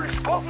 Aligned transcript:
Impulspodden! 0.00 0.48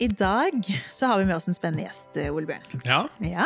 I 0.00 0.06
dag 0.08 0.52
så 0.92 1.06
har 1.06 1.18
vi 1.18 1.24
med 1.24 1.36
oss 1.36 1.48
en 1.48 1.54
spennende 1.54 1.84
gjest, 1.84 2.16
eh, 2.16 2.32
Ole 2.32 2.46
Bjørn. 2.48 2.80
Ja. 2.86 3.02
Ja. 3.20 3.44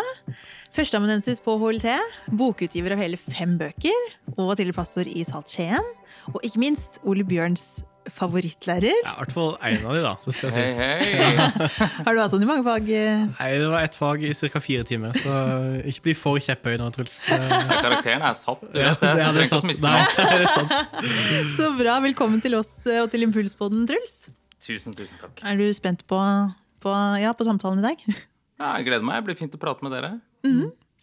Førsteamanuensis 0.70 1.42
på 1.42 1.56
HLT, 1.58 1.96
bokutgiver 2.30 2.94
av 2.94 3.02
hele 3.02 3.18
fem 3.18 3.58
bøker 3.58 4.06
og 4.36 4.54
tidligere 4.54 4.79
pastor 4.79 5.11
i 5.11 5.26
Salt 5.26 5.50
Skien. 5.50 5.90
Og 6.31 6.39
ikke 6.46 6.62
minst 6.62 7.00
Ole 7.03 7.26
Bjørns 7.26 7.82
favorittlærer. 8.13 8.93
ja, 9.04 9.13
I 9.14 9.18
hvert 9.22 9.32
fall 9.32 9.53
én 9.64 9.85
av 9.86 9.94
de, 9.96 10.00
da. 10.04 10.12
Det 10.25 10.35
skal 10.36 10.50
hey, 10.53 10.67
sies. 10.68 10.81
hei. 10.81 11.89
Har 12.07 12.14
du 12.17 12.21
hatt 12.21 12.35
sånn 12.35 12.45
i 12.45 12.49
mange 12.49 12.64
fag? 12.67 12.89
eh? 12.93 13.22
Nei, 13.39 13.49
Det 13.62 13.68
var 13.72 13.86
ett 13.86 13.96
fag 13.96 14.25
i 14.29 14.32
ca. 14.53 14.61
fire 14.64 14.85
timer, 14.89 15.17
så 15.17 15.39
ikke 15.89 16.04
bli 16.09 16.14
for 16.18 16.39
kjepphøy 16.45 16.76
nå, 16.81 16.90
Truls. 16.95 17.17
Karakteren 17.85 18.26
er 18.29 18.36
satt, 18.39 18.61
du 18.68 18.79
vet 18.81 19.00
det. 19.00 19.12
det 19.17 19.25
er 19.25 19.40
ikke 19.46 19.62
satt- 19.62 19.82
Nei, 19.86 20.04
det 20.21 20.45
er 20.45 20.53
sant. 20.53 21.57
Så 21.57 21.71
bra. 21.79 21.96
Velkommen 22.04 22.45
til 22.45 22.59
oss 22.61 22.72
eh, 22.90 23.00
og 23.04 23.11
til 23.14 23.25
Impulspodden, 23.26 23.86
Truls. 23.90 24.18
Tusen, 24.64 24.95
tusen 24.96 25.18
takk. 25.21 25.40
Er 25.45 25.59
du 25.61 25.67
spent 25.76 26.04
på, 26.09 26.21
på, 26.84 26.93
ja, 27.21 27.32
på 27.36 27.45
samtalen 27.48 27.82
i 27.82 27.89
dag? 27.90 28.04
Ja, 28.61 28.76
jeg 28.79 28.86
gleder 28.90 29.04
meg. 29.04 29.21
Det 29.23 29.31
blir 29.32 29.40
fint 29.43 29.57
å 29.57 29.61
prate 29.61 29.84
med 29.84 29.93
dere. 29.96 30.14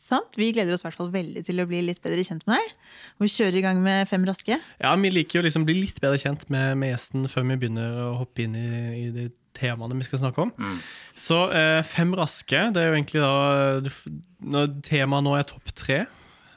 Sant? 0.01 0.33
Vi 0.39 0.49
gleder 0.55 0.73
oss 0.73 0.81
i 0.81 0.87
hvert 0.87 0.97
fall 0.97 1.11
veldig 1.13 1.43
til 1.45 1.61
å 1.61 1.67
bli 1.69 1.83
litt 1.85 2.01
bedre 2.01 2.23
kjent 2.25 2.45
med 2.49 2.57
deg. 2.57 2.71
Og 3.19 3.25
vi 3.27 3.33
kjører 3.35 3.59
i 3.59 3.65
gang 3.65 3.81
med 3.83 4.09
fem 4.09 4.23
raske. 4.25 4.57
Ja, 4.81 4.95
Vi 4.97 5.11
liker 5.13 5.39
jo 5.39 5.45
liksom 5.45 5.65
å 5.65 5.69
bli 5.69 5.77
litt 5.83 6.01
bedre 6.01 6.17
kjent 6.21 6.47
med, 6.49 6.73
med 6.81 6.95
gjesten 6.95 7.27
før 7.29 7.45
vi 7.45 7.59
begynner 7.61 7.99
å 8.07 8.07
hoppe 8.23 8.47
inn 8.47 8.57
i, 8.57 8.71
i 8.97 9.05
de 9.13 9.27
temaene 9.57 9.99
vi 9.99 10.07
skal 10.07 10.23
snakke 10.23 10.47
om. 10.47 10.79
Så 11.13 11.43
eh, 11.53 11.81
fem 11.85 12.15
raske, 12.17 12.63
det 12.73 12.81
er 12.81 12.89
jo 12.89 12.97
egentlig 12.97 13.21
da 13.21 14.65
Temaet 14.87 15.25
nå 15.27 15.35
er 15.37 15.45
topp 15.45 15.69
tre 15.77 15.99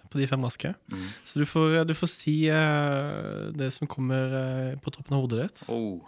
på 0.09 0.21
de 0.23 0.29
fem 0.31 0.45
raske. 0.47 0.73
Så 1.27 1.43
du 1.43 1.45
får, 1.49 1.83
du 1.91 1.95
får 1.99 2.11
si 2.13 2.37
eh, 2.49 3.51
det 3.59 3.73
som 3.75 3.91
kommer 3.91 4.39
eh, 4.41 4.75
på 4.81 4.95
toppen 4.95 5.19
av 5.19 5.27
hodet 5.27 5.45
ditt. 5.45 5.65
Oh. 5.75 6.01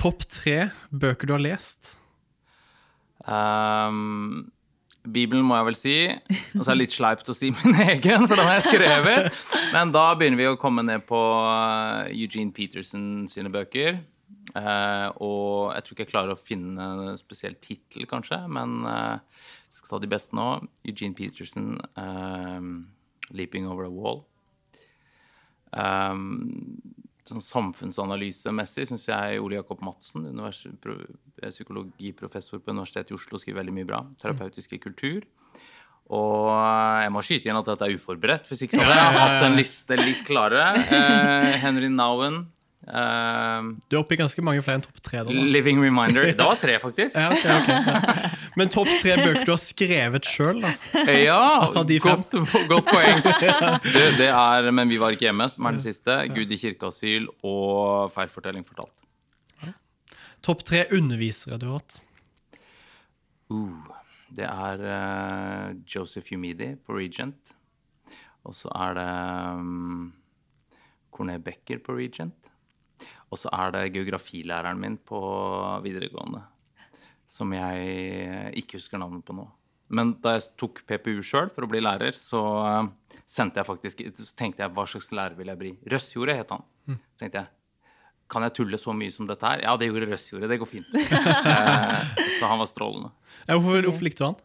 Topp 0.00 0.24
tre 0.30 0.70
bøker 0.94 1.28
du 1.28 1.36
har 1.36 1.46
lest. 1.50 1.92
Um, 3.26 4.52
Bibelen 5.12 5.44
må 5.46 5.56
jeg 5.58 5.68
vel 5.68 5.78
si. 5.78 5.96
Og 6.56 6.60
så 6.60 6.70
er 6.70 6.74
det 6.74 6.82
litt 6.82 6.96
sleipt 6.96 7.30
å 7.30 7.36
si 7.36 7.52
min 7.54 7.80
egen, 7.92 8.26
for 8.26 8.34
den 8.34 8.48
har 8.48 8.58
jeg 8.58 8.68
skrevet. 8.72 9.30
Men 9.74 9.94
da 9.94 10.08
begynner 10.18 10.42
vi 10.42 10.50
å 10.50 10.58
komme 10.60 10.84
ned 10.86 11.06
på 11.08 11.20
uh, 11.20 12.06
Eugene 12.10 12.54
Peterson 12.56 13.26
sine 13.30 13.52
bøker. 13.52 14.02
Eh, 14.56 15.08
og 15.22 15.74
jeg 15.74 15.84
tror 15.84 15.94
ikke 15.94 16.04
jeg 16.04 16.12
klarer 16.12 16.34
å 16.34 16.40
finne 16.40 16.86
en 17.10 17.18
spesiell 17.18 17.56
tittel, 17.62 18.06
kanskje, 18.08 18.38
men 18.48 18.78
uh, 18.86 19.18
jeg 19.66 19.80
skal 19.80 19.96
ta 19.96 20.00
de 20.02 20.10
beste 20.10 20.36
nå. 20.38 20.46
Eugene 20.86 21.16
Peterson, 21.18 21.74
um, 21.98 22.86
'Leaping 23.30 23.68
Over 23.68 23.88
a 23.88 23.92
Wall'. 23.92 24.24
Um, 25.76 26.80
sånn 27.30 27.44
samfunnsanalysemessig 27.44 28.88
syns 28.90 29.06
jeg 29.08 29.40
Ole 29.42 29.58
Jakob 29.58 29.82
Madsen, 29.84 30.28
psykologiprofessor 31.40 32.62
på 32.62 32.74
Universitetet 32.74 33.12
i 33.12 33.18
Oslo, 33.18 33.40
skriver 33.40 33.62
veldig 33.62 33.76
mye 33.76 33.88
bra. 33.88 34.02
Terapeutiske 34.22 34.78
kultur. 34.82 35.26
Og 36.14 36.50
jeg 37.02 37.10
må 37.10 37.22
skyte 37.26 37.50
inn 37.50 37.58
at 37.58 37.66
dette 37.66 37.88
er 37.88 37.96
uforberedt, 37.98 38.46
hvis 38.46 38.62
ikke 38.66 38.78
så 38.78 38.84
hadde 38.86 38.98
jeg 39.00 39.16
hatt 39.24 39.46
en 39.48 39.58
liste 39.58 39.98
litt 39.98 40.22
klarere. 40.28 40.68
Eh, 40.94 41.56
Henry 41.64 41.90
Nowen. 41.90 42.44
Eh, 42.86 43.68
Du 43.86 43.96
er 43.96 44.00
oppe 44.00 44.16
i 44.16 44.18
ganske 44.20 44.44
mange 44.46 44.62
flere 44.64 44.80
enn 44.80 44.84
topp 44.86 45.00
tre. 45.04 45.22
Da. 45.26 45.34
Living 45.56 45.80
Reminder. 45.82 46.28
Det 46.38 46.48
var 46.48 46.60
tre, 46.60 46.78
faktisk. 46.82 47.16
Ja, 47.18 47.30
okay, 47.34 47.60
okay, 47.60 47.78
ja. 47.86 48.30
Men 48.56 48.72
topp 48.72 48.90
tre 49.02 49.16
bøker 49.20 49.44
du 49.44 49.52
har 49.52 49.62
skrevet 49.62 50.30
sjøl, 50.30 50.62
da? 50.64 50.74
Ja, 51.12 51.40
godt, 51.76 52.36
godt 52.70 52.90
poeng. 52.90 53.24
Det, 53.84 54.06
det 54.20 54.30
er 54.30 54.70
Men 54.72 54.92
vi 54.92 55.00
var 55.02 55.16
ikke 55.16 55.28
hjemme, 55.28 55.48
som 55.52 55.68
er 55.68 55.76
den 55.76 55.84
siste. 55.84 56.20
Gud 56.32 56.52
i 56.52 56.60
kirkeasyl 56.60 57.28
og 57.44 58.14
Feilfortelling 58.14 58.64
fortalt. 58.66 58.94
Topp 60.46 60.62
tre 60.62 60.84
undervisere 60.94 61.58
du 61.58 61.70
har 61.70 61.80
hatt. 61.80 61.96
Uh, 63.50 63.86
det 64.36 64.46
er 64.46 64.82
uh, 64.86 65.74
Joseph 65.90 66.30
Humidi 66.30 66.74
på 66.78 66.94
Regent. 66.98 67.54
Og 68.46 68.54
så 68.54 68.70
er 68.78 68.94
det 68.94 69.08
um, 69.58 70.12
Corné 71.10 71.38
Becker 71.42 71.80
på 71.82 71.96
Regent. 71.98 72.36
Og 73.32 73.40
så 73.40 73.50
er 73.54 73.74
det 73.74 73.92
geografilæreren 73.96 74.78
min 74.80 74.96
på 75.02 75.20
videregående. 75.84 76.44
Som 77.26 77.54
jeg 77.56 78.52
ikke 78.60 78.78
husker 78.78 79.02
navnet 79.02 79.26
på 79.26 79.34
nå. 79.34 79.48
Men 79.96 80.14
da 80.22 80.36
jeg 80.36 80.48
tok 80.58 80.82
PPU 80.86 81.20
sjøl 81.26 81.50
for 81.54 81.66
å 81.66 81.70
bli 81.70 81.82
lærer, 81.82 82.16
så 82.18 82.40
eh, 82.66 82.88
jeg 83.54 83.66
faktisk 83.66 84.00
Så 84.18 84.32
tenkte 84.34 84.64
jeg 84.64 84.74
hva 84.74 84.86
slags 84.90 85.12
lærer 85.14 85.36
vil 85.38 85.50
jeg 85.52 85.60
bli? 85.60 85.74
Røssjordet 85.92 86.40
het 86.40 86.54
han. 86.54 86.64
Så 86.86 87.22
tenkte 87.22 87.44
jeg 87.44 87.52
kan 88.30 88.42
jeg 88.42 88.56
tulle 88.56 88.78
så 88.80 88.90
mye 88.96 89.12
som 89.14 89.28
dette 89.28 89.46
her? 89.46 89.62
Ja, 89.62 89.76
det 89.78 89.86
gjorde 89.86 90.08
Røssjordet. 90.10 90.50
Det 90.50 90.58
går 90.58 90.70
fint. 90.70 90.88
eh, 91.52 92.24
så 92.40 92.50
han 92.50 92.58
var 92.58 92.66
strålende. 92.70 93.12
Ja, 93.46 93.54
hvorfor, 93.54 93.86
hvorfor 93.86 94.06
likte 94.06 94.24
du 94.24 94.26
han? 94.32 94.40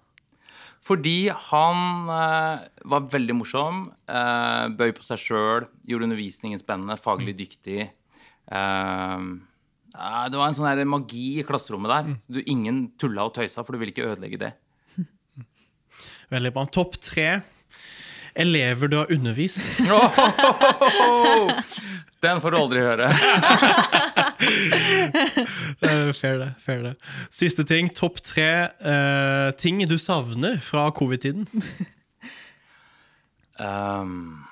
Fordi 0.86 1.16
han 1.50 2.12
eh, 2.14 2.68
var 2.90 3.10
veldig 3.14 3.38
morsom, 3.38 3.84
eh, 4.10 4.68
bøy 4.78 4.94
på 4.98 5.06
seg 5.06 5.22
sjøl, 5.22 5.68
gjorde 5.90 6.08
undervisningen 6.10 6.62
spennende, 6.62 6.98
faglig 7.02 7.36
dyktig. 7.38 7.90
Eh, 8.52 9.24
det 10.32 10.40
var 10.40 10.48
en 10.48 10.58
sånn 10.58 10.84
magi 10.90 11.40
i 11.40 11.48
klasserommet 11.48 11.92
der. 11.92 12.12
Du, 12.28 12.40
ingen 12.46 12.92
tulla 13.00 13.28
og 13.28 13.36
tøysa, 13.38 13.64
for 13.64 13.72
du 13.76 13.82
ville 13.82 13.94
ikke 13.96 14.10
ødelegge 14.12 14.40
det. 14.42 14.52
Veldig 16.34 16.54
bra. 16.56 16.68
Topp 16.72 17.00
tre 17.04 17.30
elever 18.34 18.88
du 18.88 18.98
har 19.02 19.12
undervist. 19.12 19.60
Den 22.22 22.42
får 22.42 22.52
du 22.54 22.58
aldri 22.58 22.80
høre. 22.86 23.10
Fair 25.82 26.38
det. 26.40 26.54
fair 26.62 26.82
det. 26.84 26.96
Siste 27.34 27.64
ting. 27.66 27.90
Topp 27.94 28.22
tre 28.26 28.70
uh, 28.86 29.50
ting 29.58 29.82
du 29.90 29.98
savner 30.02 30.60
fra 30.62 30.90
covid-tiden. 30.94 31.48
Um, 33.58 34.46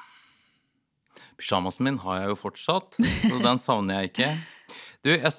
Pysjamasen 1.39 1.87
min 1.87 1.97
har 2.03 2.21
jeg 2.21 2.33
jo 2.33 2.37
fortsatt, 2.39 2.99
så 2.99 3.39
den 3.41 3.61
savner 3.63 4.01
jeg 4.01 4.11
ikke. 4.11 4.29
Du, 5.05 5.11
jeg, 5.13 5.31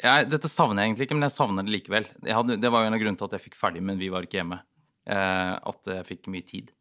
jeg, 0.00 0.28
dette 0.32 0.50
savner 0.50 0.82
jeg 0.82 0.90
egentlig 0.90 1.08
ikke, 1.08 1.18
men 1.18 1.28
jeg 1.28 1.36
savner 1.36 1.66
det 1.66 1.74
likevel. 1.76 2.08
Hadde, 2.24 2.56
det 2.60 2.72
var 2.72 2.84
jo 2.84 2.90
en 2.90 2.96
av 2.96 3.02
grunnene 3.02 3.20
til 3.20 3.28
at 3.28 3.36
jeg 3.36 3.46
fikk 3.50 3.58
ferdig, 3.60 3.84
men 3.84 4.00
vi 4.00 4.08
var 4.12 4.24
ikke 4.24 4.40
hjemme. 4.40 4.62
Eh, 5.10 5.54
at 5.72 5.90
jeg 5.92 6.08
fikk 6.08 6.30
mye 6.32 6.46
tid. 6.46 6.72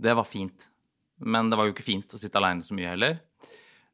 Det 0.00 0.14
var 0.16 0.28
fint. 0.28 0.68
Men 1.20 1.50
det 1.50 1.58
var 1.58 1.68
jo 1.68 1.74
ikke 1.74 1.86
fint 1.86 2.14
å 2.16 2.20
sitte 2.20 2.40
aleine 2.40 2.64
så 2.64 2.76
mye 2.76 2.94
heller. 2.94 3.18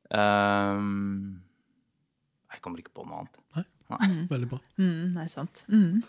Um, 0.07 1.41
jeg 2.53 2.63
kommer 2.63 2.83
ikke 2.83 2.95
på 2.95 3.07
noe 3.09 3.25
annet. 3.25 3.41
Veldig 3.89 4.49
bra. 4.51 4.59
Mm, 4.81 5.15
nei, 5.15 5.27
sant. 5.31 5.63
Mm. 5.71 6.03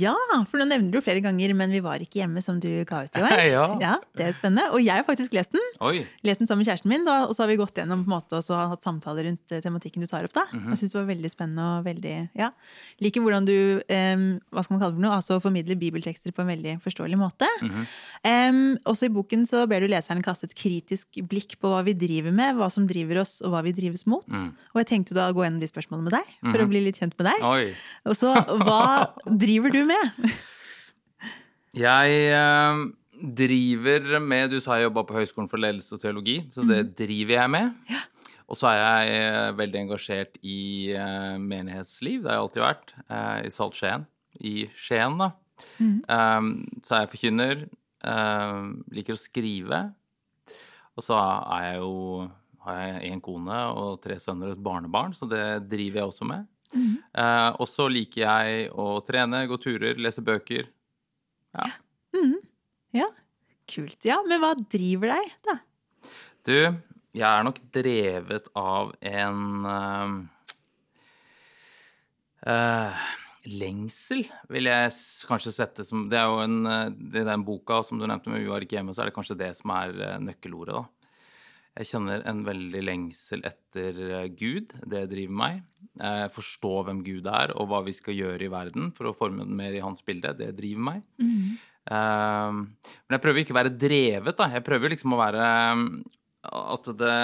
Ja, 0.00 0.14
for 0.50 0.58
nå 0.58 0.66
nevner 0.66 0.90
du 0.90 1.00
flere 1.00 1.20
ganger 1.22 1.54
'Men 1.54 1.70
vi 1.70 1.80
var 1.80 2.02
ikke 2.02 2.18
hjemme', 2.22 2.42
som 2.42 2.58
du 2.60 2.84
ga 2.84 3.04
ut 3.04 3.14
i 3.16 3.22
år. 3.24 3.80
Ja. 3.80 3.98
Det 4.16 4.26
er 4.26 4.32
spennende. 4.32 4.72
Og 4.74 4.82
jeg 4.82 4.94
har 4.96 5.04
faktisk 5.06 5.32
lest 5.32 5.52
den. 5.52 5.62
Oi. 5.80 6.06
Lest 6.24 6.40
den 6.42 6.46
sammen 6.50 6.64
med 6.64 6.70
kjæresten 6.72 6.88
min, 6.90 7.04
da, 7.04 7.26
og 7.28 7.34
så 7.36 7.44
har 7.44 7.48
vi 7.52 7.56
gått 7.56 7.74
gjennom 7.78 8.02
på 8.04 8.10
en 8.10 8.16
måte, 8.18 8.34
og 8.36 8.42
så 8.42 8.58
hatt 8.68 8.82
samtaler 8.82 9.24
rundt 9.28 9.52
eh, 9.52 9.60
tematikken 9.62 10.00
du 10.02 10.06
tar 10.10 10.24
opp. 10.24 10.32
da. 10.34 10.44
Jeg 10.52 10.78
syns 10.82 10.92
det 10.92 10.98
var 10.98 11.06
veldig 11.14 11.30
spennende 11.30 11.78
og 11.78 11.84
veldig 11.86 12.16
ja. 12.34 12.50
Liker 13.00 13.20
hvordan 13.22 13.44
du 13.46 13.54
um, 13.78 14.40
hva 14.50 14.64
skal 14.64 14.74
man 14.74 14.80
kalle 14.82 14.92
det 14.94 14.98
for 14.98 15.04
noe, 15.06 15.14
altså 15.18 15.38
formidler 15.42 15.76
bibeltekster 15.78 16.32
på 16.34 16.42
en 16.42 16.48
veldig 16.50 16.80
forståelig 16.82 17.18
måte. 17.18 17.46
Em, 18.24 18.76
også 18.88 19.06
i 19.06 19.12
boken 19.14 19.44
så 19.46 19.66
ber 19.68 19.80
du 19.84 19.88
leseren 19.90 20.22
kaste 20.24 20.48
et 20.48 20.54
kritisk 20.56 21.20
blikk 21.28 21.58
på 21.60 21.68
hva 21.68 21.82
vi 21.84 21.92
driver 21.94 22.32
med, 22.32 22.56
hva 22.56 22.70
som 22.72 22.86
driver 22.88 23.20
oss, 23.22 23.40
og 23.44 23.52
hva 23.54 23.62
vi 23.62 23.72
drives 23.76 24.06
mot. 24.06 24.24
Og 24.74 24.80
jeg 24.82 24.86
tenkte 24.90 25.14
da 25.14 25.28
å 25.30 25.34
gå 25.36 25.44
gjennom 25.44 25.60
de 25.60 25.68
spørsmålene 25.68 26.08
med 26.08 26.12
deg, 26.16 26.26
for 26.50 26.64
å 26.64 26.68
bli 26.70 26.80
litt 26.84 26.96
kjent 26.96 27.03
med 27.12 27.26
deg. 27.28 27.44
Oi. 27.44 27.74
Og 28.08 28.16
så, 28.16 28.32
hva 28.64 28.80
driver 29.28 29.74
du 29.74 29.82
med? 29.88 30.04
Jeg 31.84 32.18
eh, 32.30 32.82
driver 33.34 34.20
med 34.22 34.52
Du 34.52 34.60
sa 34.62 34.76
jeg 34.78 34.86
jobba 34.86 35.02
på 35.08 35.16
Høgskolen 35.16 35.48
for 35.50 35.58
ledelse 35.58 35.96
og 35.96 36.02
teologi, 36.04 36.36
så 36.54 36.62
det 36.68 36.84
driver 36.98 37.34
jeg 37.34 37.50
med. 37.50 37.96
Og 38.46 38.58
så 38.60 38.68
er 38.70 38.78
jeg 38.78 39.16
eh, 39.24 39.48
veldig 39.58 39.80
engasjert 39.80 40.38
i 40.46 40.58
eh, 40.94 41.34
menighetsliv. 41.40 42.20
Det 42.22 42.30
har 42.30 42.36
jeg 42.38 42.44
alltid 42.44 42.62
vært. 42.62 42.94
eh, 43.08 43.40
I 43.48 43.50
Salt 43.50 43.78
Skien. 43.78 44.06
I 44.38 44.54
Skien, 44.78 45.18
da. 45.18 45.30
Um, 45.80 46.52
så 46.84 46.94
er 46.96 47.04
jeg 47.04 47.12
forkynner. 47.14 47.66
Liker 48.94 49.16
å 49.16 49.18
skrive. 49.18 49.82
Og 50.94 51.06
så 51.06 51.18
er 51.18 51.68
jeg 51.72 51.82
jo 51.82 51.92
har 52.64 52.80
jeg 52.80 53.12
en 53.12 53.20
kone 53.24 53.56
og 53.76 53.98
tre 54.04 54.16
sønner 54.20 54.52
og 54.52 54.56
et 54.56 54.64
barnebarn, 54.64 55.12
så 55.16 55.26
det 55.28 55.42
driver 55.68 56.00
jeg 56.00 56.10
også 56.12 56.28
med. 56.28 56.46
Eh, 56.74 57.50
og 57.60 57.68
så 57.70 57.86
liker 57.90 58.24
jeg 58.24 58.68
å 58.74 58.98
trene, 59.06 59.44
gå 59.50 59.58
turer, 59.62 60.00
lese 60.00 60.24
bøker. 60.24 60.68
Ja. 61.54 61.70
Ja, 62.94 63.08
kult. 63.70 63.98
Ja, 64.06 64.20
men 64.26 64.42
hva 64.42 64.52
driver 64.58 65.14
deg, 65.16 65.32
da? 65.46 65.58
Du, 66.46 66.56
jeg 67.14 67.26
er 67.26 67.44
nok 67.46 67.58
drevet 67.74 68.50
av 68.58 68.92
en 69.02 69.66
uh, 69.66 70.16
uh, 72.46 73.04
lengsel, 73.50 74.24
vil 74.52 74.70
jeg 74.70 74.92
kanskje 75.28 75.54
sette 75.56 75.86
som 75.86 76.06
Det 76.10 76.20
er 76.20 76.28
jo 76.30 76.42
en, 76.44 76.60
den 77.14 77.46
boka 77.46 77.80
som 77.86 77.98
du 78.00 78.06
nevnte 78.06 78.32
med 78.32 78.44
Vi 78.44 78.50
var 78.52 78.64
ikke 78.64 78.78
hjemme, 78.78 78.94
så 78.94 79.04
er 79.04 79.10
det 79.10 79.16
kanskje 79.16 79.38
det 79.40 79.50
som 79.58 79.72
er 79.74 79.96
nøkkelordet, 80.22 80.78
da. 80.78 81.03
Jeg 81.74 81.88
kjenner 81.90 82.22
en 82.30 82.44
veldig 82.46 82.80
lengsel 82.86 83.42
etter 83.48 83.96
eh, 84.06 84.28
Gud. 84.38 84.76
Det 84.86 85.08
driver 85.10 85.38
meg. 85.40 85.62
Eh, 85.98 86.26
forstå 86.34 86.72
hvem 86.86 87.00
Gud 87.06 87.26
er, 87.26 87.50
og 87.58 87.70
hva 87.70 87.80
vi 87.86 87.94
skal 87.96 88.14
gjøre 88.14 88.46
i 88.46 88.50
verden 88.52 88.92
for 88.94 89.10
å 89.10 89.14
forme 89.16 89.46
den 89.46 89.56
mer 89.58 89.74
i 89.74 89.82
hans 89.82 90.04
bilde. 90.06 90.36
Det 90.38 90.52
driver 90.54 90.84
meg. 90.92 91.00
Eh, 91.90 92.52
men 92.54 93.16
jeg 93.16 93.22
prøver 93.24 93.42
ikke 93.42 93.56
å 93.56 93.58
være 93.58 93.74
drevet, 93.74 94.36
da. 94.38 94.46
Jeg 94.54 94.66
prøver 94.66 94.94
liksom 94.94 95.16
å 95.16 95.22
være 95.22 95.48
At 96.54 96.90
det 97.00 97.14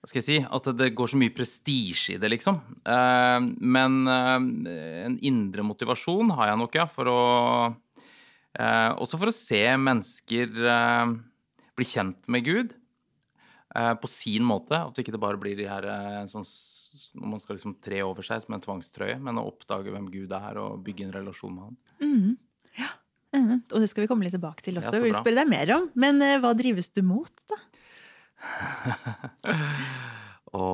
hva 0.00 0.08
skal 0.08 0.16
jeg 0.22 0.24
si, 0.24 0.36
at 0.40 0.68
det 0.80 0.94
går 0.96 1.10
så 1.12 1.18
mye 1.20 1.32
prestisje 1.36 2.14
i 2.14 2.20
det, 2.22 2.30
liksom. 2.32 2.56
Men 3.60 3.98
en 4.08 5.16
indre 5.28 5.64
motivasjon 5.68 6.32
har 6.38 6.48
jeg 6.48 6.60
nok, 6.62 6.78
ja, 6.78 6.86
for 6.88 7.10
å 7.12 7.18
eh, 7.68 8.92
Også 8.96 9.20
for 9.20 9.28
å 9.28 9.36
se 9.36 9.60
mennesker 9.76 10.56
bli 11.76 11.88
kjent 11.88 12.32
med 12.32 12.48
Gud 12.48 12.72
på 13.70 14.10
sin 14.10 14.46
måte. 14.46 14.78
At 14.78 14.98
ikke 14.98 15.14
det 15.14 15.22
bare 15.22 15.38
blir 15.40 15.58
de 15.58 15.68
her 15.70 15.86
eh, 15.86 16.26
sånn 16.30 16.46
når 17.14 17.34
man 17.36 17.42
skal 17.42 17.54
liksom 17.54 17.76
tre 17.82 18.00
over 18.02 18.26
seg 18.26 18.42
som 18.42 18.56
en 18.56 18.64
tvangstrøye, 18.64 19.20
men 19.22 19.38
å 19.38 19.46
oppdage 19.46 19.92
hvem 19.94 20.08
Gud 20.10 20.32
er, 20.34 20.58
og 20.58 20.80
bygge 20.86 21.06
en 21.06 21.14
relasjon 21.14 21.54
med 21.54 21.68
han. 21.68 21.76
Mhm. 22.02 22.38
Og 23.70 23.76
det 23.78 23.86
skal 23.86 24.02
vi 24.02 24.08
komme 24.10 24.26
litt 24.26 24.34
tilbake 24.34 24.64
til 24.66 24.80
også. 24.80 24.90
Ja, 24.90 24.98
så 24.98 25.04
vil 25.04 25.14
spørre 25.14 25.44
deg 25.44 25.50
mer 25.52 25.70
om. 25.76 25.84
Men 25.94 26.18
eh, 26.24 26.40
hva 26.42 26.50
drives 26.58 26.90
du 26.96 26.98
mot, 27.06 27.30
da? 27.50 27.58
Å, 30.60 30.66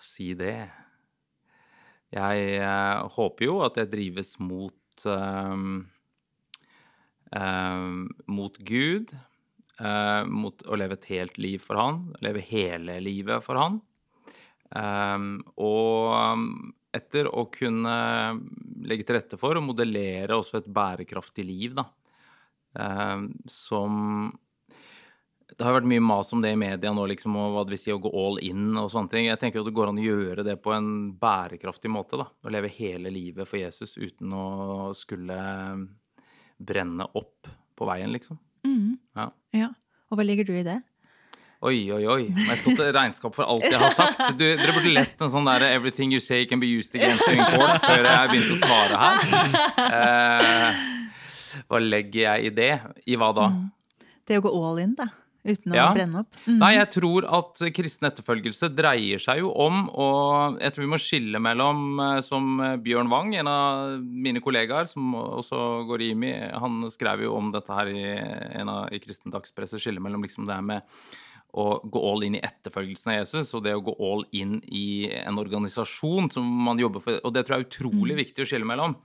si 0.00 0.32
det. 0.38 0.70
Jeg 2.12 2.60
uh, 2.60 3.08
håper 3.12 3.44
jo 3.44 3.60
at 3.64 3.76
jeg 3.80 3.90
drives 3.92 4.38
mot 4.40 5.06
um, 5.08 5.86
um, 7.32 8.08
Mot 8.28 8.58
Gud. 8.68 9.14
Eh, 9.80 10.22
mot 10.28 10.66
å 10.66 10.78
leve 10.78 10.98
et 10.98 11.08
helt 11.14 11.40
liv 11.40 11.62
for 11.62 11.80
Han. 11.80 12.04
Leve 12.24 12.44
hele 12.48 12.98
livet 13.04 13.44
for 13.44 13.60
Han. 13.60 13.80
Eh, 14.72 15.18
og 15.62 16.12
um, 16.12 16.46
etter 16.92 17.28
å 17.32 17.46
kunne 17.52 17.96
legge 18.84 19.06
til 19.08 19.18
rette 19.18 19.40
for 19.40 19.56
og 19.56 19.64
modellere 19.64 20.36
også 20.36 20.60
et 20.60 20.70
bærekraftig 20.72 21.46
liv, 21.48 21.76
da. 21.78 21.88
Eh, 22.78 23.28
som 23.50 24.32
det 25.52 25.66
har 25.66 25.74
vært 25.76 25.88
mye 25.88 26.00
mas 26.00 26.32
om 26.32 26.40
det 26.40 26.54
i 26.54 26.58
media 26.58 26.92
nå, 26.94 27.04
liksom, 27.10 27.34
og 27.36 27.54
hva 27.54 27.64
det 27.66 27.74
vil 27.74 27.80
si 27.82 27.92
å 27.92 28.00
gå 28.00 28.12
all 28.16 28.38
in 28.44 28.70
og 28.80 28.88
sånne 28.92 29.12
ting. 29.12 29.26
Jeg 29.28 29.40
tenker 29.40 29.60
jo 29.60 29.66
det 29.66 29.74
går 29.76 29.90
an 29.90 30.00
å 30.00 30.06
gjøre 30.06 30.46
det 30.46 30.56
på 30.64 30.72
en 30.72 30.88
bærekraftig 31.20 31.90
måte, 31.92 32.20
da. 32.20 32.28
Å 32.30 32.52
leve 32.52 32.70
hele 32.72 33.12
livet 33.12 33.48
for 33.48 33.60
Jesus 33.60 33.98
uten 34.00 34.32
å 34.32 34.46
skulle 34.96 35.36
brenne 36.56 37.08
opp 37.18 37.50
på 37.76 37.88
veien, 37.88 38.12
liksom. 38.14 38.40
Mhm. 38.64 38.98
Ja. 39.16 39.28
Ja. 39.52 39.68
Og 40.10 40.18
hva 40.18 40.24
ligger 40.26 40.44
du 40.44 40.52
i 40.56 40.62
det? 40.66 40.80
Oi, 41.62 41.76
oi, 41.94 42.02
oi. 42.10 42.22
Må 42.34 42.48
jeg 42.50 42.58
stå 42.58 42.72
til 42.74 42.88
regnskap 42.96 43.34
for 43.36 43.46
alt 43.46 43.62
jeg 43.68 43.78
har 43.78 43.92
sagt? 43.94 44.18
Du, 44.40 44.42
dere 44.42 44.72
burde 44.74 44.90
lest 44.92 45.20
en 45.22 45.30
sånn 45.30 45.46
der 45.46 45.62
'Everything 45.68 46.10
you 46.12 46.18
say 46.20 46.44
can 46.44 46.58
be 46.60 46.66
used 46.66 46.94
against 46.98 47.22
you 47.28 47.38
in 47.38 47.44
court' 47.54 47.84
før 47.86 48.02
jeg 48.08 48.32
begynte 48.32 48.56
å 48.56 48.60
svare 48.64 48.96
her. 49.04 49.18
Eh, 49.86 51.62
hva 51.70 51.78
legger 51.78 52.20
jeg 52.26 52.46
i 52.46 52.50
det? 52.50 52.72
I 53.06 53.16
hva 53.16 53.30
da? 53.36 53.46
Det 54.26 54.38
å 54.38 54.42
gå 54.42 54.50
all 54.50 54.78
in, 54.82 54.94
da. 54.98 55.06
Uten 55.44 55.72
å 55.72 55.74
Ja. 55.74 55.88
brenne 55.94 56.20
opp. 56.20 56.28
Mm. 56.46 56.58
Nei, 56.60 56.74
jeg 56.76 56.90
tror 56.94 57.24
at 57.26 57.62
kristen 57.74 58.06
etterfølgelse 58.08 58.68
dreier 58.76 59.18
seg 59.18 59.40
jo 59.42 59.50
om 59.50 59.88
og 59.90 60.60
Jeg 60.60 60.72
tror 60.72 60.84
vi 60.84 60.90
må 60.92 61.00
skille 61.02 61.40
mellom, 61.42 61.98
eh, 62.00 62.20
som 62.22 62.58
Bjørn 62.82 63.10
Wang, 63.10 63.34
en 63.34 63.48
av 63.48 63.98
mine 64.02 64.40
kollegaer, 64.40 64.86
som 64.88 65.12
også 65.14 65.86
går 65.88 66.00
i 66.06 66.10
IMI, 66.12 66.32
han 66.52 66.82
skrev 66.90 67.22
jo 67.26 67.34
om 67.36 67.50
dette 67.50 67.74
her 67.74 67.86
i 67.86 68.04
en 68.60 68.68
av 68.68 68.92
i 68.92 68.98
kristen 69.02 69.32
dagspresse, 69.32 69.80
skille 69.82 69.98
mellom 70.00 70.22
liksom 70.22 70.46
det 70.46 70.54
her 70.54 70.62
med 70.62 70.82
å 71.52 71.66
gå 71.84 72.00
all 72.10 72.24
in 72.26 72.38
i 72.38 72.42
etterfølgelsen 72.44 73.12
av 73.12 73.18
Jesus, 73.20 73.52
og 73.56 73.64
det 73.66 73.74
å 73.76 73.84
gå 73.84 73.92
all 74.00 74.24
in 74.36 74.58
i 74.72 75.10
en 75.20 75.38
organisasjon 75.40 76.30
som 76.32 76.46
man 76.68 76.80
jobber 76.80 77.04
for. 77.04 77.20
Og 77.22 77.34
det 77.34 77.44
tror 77.44 77.58
jeg 77.58 77.64
er 77.64 77.70
utrolig 77.70 78.18
viktig 78.22 78.44
å 78.44 78.48
skille 78.48 78.68
mellom. 78.68 78.96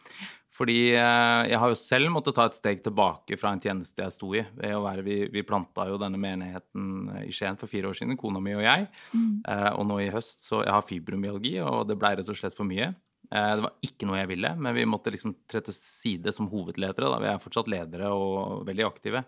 Fordi 0.57 0.77
eh, 0.95 1.41
jeg 1.51 1.59
har 1.61 1.69
jo 1.69 1.77
selv 1.77 2.09
måttet 2.15 2.37
ta 2.37 2.47
et 2.49 2.55
steg 2.57 2.79
tilbake 2.85 3.37
fra 3.37 3.51
en 3.53 3.61
tjeneste 3.61 4.01
jeg 4.01 4.15
sto 4.15 4.31
i. 4.33 4.45
ved 4.57 4.77
å 4.77 4.85
være, 4.85 5.03
Vi, 5.05 5.17
vi 5.33 5.45
planta 5.45 5.85
jo 5.89 5.99
denne 6.01 6.17
menigheten 6.21 7.11
i 7.27 7.33
Skien 7.35 7.59
for 7.59 7.69
fire 7.69 7.91
år 7.91 7.99
siden, 7.99 8.17
kona 8.17 8.41
mi 8.41 8.55
og 8.57 8.63
jeg. 8.65 8.87
Mm. 9.13 9.43
og 9.77 9.83
nå 9.91 9.99
i 10.01 10.13
høst 10.13 10.47
så 10.47 10.63
Jeg 10.63 10.73
har 10.73 10.87
fibromyalgi, 10.87 11.59
og 11.61 11.85
det 11.91 11.99
blei 11.99 12.15
rett 12.17 12.31
og 12.31 12.39
slett 12.39 12.57
for 12.57 12.67
mye. 12.69 12.93
Eh, 13.27 13.53
det 13.59 13.63
var 13.65 13.73
ikke 13.83 14.07
noe 14.07 14.19
jeg 14.21 14.31
ville, 14.31 14.51
men 14.55 14.75
vi 14.77 14.85
måtte 14.87 15.11
liksom 15.11 15.35
tre 15.49 15.61
til 15.65 15.75
side 15.75 16.31
som 16.35 16.47
hovedledere. 16.51 17.09
da, 17.11 17.19
Vi 17.19 17.31
er 17.31 17.43
fortsatt 17.43 17.71
ledere 17.71 18.11
og 18.13 18.65
veldig 18.67 18.85
aktive. 18.87 19.23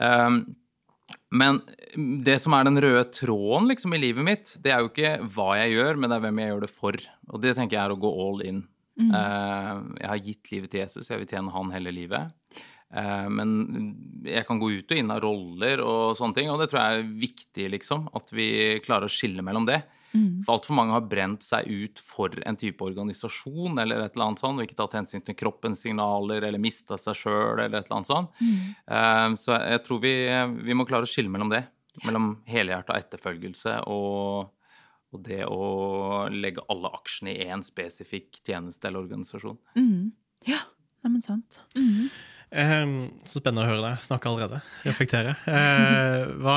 Um, 0.00 0.44
men 1.34 1.58
det 2.26 2.36
som 2.42 2.54
er 2.56 2.66
den 2.66 2.80
røde 2.80 3.02
tråden 3.12 3.66
liksom, 3.70 3.94
i 3.96 4.00
livet 4.00 4.26
mitt, 4.26 4.52
det 4.62 4.72
er 4.72 4.82
jo 4.82 4.90
ikke 4.92 5.16
hva 5.34 5.50
jeg 5.60 5.74
gjør, 5.74 5.98
men 5.98 6.10
det 6.10 6.16
er 6.16 6.24
hvem 6.24 6.40
jeg 6.40 6.52
gjør 6.52 6.62
det 6.64 6.70
for. 6.72 7.00
Og 7.32 7.42
det 7.42 7.56
tenker 7.58 7.76
jeg 7.76 7.84
er 7.84 7.94
å 7.94 8.00
gå 8.00 8.12
all 8.24 8.44
in. 8.46 8.62
Eh, 9.02 9.72
jeg 10.00 10.10
har 10.10 10.22
gitt 10.28 10.52
livet 10.54 10.72
til 10.72 10.84
Jesus, 10.84 11.10
jeg 11.10 11.20
vil 11.20 11.30
tjene 11.30 11.54
han 11.54 11.74
hele 11.74 11.94
livet. 11.94 12.32
Uh, 12.94 13.26
men 13.26 13.54
jeg 14.22 14.46
kan 14.46 14.60
gå 14.62 14.68
ut 14.70 14.92
og 14.92 14.98
inn 15.00 15.10
av 15.10 15.22
roller 15.24 15.80
og 15.82 16.12
sånne 16.14 16.36
ting, 16.36 16.50
og 16.52 16.60
det 16.60 16.68
tror 16.70 16.78
jeg 16.78 17.00
er 17.00 17.08
viktig, 17.24 17.64
liksom. 17.72 18.04
At 18.14 18.30
vi 18.30 18.46
klarer 18.84 19.10
å 19.10 19.10
skille 19.10 19.42
mellom 19.42 19.66
det. 19.66 19.80
For 20.44 20.54
altfor 20.54 20.76
mange 20.78 20.92
har 20.94 21.00
brent 21.10 21.42
seg 21.42 21.66
ut 21.66 21.98
for 21.98 22.30
en 22.46 22.56
type 22.56 22.80
organisasjon 22.86 23.78
eller 23.82 24.04
et 24.04 24.14
eller 24.14 24.26
annet 24.28 24.38
sånt, 24.44 24.58
og 24.60 24.64
ikke 24.66 24.76
tatt 24.78 24.94
hensyn 24.94 25.24
til 25.26 25.34
kroppens 25.34 25.80
signaler 25.82 26.42
eller 26.46 26.58
mista 26.62 26.94
seg 27.00 27.14
sjøl 27.18 27.58
eller 27.64 27.80
et 27.80 27.88
eller 27.88 27.96
annet 27.96 28.10
sånt. 28.12 28.30
Eh, 28.86 29.34
Så 29.34 29.56
jeg 29.58 29.82
tror 29.84 30.00
vi, 30.04 30.14
vi 30.62 30.74
må 30.74 30.86
klare 30.86 31.02
å 31.02 31.10
skille 31.10 31.28
mellom 31.32 31.50
det. 31.50 31.64
Mellom 32.04 32.36
helhjerta 32.46 32.96
etterfølgelse 32.98 33.76
og, 33.86 34.50
og 35.14 35.22
det 35.22 35.44
å 35.46 36.28
legge 36.30 36.62
alle 36.68 36.90
aksjene 36.94 37.30
i 37.34 37.46
én 37.50 37.62
spesifikk 37.62 38.40
tjeneste 38.46 38.88
eller 38.88 39.04
organisasjon. 39.06 39.58
Mm. 39.78 40.12
Ja, 40.46 40.58
neimen 41.04 41.22
sant. 41.22 41.60
Mhm. 41.78 42.08
Eh, 42.54 42.84
så 43.26 43.40
spennende 43.40 43.64
å 43.64 43.70
høre 43.70 43.82
deg 43.82 44.04
snakke 44.06 44.30
allerede. 44.30 44.62
Reflektere. 44.86 45.34
Eh, 45.54 46.24
hva, 46.42 46.56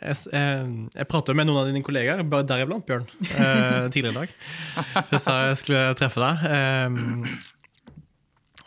jeg, 0.00 0.16
jeg, 0.32 0.66
jeg 0.94 1.08
pratet 1.10 1.36
med 1.36 1.48
noen 1.48 1.62
av 1.62 1.68
dine 1.68 1.82
kollegaer, 1.84 2.22
deriblant 2.46 2.84
Bjørn, 2.88 3.06
eh, 3.30 3.88
tidligere 3.92 4.12
i 4.12 4.18
dag. 4.18 4.34
For 4.94 5.16
jeg 5.16 5.22
sa 5.24 5.36
jeg 5.48 5.58
skulle 5.62 5.82
treffe 5.98 6.22
deg. 6.22 6.46
Eh, 6.48 7.51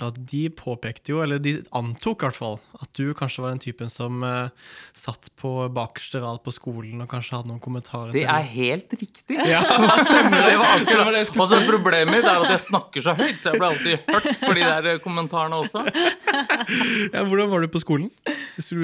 at 0.03 0.17
de 0.31 0.41
påpekte 0.51 1.13
jo, 1.13 1.21
eller 1.23 1.39
de 1.39 1.55
antok 1.75 2.23
i 2.23 2.27
hvert 2.27 2.37
fall, 2.37 2.57
at 2.81 2.89
du 2.97 3.13
kanskje 3.17 3.45
var 3.45 3.53
den 3.53 3.61
typen 3.63 3.91
som 3.91 4.23
uh, 4.25 4.51
satt 4.97 5.29
på 5.39 5.53
bakerste 5.75 6.19
rad 6.23 6.41
på 6.43 6.53
skolen 6.55 7.03
og 7.03 7.09
kanskje 7.11 7.37
hadde 7.37 7.51
noen 7.51 7.63
kommentarer 7.63 8.11
Det 8.11 8.25
til 8.25 8.31
er 8.35 8.49
helt 8.51 8.95
riktig! 8.99 9.39
Ja. 9.47 9.63
stemmer 9.63 10.35
det. 10.35 10.43
var 10.43 10.51
Det 10.51 10.59
var 10.59 10.75
akkurat 10.81 11.11
det 11.13 11.23
jeg 11.23 11.33
Og 11.39 11.49
så 11.51 11.61
problemet 11.69 12.11
mitt 12.11 12.27
er 12.27 12.43
at 12.43 12.51
jeg 12.51 12.63
snakker 12.67 13.07
så 13.07 13.15
høyt, 13.15 13.39
så 13.39 13.53
jeg 13.53 13.61
ble 13.61 13.71
alltid 13.71 14.11
hørt 14.11 14.29
for 14.43 14.59
de 14.59 14.69
der 14.69 15.01
kommentarene 15.03 15.61
også. 15.63 15.85
ja, 17.15 17.23
Hvordan 17.23 17.51
var 17.53 17.63
du 17.63 17.71
på 17.71 17.83
skolen? 17.83 18.09
Hvis 18.57 18.73
du 18.73 18.81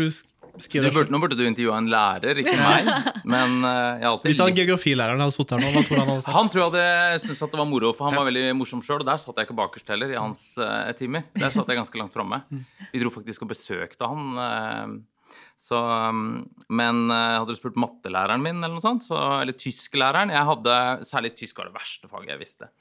Du 0.60 0.88
burde, 0.92 1.12
nå 1.14 1.20
burde 1.22 1.38
du 1.40 1.44
intervjua 1.48 1.78
en 1.80 1.88
lærer, 1.92 2.42
ikke 2.42 2.56
meg. 2.60 2.90
Men 3.24 3.62
eh, 3.64 4.02
jeg 4.02 4.06
har 4.06 4.10
alltid 4.12 4.32
Hvis 4.32 4.42
han 4.44 4.58
geografilæreren 4.58 5.24
hadde 5.24 5.36
sittet 5.36 5.56
her 5.56 5.64
nå, 5.64 5.72
hva 5.76 5.86
tror 5.88 6.02
han 6.02 6.12
hadde 6.12 6.26
sagt? 6.26 6.36
Han 6.36 6.52
tror 6.52 6.62
jeg 6.62 6.72
hadde 6.72 7.22
syntes 7.24 7.46
at 7.48 7.54
det 7.54 7.62
var 7.62 7.70
moro, 7.70 7.94
for 7.98 8.10
han 8.10 8.20
var 8.20 8.28
veldig 8.28 8.44
morsom 8.60 8.84
sjøl. 8.86 9.00
Og 9.02 9.08
der 9.08 9.22
satt 9.22 9.40
jeg 9.40 9.50
ikke 9.50 9.60
bakerst 9.62 9.94
heller, 9.94 10.12
i 10.12 10.20
hans 10.20 10.44
uh, 10.62 10.92
timer. 11.00 11.26
Der 11.38 11.54
satt 11.54 11.72
jeg 11.72 11.80
ganske 11.80 12.02
langt 12.02 12.18
framme. 12.18 12.44
Vi 12.92 13.02
dro 13.02 13.14
faktisk 13.14 13.48
og 13.48 13.54
besøkte 13.54 14.12
han. 14.12 14.36
Uh, 14.36 15.38
så, 15.62 15.78
um, 16.10 16.42
men 16.74 17.06
uh, 17.12 17.38
hadde 17.38 17.54
du 17.54 17.60
spurt 17.60 17.78
mattelæreren 17.80 18.42
min, 18.44 18.60
eller 18.60 18.76
noe 18.76 18.84
sånt, 18.84 19.06
så, 19.06 19.18
eller 19.44 19.56
tysklæreren 19.56 20.34
Jeg 20.34 20.48
hadde, 20.50 20.78
Særlig 21.08 21.36
tysk 21.38 21.62
var 21.62 21.70
det 21.70 21.78
verste 21.78 22.10
faget 22.12 22.34
jeg 22.34 22.42
visste. 22.42 22.72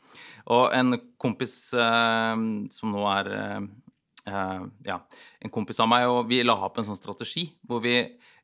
Og 0.50 0.70
en 0.74 0.96
kompis 1.20 1.54
eh, 1.76 2.40
som 2.72 2.94
nå 2.94 3.02
er 3.12 3.28
eh, 4.26 4.32
eh, 4.32 4.64
ja, 4.86 4.98
en 5.40 5.52
kompis 5.52 5.80
av 5.82 5.88
meg, 5.90 6.08
og 6.10 6.26
vi 6.30 6.42
la 6.46 6.56
opp 6.66 6.80
en 6.80 6.88
sånn 6.88 6.98
strategi 6.98 7.48
hvor 7.68 7.82
vi 7.84 7.96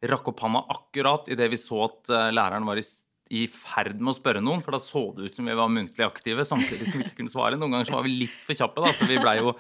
rakk 0.07 0.29
opp 0.33 0.45
handa 0.45 0.63
akkurat 0.73 1.29
idet 1.33 1.49
vi 1.53 1.59
så 1.61 1.87
at 1.87 2.11
uh, 2.13 2.29
læreren 2.35 2.67
var 2.69 2.79
i, 2.79 2.85
i 3.33 3.47
ferd 3.51 3.97
med 3.97 4.13
å 4.13 4.17
spørre 4.19 4.43
noen, 4.45 4.63
for 4.65 4.77
da 4.77 4.81
så 4.83 5.07
det 5.17 5.31
ut 5.31 5.39
som 5.39 5.49
vi 5.49 5.57
var 5.57 5.73
muntlig 5.73 6.05
aktive, 6.07 6.45
samtidig 6.47 6.91
som 6.91 7.01
vi 7.01 7.07
ikke 7.07 7.23
kunne 7.23 7.33
svare. 7.33 7.59
Noen 7.59 7.73
ganger 7.75 7.89
så 7.89 7.97
var 7.97 8.07
vi 8.07 8.17
litt 8.25 8.39
for 8.45 8.59
kjappe, 8.59 8.85
da, 8.85 8.93
så 8.95 9.09
vi 9.09 9.19
blei 9.23 9.39
jo 9.41 9.57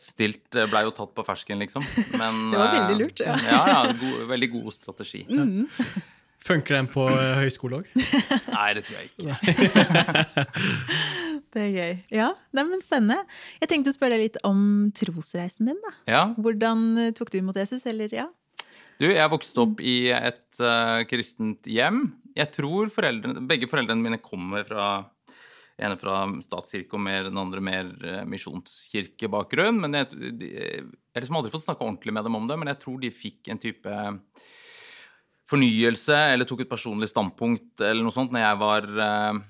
stilt, 0.00 0.54
eh, 0.54 0.68
blei 0.70 0.84
jo 0.86 0.94
tatt 0.96 1.12
på 1.16 1.24
fersken, 1.26 1.60
liksom. 1.64 1.84
Men, 2.12 2.46
Det 2.52 2.60
var 2.60 2.76
veldig 2.76 3.00
lurt, 3.02 3.24
ja. 3.24 3.36
ja, 3.44 3.60
ja 3.72 3.80
god, 3.92 4.22
veldig 4.30 4.50
god 4.54 4.72
strategi. 4.76 5.26
Funker 6.50 6.78
den 6.78 6.86
på 6.88 7.04
høyskole 7.36 7.82
òg? 7.82 7.90
Nei, 7.92 8.68
det 8.78 8.86
tror 8.88 8.96
jeg 8.96 9.10
ikke. 9.12 10.46
Det 11.50 11.62
er 11.64 11.70
gøy. 11.74 11.94
Ja, 12.14 12.28
det 12.54 12.64
men 12.68 12.82
Spennende. 12.84 13.24
Jeg 13.58 13.72
tenkte 13.72 13.90
å 13.90 13.96
spørre 13.96 14.14
deg 14.16 14.28
litt 14.28 14.38
om 14.46 14.90
trosreisen 14.94 15.70
din. 15.70 15.80
da. 15.82 15.94
Ja. 16.10 16.22
Hvordan 16.38 16.84
eh, 17.00 17.14
tok 17.16 17.32
du 17.32 17.40
imot 17.40 17.58
Jesus? 17.58 17.86
Eller 17.90 18.12
ja, 18.14 18.28
Du, 19.00 19.08
jeg 19.08 19.32
vokste 19.32 19.64
opp 19.64 19.80
i 19.82 20.12
et 20.14 20.60
uh, 20.62 21.02
kristent 21.10 21.66
hjem. 21.66 22.04
Jeg 22.36 22.52
tror 22.54 22.92
foreldrene, 22.92 23.42
begge 23.50 23.66
foreldrene 23.70 24.04
mine 24.04 24.20
kommer 24.22 24.66
fra 24.68 24.90
ene 25.80 25.96
fra 25.96 26.26
statskirke 26.44 26.98
og 26.98 27.02
mer, 27.02 27.26
den 27.30 27.40
andre 27.40 27.62
mer 27.64 27.90
uh, 28.04 28.22
misjonskirkebakgrunn. 28.28 29.80
Men 29.82 29.98
jeg, 29.98 30.10
de, 30.38 30.50
jeg 30.54 30.86
har 30.86 31.24
liksom 31.24 31.40
aldri 31.40 31.54
fått 31.54 31.66
snakke 31.66 31.86
ordentlig 31.86 32.14
med 32.14 32.28
dem 32.28 32.38
om 32.38 32.46
det, 32.46 32.60
men 32.60 32.70
jeg 32.70 32.82
tror 32.84 33.00
de 33.02 33.14
fikk 33.14 33.50
en 33.50 33.62
type 33.62 34.02
fornyelse 35.50 36.14
eller 36.30 36.46
tok 36.46 36.62
et 36.62 36.70
personlig 36.70 37.08
standpunkt 37.10 37.82
eller 37.82 38.04
noe 38.06 38.14
sånt 38.14 38.30
når 38.30 38.44
jeg 38.44 38.58
var 38.60 38.86
uh, 39.00 39.40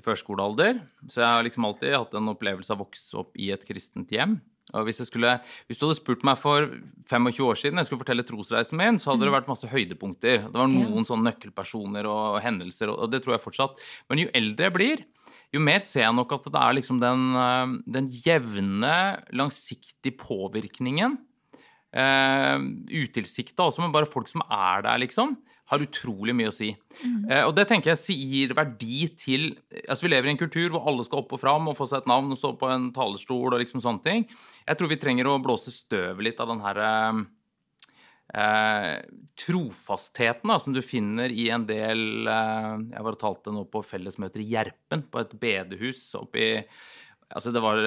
i 0.00 0.04
førskolealder. 0.04 0.80
Så 1.08 1.22
jeg 1.22 1.28
har 1.28 1.44
liksom 1.46 1.66
alltid 1.68 1.96
hatt 1.96 2.16
en 2.16 2.32
opplevelse 2.32 2.72
av 2.72 2.80
å 2.80 2.86
vokse 2.86 3.20
opp 3.20 3.36
i 3.38 3.52
et 3.54 3.66
kristent 3.68 4.12
hjem. 4.14 4.40
Og 4.70 4.86
hvis, 4.86 5.00
skulle, 5.08 5.32
hvis, 5.66 5.80
du 5.80 5.86
hadde 5.86 5.98
spurt 5.98 6.22
meg 6.26 6.38
for 6.38 6.68
25 7.10 7.40
år 7.42 7.58
siden 7.58 7.80
jeg 7.80 7.88
skulle 7.88 8.04
fortelle 8.04 8.26
trosreisen 8.26 8.78
min, 8.78 9.00
så 9.02 9.10
hadde 9.10 9.26
det 9.26 9.32
mm. 9.32 9.36
vært 9.40 9.48
masse 9.50 9.70
høydepunkter. 9.70 10.44
Det 10.46 10.60
var 10.60 10.70
noen 10.70 11.06
sånne 11.08 11.26
nøkkelpersoner 11.32 12.06
og 12.10 12.38
hendelser, 12.44 12.92
og 12.94 13.10
det 13.10 13.24
tror 13.24 13.34
jeg 13.34 13.44
fortsatt. 13.46 13.82
Men 14.10 14.22
jo 14.22 14.30
eldre 14.40 14.68
jeg 14.68 14.76
blir, 14.76 15.02
jo 15.50 15.64
mer 15.64 15.82
ser 15.82 16.06
jeg 16.06 16.14
nok 16.14 16.36
at 16.36 16.46
det 16.46 16.60
er 16.60 16.76
liksom 16.78 17.00
den, 17.02 17.26
eh, 17.40 17.74
den 17.98 18.06
jevne, 18.22 18.94
langsiktige 19.34 20.14
påvirkningen 20.20 21.18
Uh, 21.90 22.62
Utilsikta 22.86 23.64
også, 23.66 23.82
men 23.82 23.90
bare 23.90 24.06
folk 24.06 24.28
som 24.30 24.44
er 24.46 24.84
der, 24.86 25.00
liksom, 25.02 25.34
har 25.70 25.84
utrolig 25.84 26.34
mye 26.36 26.50
å 26.50 26.54
si. 26.54 26.70
Mm. 27.00 27.24
Eh, 27.30 27.42
og 27.46 27.54
det 27.56 27.66
tenker 27.70 27.92
jeg 27.92 28.16
gir 28.18 28.54
verdi 28.58 29.04
til 29.18 29.50
Altså, 29.86 30.04
vi 30.04 30.12
lever 30.12 30.30
i 30.30 30.32
en 30.34 30.40
kultur 30.40 30.72
hvor 30.72 30.86
alle 30.90 31.04
skal 31.06 31.22
opp 31.22 31.34
og 31.36 31.42
fram 31.42 31.68
og 31.70 31.76
få 31.78 31.86
seg 31.88 32.02
et 32.02 32.08
navn 32.10 32.32
og 32.34 32.38
stå 32.38 32.52
på 32.58 32.70
en 32.70 32.88
talerstol 32.94 33.54
og 33.54 33.60
liksom 33.62 33.82
sånne 33.82 34.04
ting. 34.04 34.24
Jeg 34.66 34.78
tror 34.78 34.90
vi 34.90 34.98
trenger 35.00 35.30
å 35.30 35.40
blåse 35.42 35.72
støvet 35.74 36.26
litt 36.26 36.42
av 36.42 36.50
den 36.50 36.62
herre 36.64 36.90
eh, 38.34 38.96
trofastheten 39.40 40.52
da, 40.52 40.58
som 40.62 40.74
du 40.74 40.82
finner 40.84 41.32
i 41.32 41.48
en 41.54 41.66
del 41.68 42.26
Jeg 42.26 43.04
var 43.06 43.14
og 43.14 43.22
talte 43.22 43.54
nå 43.54 43.64
på 43.70 43.82
fellesmøter 43.86 44.42
i 44.42 44.50
Gjerpen, 44.52 45.06
på 45.10 45.22
et 45.22 45.38
bedehus 45.38 46.02
oppi 46.18 46.52
Altså, 47.30 47.52
det 47.54 47.62
var 47.62 47.78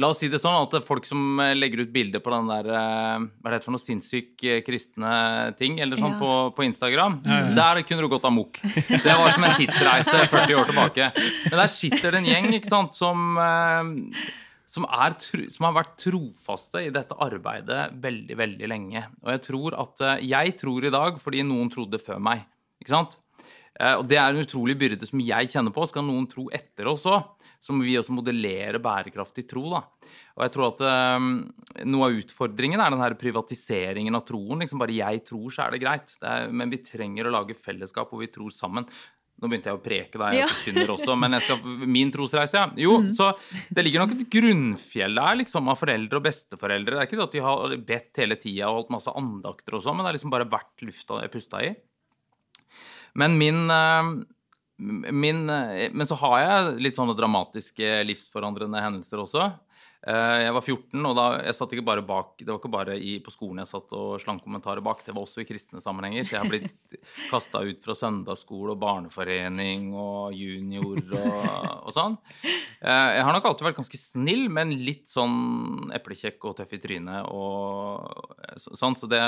La 0.00 0.08
oss 0.10 0.18
si 0.22 0.28
det 0.30 0.40
sånn 0.42 0.56
at 0.58 0.74
folk 0.82 1.06
som 1.06 1.38
eh, 1.42 1.52
legger 1.54 1.84
ut 1.84 1.92
bilder 1.94 2.22
på 2.22 2.32
den 2.32 2.48
der 2.50 2.66
eh, 2.66 3.26
Hva 3.38 3.50
er 3.50 3.54
det 3.54 3.62
for 3.62 3.74
noe 3.76 3.82
sinnssyk 3.82 4.42
eh, 4.42 4.60
kristne 4.66 5.14
ting 5.58 5.78
eller 5.82 6.00
sånn 6.00 6.16
ja. 6.16 6.20
på, 6.20 6.30
på, 6.56 6.64
Instagram, 6.66 7.20
ja, 7.22 7.40
ja. 7.44 7.52
der 7.54 7.82
kunne 7.86 8.02
du 8.02 8.10
gått 8.10 8.26
amok. 8.26 8.58
Det 8.90 9.14
var 9.14 9.30
som 9.34 9.46
en 9.46 9.54
tidsreise 9.58 10.24
40 10.32 10.58
år 10.58 10.70
tilbake. 10.70 11.10
Men 11.50 11.60
der 11.60 11.70
sitter 11.70 12.10
det 12.10 12.22
en 12.22 12.30
gjeng 12.30 12.50
ikke 12.58 12.70
sant, 12.70 12.96
som, 12.98 13.36
som, 14.66 14.86
er, 14.88 15.16
som 15.52 15.68
har 15.68 15.76
vært 15.76 15.94
trofaste 16.02 16.82
i 16.88 16.92
dette 16.94 17.18
arbeidet 17.22 17.86
veldig, 18.02 18.38
veldig 18.40 18.70
lenge. 18.70 19.04
Og 19.22 19.34
jeg 19.34 19.44
tror 19.50 19.78
at 19.84 20.06
Jeg 20.24 20.56
tror 20.60 20.86
i 20.86 20.94
dag 20.94 21.20
fordi 21.22 21.44
noen 21.46 21.70
trodde 21.72 22.00
før 22.02 22.22
meg. 22.22 22.42
Ikke 22.82 22.96
sant? 22.96 23.18
Og 23.98 24.04
det 24.06 24.18
er 24.20 24.30
en 24.30 24.42
utrolig 24.42 24.76
byrde 24.78 25.06
som 25.06 25.22
jeg 25.22 25.50
kjenner 25.52 25.74
på. 25.74 25.86
Skal 25.90 26.06
noen 26.06 26.26
tro 26.30 26.48
etter 26.54 26.90
oss 26.90 27.06
òg? 27.10 27.33
Så 27.64 27.72
må 27.72 27.86
vi 27.86 27.96
også 27.96 28.12
modellere 28.12 28.80
bærekraftig 28.84 29.46
tro. 29.48 29.64
Da. 29.72 29.80
Og 30.36 30.44
jeg 30.44 30.52
tror 30.52 30.66
at 30.68 30.82
um, 31.16 31.28
Noe 31.88 32.10
av 32.10 32.18
utfordringen 32.20 32.82
er 32.82 32.92
den 32.92 33.00
her 33.00 33.16
privatiseringen 33.16 34.18
av 34.18 34.26
troen. 34.28 34.60
liksom 34.60 34.82
Bare 34.82 34.96
jeg 34.96 35.22
tror, 35.24 35.46
så 35.54 35.64
er 35.64 35.74
det 35.74 35.80
greit. 35.84 36.12
Det 36.20 36.28
er, 36.28 36.52
men 36.52 36.72
vi 36.72 36.82
trenger 36.84 37.30
å 37.30 37.36
lage 37.38 37.56
fellesskap 37.56 38.12
hvor 38.12 38.20
vi 38.20 38.28
tror 38.34 38.52
sammen. 38.52 38.88
Nå 39.40 39.48
begynte 39.50 39.72
jeg 39.72 39.78
å 39.78 39.82
preke 39.82 40.18
deg, 40.20 40.36
jeg 40.38 40.46
forkynner 40.46 40.90
også, 40.94 41.14
men 41.18 41.34
skal, 41.42 41.72
min 41.90 42.12
trosreise, 42.14 42.54
ja. 42.54 42.68
Jo, 42.78 43.00
mm. 43.02 43.08
så 43.16 43.32
det 43.74 43.82
ligger 43.82 44.04
nok 44.04 44.12
et 44.14 44.28
grunnfjell 44.30 45.18
der 45.18 45.40
liksom, 45.40 45.72
av 45.72 45.80
foreldre 45.80 46.20
og 46.20 46.28
besteforeldre. 46.28 46.94
Det 46.94 47.02
er 47.02 47.08
ikke 47.08 47.18
det 47.18 47.26
at 47.26 47.34
de 47.34 47.42
har 47.42 47.74
bedt 47.88 48.20
hele 48.22 48.38
tida 48.38 48.68
og 48.68 48.78
holdt 48.78 48.94
masse 48.94 49.16
andakter 49.18 49.74
og 49.74 49.82
sånn, 49.82 49.98
men 49.98 50.06
det 50.06 50.12
har 50.12 50.18
liksom 50.20 50.36
bare 50.36 50.46
vært 50.52 50.86
lufta 50.86 51.18
jeg 51.24 51.34
pusta 51.34 51.64
i. 51.66 51.72
Men 53.18 53.34
min, 53.40 53.60
uh, 53.74 54.14
Min, 54.76 55.50
eh, 55.50 55.90
men 55.92 56.06
så 56.06 56.18
har 56.18 56.40
jeg 56.42 56.80
litt 56.82 56.98
sånne 56.98 57.14
dramatiske, 57.18 58.00
livsforandrende 58.08 58.82
hendelser 58.82 59.22
også. 59.22 59.52
Eh, 60.04 60.38
jeg 60.44 60.52
var 60.52 60.60
14, 60.60 61.06
og 61.08 61.14
da, 61.16 61.26
jeg 61.46 61.56
satt 61.56 61.70
ikke 61.72 61.86
bare 61.86 62.02
bak, 62.04 62.34
det 62.42 62.50
var 62.50 62.58
ikke 62.58 62.72
bare 62.72 62.96
i, 63.00 63.14
på 63.24 63.32
skolen 63.32 63.62
jeg 63.62 63.70
satt 63.70 63.94
og 63.96 64.18
slang 64.20 64.36
kommentarer 64.42 64.84
bak, 64.84 65.00
det 65.06 65.14
var 65.16 65.24
også 65.24 65.40
i 65.40 65.46
kristne 65.48 65.80
sammenhenger. 65.80 66.26
Så 66.26 66.36
jeg 66.36 66.42
har 66.42 66.50
blitt 66.52 66.96
kasta 67.32 67.62
ut 67.64 67.86
fra 67.86 67.96
søndagsskole 67.96 68.74
og 68.74 68.82
barneforening 68.82 69.94
og 69.96 70.36
junior 70.36 71.00
og, 71.00 71.40
og, 71.86 71.90
sånn. 71.96 72.18
Eh, 72.44 73.10
jeg 73.16 73.24
har 73.24 73.32
nok 73.32 73.48
alltid 73.48 73.68
vært 73.70 73.80
ganske 73.80 74.02
snill, 74.02 74.44
men 74.52 74.76
litt 74.84 75.08
sånn 75.08 75.94
eplekjekk 75.96 76.50
og 76.50 76.58
tøff 76.60 76.76
i 76.76 76.82
trynet 76.84 77.30
og 77.32 78.60
sånn. 78.60 78.98
Så 79.00 79.08
det, 79.08 79.22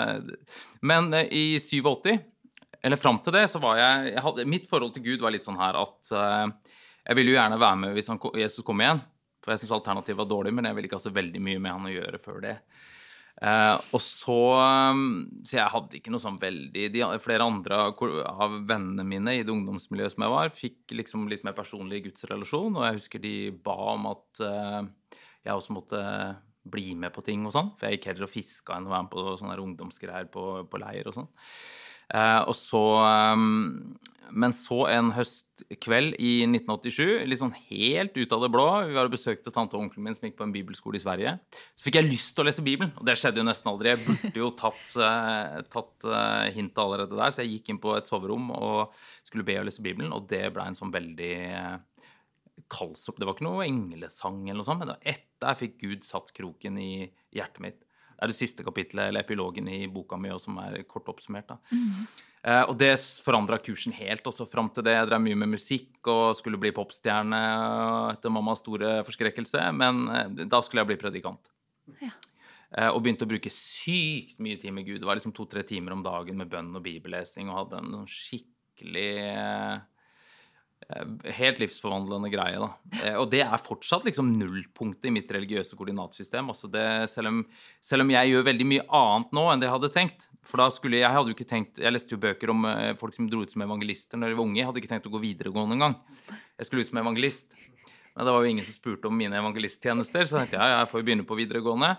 men 0.85 1.09
i 1.25 1.57
87 1.57 2.21
eller 2.83 3.01
fram 3.01 3.21
til 3.23 3.35
det 3.37 3.47
så 3.53 3.61
var 3.63 3.79
jeg, 3.81 4.11
jeg 4.15 4.25
hadde, 4.25 4.49
Mitt 4.49 4.67
forhold 4.69 4.95
til 4.97 5.05
Gud 5.07 5.25
var 5.25 5.35
litt 5.35 5.47
sånn 5.47 5.61
her 5.61 5.79
at 5.81 6.13
uh, 6.13 6.75
jeg 7.07 7.19
ville 7.19 7.33
jo 7.33 7.39
gjerne 7.39 7.61
være 7.63 7.79
med 7.85 7.97
hvis 7.97 8.11
han, 8.13 8.21
Jesus 8.37 8.67
kom 8.67 8.83
igjen. 8.83 9.01
For 9.45 9.55
jeg 9.55 9.63
syns 9.63 9.77
alternativet 9.77 10.19
var 10.19 10.29
dårlig, 10.31 10.53
men 10.57 10.67
jeg 10.67 10.75
ville 10.75 10.89
ikke 10.89 10.99
ha 10.99 11.07
så 11.07 11.15
veldig 11.15 11.41
mye 11.47 11.61
med 11.63 11.71
han 11.71 11.87
å 11.87 11.95
gjøre 11.95 12.19
før 12.19 12.41
det. 12.43 12.57
Uh, 13.37 13.77
og 13.93 14.01
så 14.01 14.37
Så 15.45 15.59
jeg 15.59 15.69
hadde 15.69 15.99
ikke 15.99 16.09
noe 16.09 16.23
sånn 16.23 16.39
veldig 16.41 16.87
de, 16.89 17.03
Flere 17.21 17.45
andre 17.45 17.83
av 17.85 18.55
vennene 18.65 19.05
mine 19.05 19.35
i 19.37 19.43
det 19.45 19.53
ungdomsmiljøet 19.53 20.15
som 20.15 20.25
jeg 20.25 20.33
var, 20.33 20.55
fikk 20.57 20.97
liksom 20.97 21.29
litt 21.29 21.45
mer 21.45 21.55
personlig 21.57 22.07
gudsrelasjon, 22.07 22.79
og 22.79 22.87
jeg 22.87 22.97
husker 22.97 23.23
de 23.23 23.37
ba 23.53 23.77
om 23.93 24.09
at 24.15 24.43
uh, 24.43 24.81
jeg 25.45 25.55
også 25.55 25.77
måtte 25.77 26.03
bli 26.67 26.95
med 26.99 27.15
på 27.15 27.23
ting 27.23 27.45
og 27.47 27.55
sånn. 27.55 27.71
For 27.79 27.87
jeg 27.87 27.99
gikk 27.99 28.11
heller 28.11 28.27
og 28.27 28.33
fiska 28.33 28.77
enn 28.77 28.89
å 28.89 28.95
være 28.95 29.07
med 29.07 29.13
på 29.13 29.37
sånne 29.39 29.59
ungdomsgreier 29.63 30.31
på, 30.33 30.47
på 30.67 30.81
leir 30.83 31.07
og 31.07 31.15
sånn. 31.21 31.29
Eh, 32.15 32.43
og 32.47 32.55
så 32.55 32.81
um, 33.35 33.97
Men 34.31 34.53
så 34.55 34.85
en 34.93 35.09
høstkveld 35.17 36.15
i 36.23 36.45
1987, 36.47 37.25
litt 37.27 37.41
sånn 37.41 37.55
helt 37.71 38.15
ut 38.15 38.35
av 38.37 38.45
det 38.45 38.51
blå 38.55 38.67
Vi 38.87 38.95
var 38.95 39.09
og 39.09 39.15
besøkte 39.15 39.51
tante 39.55 39.75
og 39.75 39.87
onkelen 39.87 40.07
min 40.07 40.15
som 40.15 40.29
gikk 40.29 40.37
på 40.39 40.47
en 40.47 40.55
bibelskole 40.55 41.01
i 41.01 41.03
Sverige. 41.03 41.37
Så 41.75 41.87
fikk 41.87 41.99
jeg 41.99 42.09
lyst 42.11 42.37
til 42.37 42.45
å 42.45 42.49
lese 42.49 42.65
Bibelen, 42.67 42.93
og 42.95 43.09
det 43.09 43.17
skjedde 43.19 43.43
jo 43.43 43.49
nesten 43.49 43.73
aldri. 43.73 43.95
Jeg 43.95 44.05
burde 44.07 44.43
jo 44.43 44.53
tatt, 44.63 44.87
uh, 45.01 45.59
tatt 45.73 46.09
uh, 46.11 46.47
hintet 46.55 46.83
allerede 46.85 47.19
der, 47.19 47.35
så 47.35 47.43
jeg 47.43 47.57
gikk 47.57 47.75
inn 47.75 47.83
på 47.83 47.97
et 47.99 48.11
soverom 48.11 48.53
og 48.55 48.97
skulle 49.27 49.47
be 49.47 49.59
å 49.59 49.67
lese 49.67 49.85
Bibelen, 49.85 50.15
og 50.15 50.29
det 50.31 50.45
ble 50.55 50.71
en 50.71 50.79
sånn 50.79 50.95
veldig 50.95 51.35
kaldsopp. 52.73 53.19
Det 53.21 53.27
var 53.29 53.37
ikke 53.37 53.47
noe 53.47 53.67
englesang 53.67 54.45
eller 54.47 54.61
noe 54.61 54.69
sånt, 54.69 54.83
men 54.83 54.95
etter 54.99 55.51
jeg 55.51 55.61
fikk 55.63 55.77
Gud 55.83 56.07
satt 56.07 56.33
kroken 56.37 56.79
i 56.81 56.91
hjertet 57.35 57.63
mitt. 57.63 57.83
Det 58.17 58.25
er 58.25 58.33
det 58.33 58.39
siste 58.39 58.65
kapitlet, 58.65 59.11
eller 59.11 59.23
epilogen 59.23 59.69
i 59.69 59.83
boka 59.93 60.17
mi, 60.17 60.33
som 60.41 60.57
er 60.63 60.81
kort 60.89 61.09
oppsummert. 61.13 61.53
da. 61.53 61.59
Mm. 61.71 62.07
Eh, 62.47 62.63
og 62.63 62.77
det 62.81 62.95
forandra 63.25 63.59
kursen 63.61 63.93
helt. 63.93 64.25
også 64.27 64.49
Fram 64.49 64.71
til 64.73 64.87
det 64.87 64.97
jeg 64.97 65.11
drev 65.11 65.21
mye 65.21 65.37
med 65.37 65.53
musikk 65.53 66.09
og 66.09 66.37
skulle 66.39 66.61
bli 66.63 66.73
popstjerne 66.73 67.43
etter 68.15 68.33
mammas 68.33 68.65
store 68.65 69.03
forskrekkelse. 69.05 69.69
Men 69.77 70.09
eh, 70.09 70.47
da 70.49 70.63
skulle 70.65 70.85
jeg 70.85 70.93
bli 70.95 71.01
predikant. 71.05 71.53
Ja. 72.01 72.15
Eh, 72.73 72.89
og 72.89 73.03
begynte 73.05 73.29
å 73.29 73.31
bruke 73.31 73.53
sykt 73.53 74.41
mye 74.43 74.59
tid 74.63 74.73
med 74.73 74.89
Gud. 74.89 75.03
Det 75.03 75.09
var 75.09 75.21
liksom 75.21 75.37
to-tre 75.37 75.67
timer 75.67 75.95
om 75.95 76.07
dagen 76.07 76.41
med 76.41 76.51
bønn 76.51 76.73
og 76.73 76.87
bibellesing. 76.87 77.53
Og 77.53 77.65
hadde 77.65 77.83
en 77.83 77.99
sånn 78.01 78.13
skikkelig 78.17 78.55
Eh, 78.77 79.77
helt 80.87 81.59
livsforvandlende 81.59 82.31
greie. 82.31 82.59
da. 82.63 82.69
Eh, 83.03 83.17
og 83.19 83.31
det 83.33 83.43
er 83.43 83.63
fortsatt 83.63 84.07
liksom 84.07 84.31
nullpunktet 84.39 85.09
i 85.11 85.15
mitt 85.15 85.31
religiøse 85.35 85.77
koordinatsystem. 85.79 86.47
Altså 86.53 86.71
det, 86.71 86.87
selv, 87.11 87.33
om, 87.33 87.43
selv, 87.83 88.07
om, 88.07 88.13
jeg 88.15 88.31
gjør 88.31 88.47
veldig 88.47 88.69
mye 88.71 88.87
annet 89.01 89.35
nå 89.35 89.47
enn 89.51 89.63
det 89.63 89.69
jeg 89.69 89.77
hadde 89.77 89.93
tenkt. 89.97 90.29
For 90.47 90.63
da 90.63 90.69
skulle 90.71 91.01
jeg 91.01 91.11
hadde 91.11 91.33
jo 91.33 91.37
ikke 91.37 91.49
tenkt, 91.51 91.81
jeg 91.83 91.91
leste 91.95 92.15
jo 92.15 92.23
bøker 92.23 92.55
om 92.55 92.69
eh, 92.71 92.93
folk 93.01 93.17
som 93.17 93.27
dro 93.31 93.43
ut 93.43 93.51
som 93.51 93.67
evangelister 93.67 94.21
når 94.21 94.31
de 94.31 94.39
var 94.39 94.47
unge. 94.47 94.61
Jeg 94.61 94.69
hadde 94.71 94.85
ikke 94.85 94.93
tenkt 94.95 95.11
å 95.11 95.15
gå 95.17 95.23
videregående 95.25 95.79
engang. 95.79 95.99
Jeg 96.57 96.69
skulle 96.69 96.87
ut 96.87 96.93
som 96.93 97.03
evangelist. 97.03 97.51
Men 98.17 98.25
det 98.25 98.33
var 98.33 98.47
jo 98.47 98.53
ingen 98.55 98.65
som 98.65 98.73
spurte 98.73 99.11
om 99.11 99.19
mine 99.19 99.37
evangelisttjenester, 99.37 100.23
så 100.25 100.39
jeg 100.39 100.47
tenkte 100.47 100.63
ja, 100.63 100.79
jeg 100.79 100.89
får 100.89 101.03
jo 101.03 101.05
begynne 101.05 101.27
på 101.29 101.37
videregående. 101.37 101.91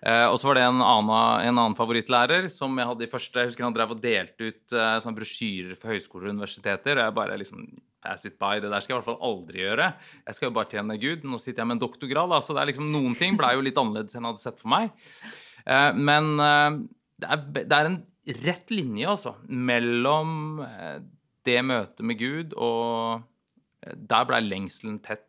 Eh, 0.00 0.24
og 0.26 0.40
så 0.40 0.48
var 0.48 0.58
det 0.58 0.64
en 0.66 0.80
annen, 0.80 1.12
en 1.44 1.52
annen, 1.52 1.76
favorittlærer 1.78 2.48
som 2.50 2.74
jeg 2.74 2.88
hadde 2.88 3.06
i 3.06 3.10
første 3.12 3.44
Jeg 3.44 3.52
husker 3.52 3.68
han 3.68 3.76
drev 3.76 3.92
og 3.94 4.00
delte 4.02 4.48
ut 4.48 4.74
eh, 4.74 4.96
sånne 5.04 5.20
brosjyrer 5.20 5.78
for 5.78 5.92
høyskoler 5.92 6.26
og 6.26 6.34
universiteter. 6.40 6.96
Og 6.96 7.04
jeg 7.04 7.16
bare 7.20 7.38
liksom 7.38 7.68
pass 8.02 8.26
it 8.26 8.38
by. 8.40 8.58
Det 8.60 8.70
der 8.72 8.82
skal 8.82 8.94
jeg 8.94 8.98
i 8.98 9.00
hvert 9.00 9.10
fall 9.10 9.30
aldri 9.30 9.62
gjøre. 9.62 9.90
Jeg 10.26 10.36
skal 10.36 10.50
jo 10.50 10.56
bare 10.56 10.72
tjene 10.72 10.98
Gud. 11.00 11.26
Nå 11.28 11.40
sitter 11.40 11.62
jeg 11.62 11.70
med 11.70 11.78
en 11.78 11.84
doktorgrad, 11.84 12.32
da, 12.32 12.40
så 12.44 12.56
det 12.56 12.62
er 12.62 12.72
liksom 12.72 12.90
noen 12.92 13.16
ting 13.18 13.38
blei 13.40 13.54
jo 13.56 13.64
litt 13.64 13.80
annerledes 13.80 14.16
enn 14.16 14.24
jeg 14.24 14.34
hadde 14.34 14.44
sett 14.44 14.62
for 14.62 14.72
meg. 14.72 14.92
Eh, 15.66 15.90
men 15.98 16.32
eh, 16.40 16.68
det 17.20 17.30
er, 17.34 17.46
det 17.60 17.78
er, 17.78 17.90
en 17.90 18.00
rett 18.44 18.74
linje, 18.74 19.08
altså, 19.08 19.34
mellom 19.48 20.62
eh, 20.64 20.98
det 21.48 21.60
møtet 21.64 22.04
med 22.04 22.20
Gud 22.20 22.56
og 22.60 23.26
Der 23.80 24.26
blei 24.28 24.42
lengselen 24.44 24.98
tett 25.00 25.24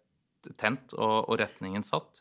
tent 0.60 0.92
og, 0.98 1.30
og 1.30 1.38
retningen 1.40 1.86
satt. 1.86 2.20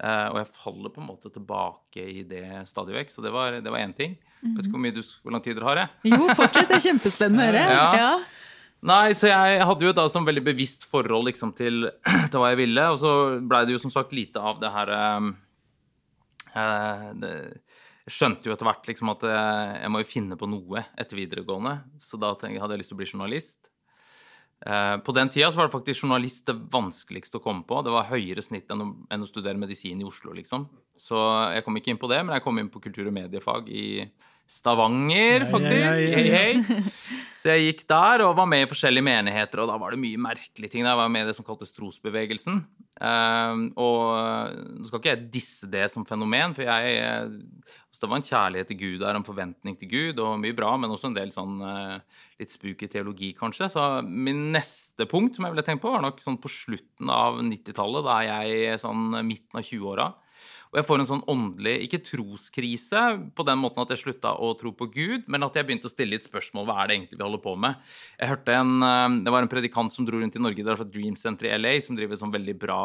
Og 0.00 0.36
jeg 0.36 0.48
faller 0.50 0.92
på 0.92 1.00
en 1.00 1.06
måte 1.06 1.30
tilbake 1.32 2.02
i 2.02 2.24
det 2.28 2.66
stadig 2.68 2.96
vekk. 2.98 3.12
Så 3.14 3.22
det 3.24 3.32
var 3.32 3.56
én 3.78 3.94
ting. 3.96 4.18
Mm. 4.42 4.58
Vet 4.58 4.66
ikke 4.66 4.74
hvor, 4.74 4.82
mye 4.84 4.96
du, 4.96 5.00
hvor 5.22 5.32
lang 5.32 5.44
tid 5.44 5.56
dere 5.56 5.68
har, 5.70 5.80
jeg. 5.80 6.10
Jo, 6.12 6.26
fortsett. 6.36 6.68
Det 6.68 6.76
er 6.76 6.84
kjempespennende 6.90 7.46
å 7.46 7.48
høre. 7.48 7.64
ja. 7.78 7.86
ja. 7.96 8.12
Nei, 8.80 9.12
så 9.12 9.28
jeg 9.28 9.64
hadde 9.68 9.84
jo 9.84 9.92
da 9.92 10.06
sånn 10.08 10.24
veldig 10.24 10.42
bevisst 10.46 10.86
forhold 10.88 11.28
liksom, 11.28 11.52
til, 11.56 11.90
til, 12.30 12.38
hva 12.40 12.52
jeg 12.52 12.60
ville. 12.62 12.84
Og 12.94 12.98
så 13.02 13.10
blei 13.44 13.66
det 13.68 13.76
jo 13.76 13.82
som 13.82 13.92
sagt 13.92 14.14
lite 14.16 14.40
av 14.40 14.60
det 14.62 14.70
her 14.72 14.92
eh, 14.96 15.26
det, 17.20 17.32
Jeg 18.06 18.16
skjønte 18.16 18.48
jo 18.48 18.56
etter 18.56 18.68
hvert 18.70 18.88
liksom 18.88 19.12
at 19.12 19.26
jeg, 19.28 19.74
jeg 19.84 19.92
må 19.92 20.00
jo 20.00 20.08
finne 20.08 20.40
på 20.40 20.48
noe 20.48 20.86
etter 20.96 21.20
videregående. 21.20 21.76
Så 22.00 22.16
da 22.20 22.32
hadde 22.32 22.56
jeg 22.56 22.80
lyst 22.80 22.94
til 22.94 22.96
å 22.96 23.02
bli 23.02 23.12
journalist. 23.12 23.60
Eh, 24.66 24.96
på 25.04 25.12
den 25.16 25.28
tida 25.32 25.48
så 25.52 25.60
var 25.60 25.68
det 25.68 25.76
faktisk 25.76 26.04
journalist 26.04 26.48
det 26.48 26.56
vanskeligste 26.72 27.40
å 27.40 27.44
komme 27.44 27.64
på. 27.68 27.80
Det 27.84 27.92
var 27.92 28.10
høyere 28.10 28.44
snitt 28.44 28.72
enn 28.72 28.84
å, 28.84 28.90
enn 29.12 29.24
å 29.24 29.28
studere 29.28 29.60
medisin 29.60 30.00
i 30.00 30.08
Oslo, 30.08 30.32
liksom. 30.36 30.66
Så 30.96 31.16
jeg 31.54 31.64
kom 31.64 31.76
ikke 31.76 31.92
inn 31.94 32.00
på 32.00 32.10
det, 32.12 32.20
men 32.24 32.36
jeg 32.36 32.44
kom 32.44 32.60
inn 32.60 32.72
på 32.72 32.82
kultur- 32.84 33.08
og 33.08 33.16
mediefag 33.16 33.68
i 33.72 33.86
Stavanger, 34.50 35.46
faktisk. 35.46 36.00
Hei, 36.10 36.30
hei. 36.34 36.82
Så 37.40 37.52
jeg 37.54 37.70
gikk 37.70 37.84
der 37.88 38.24
og 38.26 38.34
var 38.36 38.48
med 38.50 38.64
i 38.64 38.68
forskjellige 38.68 39.06
menigheter, 39.06 39.62
og 39.62 39.70
da 39.70 39.76
var 39.80 39.94
det 39.94 40.00
mye 40.02 40.18
merkelige 40.20 40.74
ting. 40.74 40.82
Jeg 40.84 40.98
var 40.98 41.08
med 41.12 41.24
i 41.24 41.28
det 41.30 41.36
som 41.38 41.46
kaltes 41.46 41.70
trosbevegelsen. 41.76 42.58
Uh, 43.00 43.70
og 43.80 44.58
nå 44.76 44.88
skal 44.88 45.00
ikke 45.00 45.12
jeg 45.14 45.28
disse 45.32 45.68
det 45.72 45.86
som 45.88 46.04
fenomen, 46.04 46.52
for 46.52 46.66
jeg 46.66 46.98
altså 47.00 48.02
Det 48.04 48.10
var 48.10 48.18
en 48.20 48.26
kjærlighet 48.26 48.68
til 48.70 48.78
Gud 48.82 48.98
der, 49.00 49.16
en 49.16 49.26
forventning 49.26 49.78
til 49.80 49.88
Gud, 49.90 50.20
og 50.20 50.36
mye 50.42 50.56
bra, 50.56 50.74
men 50.76 50.92
også 50.92 51.08
en 51.08 51.16
del 51.16 51.32
sånn 51.34 51.62
uh, 51.62 52.26
litt 52.42 52.52
spooky 52.52 52.90
teologi, 52.90 53.30
kanskje. 53.38 53.70
Så 53.72 53.86
min 54.04 54.50
neste 54.54 55.06
punkt 55.10 55.38
som 55.38 55.46
jeg 55.46 55.54
ville 55.54 55.64
tenkt 55.66 55.84
på, 55.86 55.94
var 55.94 56.04
nok 56.04 56.20
sånn 56.22 56.40
på 56.42 56.50
slutten 56.52 57.12
av 57.14 57.40
90-tallet, 57.46 58.04
da 58.06 58.18
jeg 58.26 58.82
sånn 58.82 59.14
midten 59.22 59.62
av 59.62 59.64
20-åra. 59.64 60.10
Og 60.70 60.78
jeg 60.78 60.86
får 60.86 61.00
en 61.02 61.08
sånn 61.08 61.22
åndelig, 61.30 61.72
ikke 61.86 61.98
troskrise 62.06 63.00
på 63.34 63.46
den 63.46 63.58
måten 63.58 63.82
at 63.82 63.90
jeg 63.90 64.04
slutta 64.04 64.36
å 64.38 64.52
tro 64.58 64.70
på 64.70 64.86
Gud, 64.94 65.24
men 65.26 65.42
at 65.42 65.56
jeg 65.58 65.66
begynte 65.66 65.90
å 65.90 65.90
stille 65.90 66.14
litt 66.14 66.28
spørsmål 66.28 66.68
hva 66.68 66.76
er 66.78 66.90
det 66.90 66.96
egentlig 66.96 67.18
vi 67.18 67.26
holder 67.26 67.42
på 67.42 67.54
med. 67.58 67.88
Jeg 68.20 68.30
hørte 68.30 68.54
en, 68.54 68.82
eh, 68.86 69.08
Det 69.24 69.32
var 69.34 69.42
en 69.42 69.50
predikant 69.50 69.92
som 69.92 70.06
dro 70.06 70.20
rundt 70.20 70.36
i 70.36 70.38
Norge, 70.38 70.62
det 70.62 70.70
er 70.70 70.76
fra 70.76 70.86
Dream 70.86 71.16
Center 71.16 71.46
i 71.46 71.58
LA, 71.58 71.80
som 71.80 71.96
driver 71.96 72.14
et 72.14 72.22
sånn 72.22 72.32
veldig 72.32 72.58
bra 72.58 72.82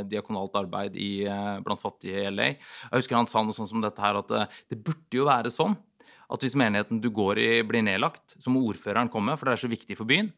eh, 0.00 0.02
diakonalt 0.02 0.58
arbeid 0.58 0.96
i, 0.96 1.24
eh, 1.24 1.60
blant 1.60 1.80
fattige 1.80 2.18
i 2.18 2.30
LA. 2.30 2.58
Jeg 2.90 2.98
husker 2.98 3.16
han 3.16 3.26
sa 3.30 3.42
noe 3.42 3.54
sånt 3.54 3.68
som 3.68 3.80
dette 3.80 4.00
her, 4.00 4.18
at 4.18 4.50
det 4.68 4.82
burde 4.82 5.14
jo 5.14 5.24
være 5.24 5.54
sånn 5.54 5.76
at 6.30 6.44
hvis 6.44 6.54
menigheten 6.58 7.00
du 7.02 7.10
går 7.10 7.38
i, 7.42 7.48
blir 7.66 7.82
nedlagt, 7.82 8.36
så 8.38 8.52
må 8.52 8.62
ordføreren 8.70 9.10
komme, 9.10 9.36
for 9.38 9.48
det 9.48 9.56
er 9.56 9.62
så 9.64 9.70
viktig 9.70 9.96
for 9.98 10.06
byen. 10.06 10.30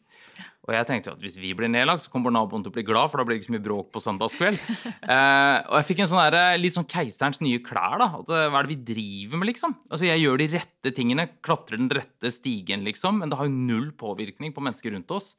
Og 0.62 0.70
jeg 0.76 0.86
tenkte 0.86 1.10
at 1.10 1.22
hvis 1.24 1.34
vi 1.42 1.50
blir 1.58 1.70
nedlagt, 1.70 2.04
så 2.04 2.10
kommer 2.12 2.30
naboen 2.30 2.62
til 2.62 2.70
å 2.70 2.76
bli 2.76 2.84
glad, 2.86 3.10
for 3.10 3.18
da 3.18 3.26
blir 3.26 3.34
det 3.34 3.42
ikke 3.42 3.48
så 3.48 3.54
mye 3.56 3.64
bråk 3.64 3.88
på 3.94 4.02
søndagskveld. 4.04 4.60
Eh, 5.12 5.56
og 5.66 5.74
jeg 5.80 5.86
fikk 5.88 6.00
en 6.04 6.08
sånn 6.12 6.20
der, 6.32 6.54
litt 6.60 6.76
sånn 6.76 6.86
keiserens 6.88 7.40
nye 7.42 7.58
klær, 7.64 7.98
da. 7.98 8.06
At, 8.20 8.28
eh, 8.30 8.46
hva 8.52 8.60
er 8.60 8.68
det 8.68 8.76
vi 8.76 8.92
driver 8.92 9.40
med, 9.40 9.48
liksom? 9.50 9.74
Altså, 9.90 10.06
jeg 10.06 10.22
gjør 10.22 10.38
de 10.38 10.46
rette 10.52 10.92
tingene, 10.94 11.26
klatrer 11.44 11.80
den 11.80 11.90
rette 11.92 12.30
stigen, 12.32 12.84
liksom, 12.86 13.18
men 13.20 13.32
det 13.32 13.40
har 13.40 13.48
jo 13.48 13.56
null 13.56 13.90
påvirkning 13.98 14.54
på 14.54 14.62
mennesker 14.62 14.94
rundt 14.94 15.10
oss. 15.12 15.32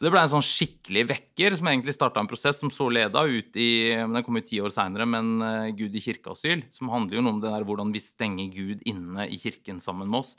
Så 0.00 0.06
det 0.06 0.14
ble 0.14 0.20
en 0.24 0.30
sånn 0.32 0.40
skikkelig 0.40 1.02
vekker 1.10 1.54
som 1.58 1.66
egentlig 1.68 1.92
starta 1.92 2.22
en 2.22 2.28
prosess 2.30 2.56
som 2.62 2.70
så 2.72 2.86
leda 2.88 3.20
ut 3.28 3.56
i 3.60 3.92
Den 3.92 4.22
kom 4.24 4.38
jo 4.38 4.42
ti 4.48 4.60
år 4.64 4.72
seinere, 4.72 5.04
men 5.04 5.42
uh, 5.44 5.66
Gud 5.76 5.92
i 5.92 6.00
kirkeasyl, 6.00 6.62
som 6.72 6.88
handler 6.88 7.18
jo 7.18 7.24
om 7.28 7.42
det 7.42 7.50
der 7.52 7.66
hvordan 7.68 7.92
vi 7.92 8.00
stenger 8.00 8.48
Gud 8.54 8.80
inne 8.88 9.26
i 9.28 9.36
kirken 9.36 9.76
sammen 9.84 10.08
med 10.08 10.22
oss. 10.22 10.30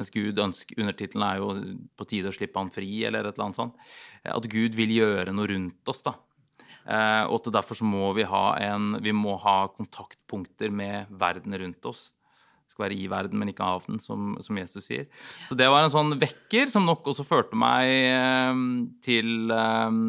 Mens 0.00 0.08
Gud 0.14 0.40
ønsker 0.40 0.80
Undertittelen 0.80 1.26
er 1.26 1.42
jo 1.42 1.50
'På 1.92 2.08
tide 2.08 2.32
å 2.32 2.38
slippe 2.38 2.56
han 2.56 2.72
fri', 2.72 3.04
eller 3.04 3.28
et 3.28 3.36
eller 3.36 3.50
annet 3.50 3.60
sånt. 3.60 3.76
At 4.24 4.48
Gud 4.48 4.80
vil 4.80 4.96
gjøre 4.96 5.36
noe 5.36 5.52
rundt 5.52 5.92
oss, 5.92 6.00
da. 6.08 6.16
Uh, 6.88 7.28
og 7.28 7.36
at 7.42 7.52
derfor 7.60 7.76
så 7.76 7.84
må 7.84 8.14
vi 8.16 8.24
ha 8.24 8.56
en 8.64 8.96
Vi 9.04 9.12
må 9.12 9.36
ha 9.44 9.68
kontaktpunkter 9.68 10.72
med 10.72 11.12
verden 11.12 11.52
rundt 11.52 11.84
oss 11.84 12.08
skal 12.72 12.86
være 12.86 12.96
i 12.98 13.08
verden, 13.10 13.38
men 13.40 13.52
ikke 13.52 13.66
av 13.66 13.86
den, 13.88 14.00
som, 14.02 14.34
som, 14.42 14.58
Jesus 14.58 14.88
sier. 14.88 15.06
Så 15.48 15.56
det 15.58 15.68
var 15.70 15.84
en 15.84 15.92
sånn 15.92 16.16
vekker 16.20 16.70
som 16.72 16.86
nok 16.88 17.06
også 17.12 17.26
førte 17.26 17.58
meg 17.58 17.90
eh, 17.90 18.62
til 19.04 19.52
eh, 19.52 20.00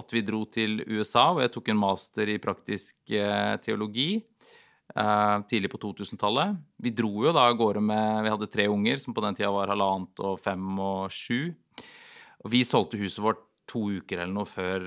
at 0.00 0.14
vi 0.14 0.24
dro 0.26 0.44
til 0.46 0.80
USA, 0.88 1.30
hvor 1.30 1.44
jeg 1.44 1.54
tok 1.56 1.70
en 1.72 1.80
master 1.82 2.32
i 2.32 2.40
praktisk 2.42 3.14
eh, 3.14 3.56
teologi. 3.64 4.12
tidlig 5.46 5.70
på 5.70 5.78
2000-tallet. 5.78 6.56
Vi 6.82 6.90
dro 6.90 7.12
jo 7.22 7.32
da 7.32 7.44
av 7.46 7.54
gårde 7.54 7.80
med 7.80 8.24
Vi 8.24 8.30
hadde 8.32 8.50
tre 8.50 8.64
unger, 8.66 8.98
som 8.98 9.14
på 9.14 9.22
den 9.22 9.36
tida 9.38 9.50
var 9.54 9.70
halvannet 9.70 10.18
og 10.26 10.40
fem 10.42 10.64
og 10.82 11.12
sju. 11.14 11.54
Og 12.42 12.50
vi 12.50 12.64
solgte 12.66 12.98
huset 12.98 13.22
vårt 13.22 13.44
to 13.70 13.84
uker 14.00 14.18
eller 14.18 14.34
noe 14.34 14.50
før 14.50 14.82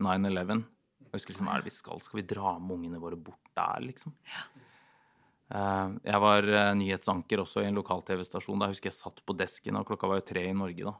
9-11. 0.00 0.64
Jeg 1.08 1.18
husker 1.18 1.34
liksom, 1.34 1.50
er 1.52 1.60
det 1.60 1.68
vi 1.68 1.74
skal? 1.74 2.00
Skal 2.00 2.20
vi 2.22 2.26
dra 2.32 2.54
med 2.60 2.78
ungene 2.78 3.02
våre 3.02 3.16
bort 3.16 3.52
der, 3.56 3.84
liksom? 3.84 4.16
Ja. 4.24 4.46
Eh, 5.48 5.86
jeg 6.04 6.20
var 6.20 6.44
eh, 6.44 6.74
nyhetsanker 6.76 7.40
også 7.42 7.62
i 7.62 7.70
en 7.70 7.78
lokal-TV-stasjon. 7.78 8.60
Da 8.60 8.68
husker 8.70 8.90
jeg 8.90 8.98
satt 8.98 9.22
på 9.24 9.36
desken, 9.36 9.78
og 9.80 9.88
klokka 9.88 10.10
var 10.10 10.20
jo 10.20 10.28
tre 10.32 10.44
i 10.50 10.56
Norge 10.56 10.90
da. 10.90 10.94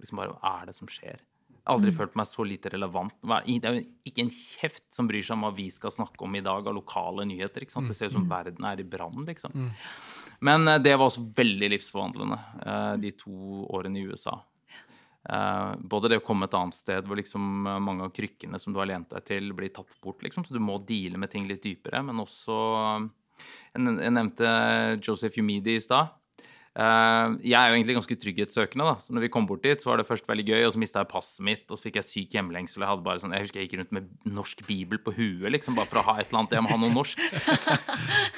Liksom 0.00 0.20
bare, 0.22 0.36
Hva 0.36 0.54
er 0.60 0.70
det 0.70 0.76
som 0.78 0.90
skjer? 0.90 1.24
Jeg 1.60 1.68
har 1.68 1.76
aldri 1.76 1.92
mm. 1.92 1.96
følt 1.98 2.14
meg 2.16 2.28
så 2.30 2.44
lite 2.46 2.70
relevant. 2.72 3.16
Det 3.20 3.58
er 3.68 3.74
jo 3.76 3.82
ikke 4.08 4.24
en 4.24 4.32
kjeft 4.32 4.86
som 4.94 5.10
bryr 5.10 5.26
seg 5.26 5.36
om 5.36 5.44
hva 5.44 5.50
vi 5.54 5.66
skal 5.74 5.92
snakke 5.92 6.24
om 6.24 6.38
i 6.38 6.44
dag 6.44 6.70
av 6.70 6.76
lokale 6.76 7.26
nyheter. 7.28 7.66
ikke 7.66 7.74
sant? 7.74 7.90
Det 7.90 7.98
ser 7.98 8.08
ut 8.08 8.16
som 8.16 8.24
mm. 8.24 8.30
verden 8.30 8.68
er 8.70 8.80
i 8.80 8.86
brann, 8.94 9.26
liksom. 9.26 9.52
Mm. 9.54 9.74
Men 10.48 10.70
eh, 10.70 10.80
det 10.86 10.94
var 10.94 11.10
også 11.10 11.26
veldig 11.36 11.74
livsforvandlende, 11.74 12.40
de 13.02 13.12
to 13.18 13.66
årene 13.68 14.00
i 14.00 14.06
USA. 14.08 14.38
både 15.92 16.08
det 16.08 16.16
å 16.16 16.24
komme 16.24 16.46
et 16.48 16.54
annet 16.56 16.74
sted 16.74 17.04
hvor 17.04 17.18
liksom 17.18 17.66
mange 17.84 18.06
av 18.06 18.12
krykkene 18.16 18.58
som 18.58 18.72
du 18.72 18.78
har 18.80 18.88
lent 18.88 19.10
deg 19.10 19.24
til, 19.28 19.52
blir 19.52 19.68
tatt 19.68 19.98
bort, 20.00 20.22
liksom, 20.24 20.46
så 20.46 20.56
du 20.56 20.62
må 20.64 20.78
deale 20.88 21.20
med 21.20 21.30
ting 21.30 21.44
litt 21.46 21.62
dypere, 21.62 22.00
men 22.06 22.22
også 22.24 22.56
jeg 23.74 24.14
nevnte 24.14 24.54
Joseph 25.04 25.38
Humidi 25.38 25.76
i 25.78 25.84
stad. 25.84 26.16
Uh, 26.70 27.34
jeg 27.42 27.58
er 27.58 27.66
jo 27.66 27.74
egentlig 27.74 27.96
ganske 27.96 28.16
trygghetssøkende, 28.22 28.84
da. 28.86 29.02
Så 29.02 29.10
når 29.10 29.24
vi 29.24 29.30
kom 29.34 29.46
bort 29.48 29.64
dit, 29.64 29.80
så 29.82 29.90
var 29.90 29.98
det 29.98 30.06
først 30.06 30.28
veldig 30.30 30.44
gøy, 30.46 30.60
og 30.68 30.70
så 30.70 30.78
mista 30.78 31.02
jeg 31.02 31.10
passet 31.10 31.42
mitt, 31.44 31.64
og 31.66 31.74
så 31.74 31.88
fikk 31.88 31.98
jeg 31.98 32.06
syk 32.06 32.36
hjemlengsel. 32.36 32.84
Jeg 32.84 32.90
hadde 32.92 33.04
bare 33.08 33.22
sånn, 33.22 33.34
jeg 33.34 33.44
husker 33.44 33.58
jeg 33.58 33.66
gikk 33.66 33.80
rundt 33.80 33.96
med 33.96 34.06
norsk 34.38 34.62
bibel 34.68 35.00
på 35.02 35.14
huet, 35.16 35.48
liksom, 35.50 35.74
bare 35.78 35.90
for 35.90 35.98
å 35.98 36.04
ha 36.06 36.14
et 36.20 36.30
eller 36.30 36.44
annet. 36.44 36.54
Jeg 36.54 36.64
må 36.66 36.70
ha 36.70 36.78
noe 36.84 36.94
norsk. 36.94 37.24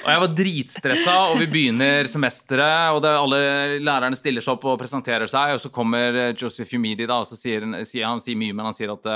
og 0.01 0.09
jeg 0.09 0.23
var 0.25 0.33
dritstressa, 0.41 1.17
og 1.29 1.37
vi 1.43 1.49
begynner 1.53 2.09
semesteret, 2.09 2.97
og 2.97 3.03
det, 3.05 3.13
alle 3.21 3.43
lærerne 3.85 4.17
stiller 4.17 4.45
seg 4.45 4.57
opp 4.57 4.65
og 4.73 4.81
presenterer 4.81 5.29
seg, 5.29 5.53
og 5.53 5.61
så 5.61 5.71
kommer 5.73 6.33
Joseph 6.33 6.73
Humidi, 6.73 7.05
da, 7.05 7.21
og 7.21 7.29
så 7.29 7.37
sier 7.37 7.69
han, 7.69 7.77
sier, 7.85 8.39
mye, 8.39 8.57
men 8.57 8.71
han 8.71 8.77
sier 8.77 8.97
at 8.97 9.11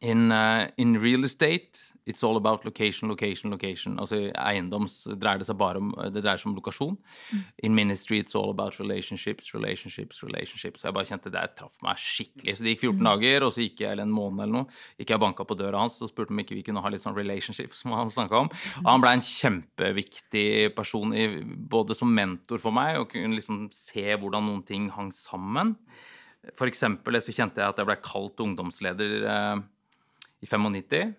in, 0.00 0.32
uh, 0.32 0.66
in 0.76 0.98
real 0.98 1.24
estate 1.28 1.89
It's 2.06 2.24
all 2.24 2.36
about 2.36 2.64
location, 2.64 3.08
location, 3.08 3.50
location. 3.50 3.98
Altså 4.00 4.30
eiendoms 4.32 5.02
dreier 5.20 5.42
det 5.42 5.46
seg 5.50 5.58
bare 5.60 5.80
om 5.82 5.90
Det 6.14 6.22
dreier 6.24 6.40
seg 6.40 6.50
om 6.50 6.56
lokasjon. 6.56 6.96
Mm. 7.30 7.42
In 7.68 7.74
ministry 7.76 8.20
it's 8.22 8.36
all 8.38 8.50
about 8.50 8.78
relationships, 8.80 9.52
relationships, 9.54 10.22
relationships. 10.24 10.80
Så 10.80 10.88
jeg 10.88 10.96
bare 10.96 11.10
kjente 11.10 11.32
det 11.34 11.44
traff 11.58 11.76
meg 11.84 12.00
skikkelig. 12.00 12.56
Så 12.56 12.64
det 12.64 12.74
gikk 12.74 12.86
14 12.88 13.00
mm. 13.00 13.08
dager, 13.10 13.46
og 13.46 13.54
så 13.54 13.66
gikk 13.66 13.84
jeg 13.84 13.92
eller 13.92 14.08
en 14.08 14.14
måned 14.16 14.44
eller 14.46 14.56
noe. 14.60 14.80
Gikk 15.00 15.12
jeg 15.12 15.20
og 15.20 15.24
banka 15.26 15.46
på 15.46 15.58
døra 15.60 15.84
hans 15.84 16.00
og 16.00 16.12
spurte 16.12 16.34
om 16.34 16.42
ikke 16.42 16.56
vi 16.58 16.64
kunne 16.66 16.82
ha 16.84 16.92
litt 16.92 17.04
sånn 17.04 17.18
relationships, 17.18 17.82
som 17.84 17.94
han 17.96 18.12
snakka 18.12 18.44
om. 18.46 18.52
Og 18.84 18.90
han 18.90 19.04
ble 19.04 19.14
en 19.18 19.26
kjempeviktig 19.26 20.48
person, 20.76 21.14
i, 21.14 21.28
både 21.44 21.96
som 21.98 22.12
mentor 22.14 22.62
for 22.62 22.74
meg, 22.74 22.98
og 23.00 23.10
kunne 23.12 23.36
liksom 23.36 23.66
se 23.74 24.06
hvordan 24.14 24.48
noen 24.48 24.64
ting 24.66 24.88
hang 24.96 25.12
sammen. 25.14 25.76
For 26.56 26.70
eksempel 26.70 27.18
så 27.20 27.34
kjente 27.36 27.60
jeg 27.60 27.68
at 27.68 27.80
jeg 27.80 27.88
ble 27.88 27.98
kalt 28.00 28.40
ungdomsleder 28.40 29.26
eh, 29.28 29.58
i 30.40 30.48
95. 30.48 31.12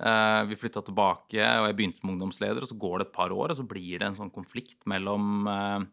Uh, 0.00 0.42
vi 0.48 0.56
flytta 0.56 0.80
tilbake, 0.86 1.42
og 1.42 1.66
jeg 1.68 1.76
begynte 1.78 2.00
som 2.00 2.12
ungdomsleder. 2.14 2.64
og 2.64 2.70
Så 2.70 2.78
går 2.80 3.02
det 3.02 3.08
et 3.08 3.16
par 3.16 3.34
år, 3.34 3.52
og 3.52 3.58
så 3.58 3.66
blir 3.68 4.00
det 4.00 4.08
en 4.08 4.18
sånn 4.18 4.32
konflikt 4.32 4.80
mellom 4.88 5.44
um, 5.48 5.88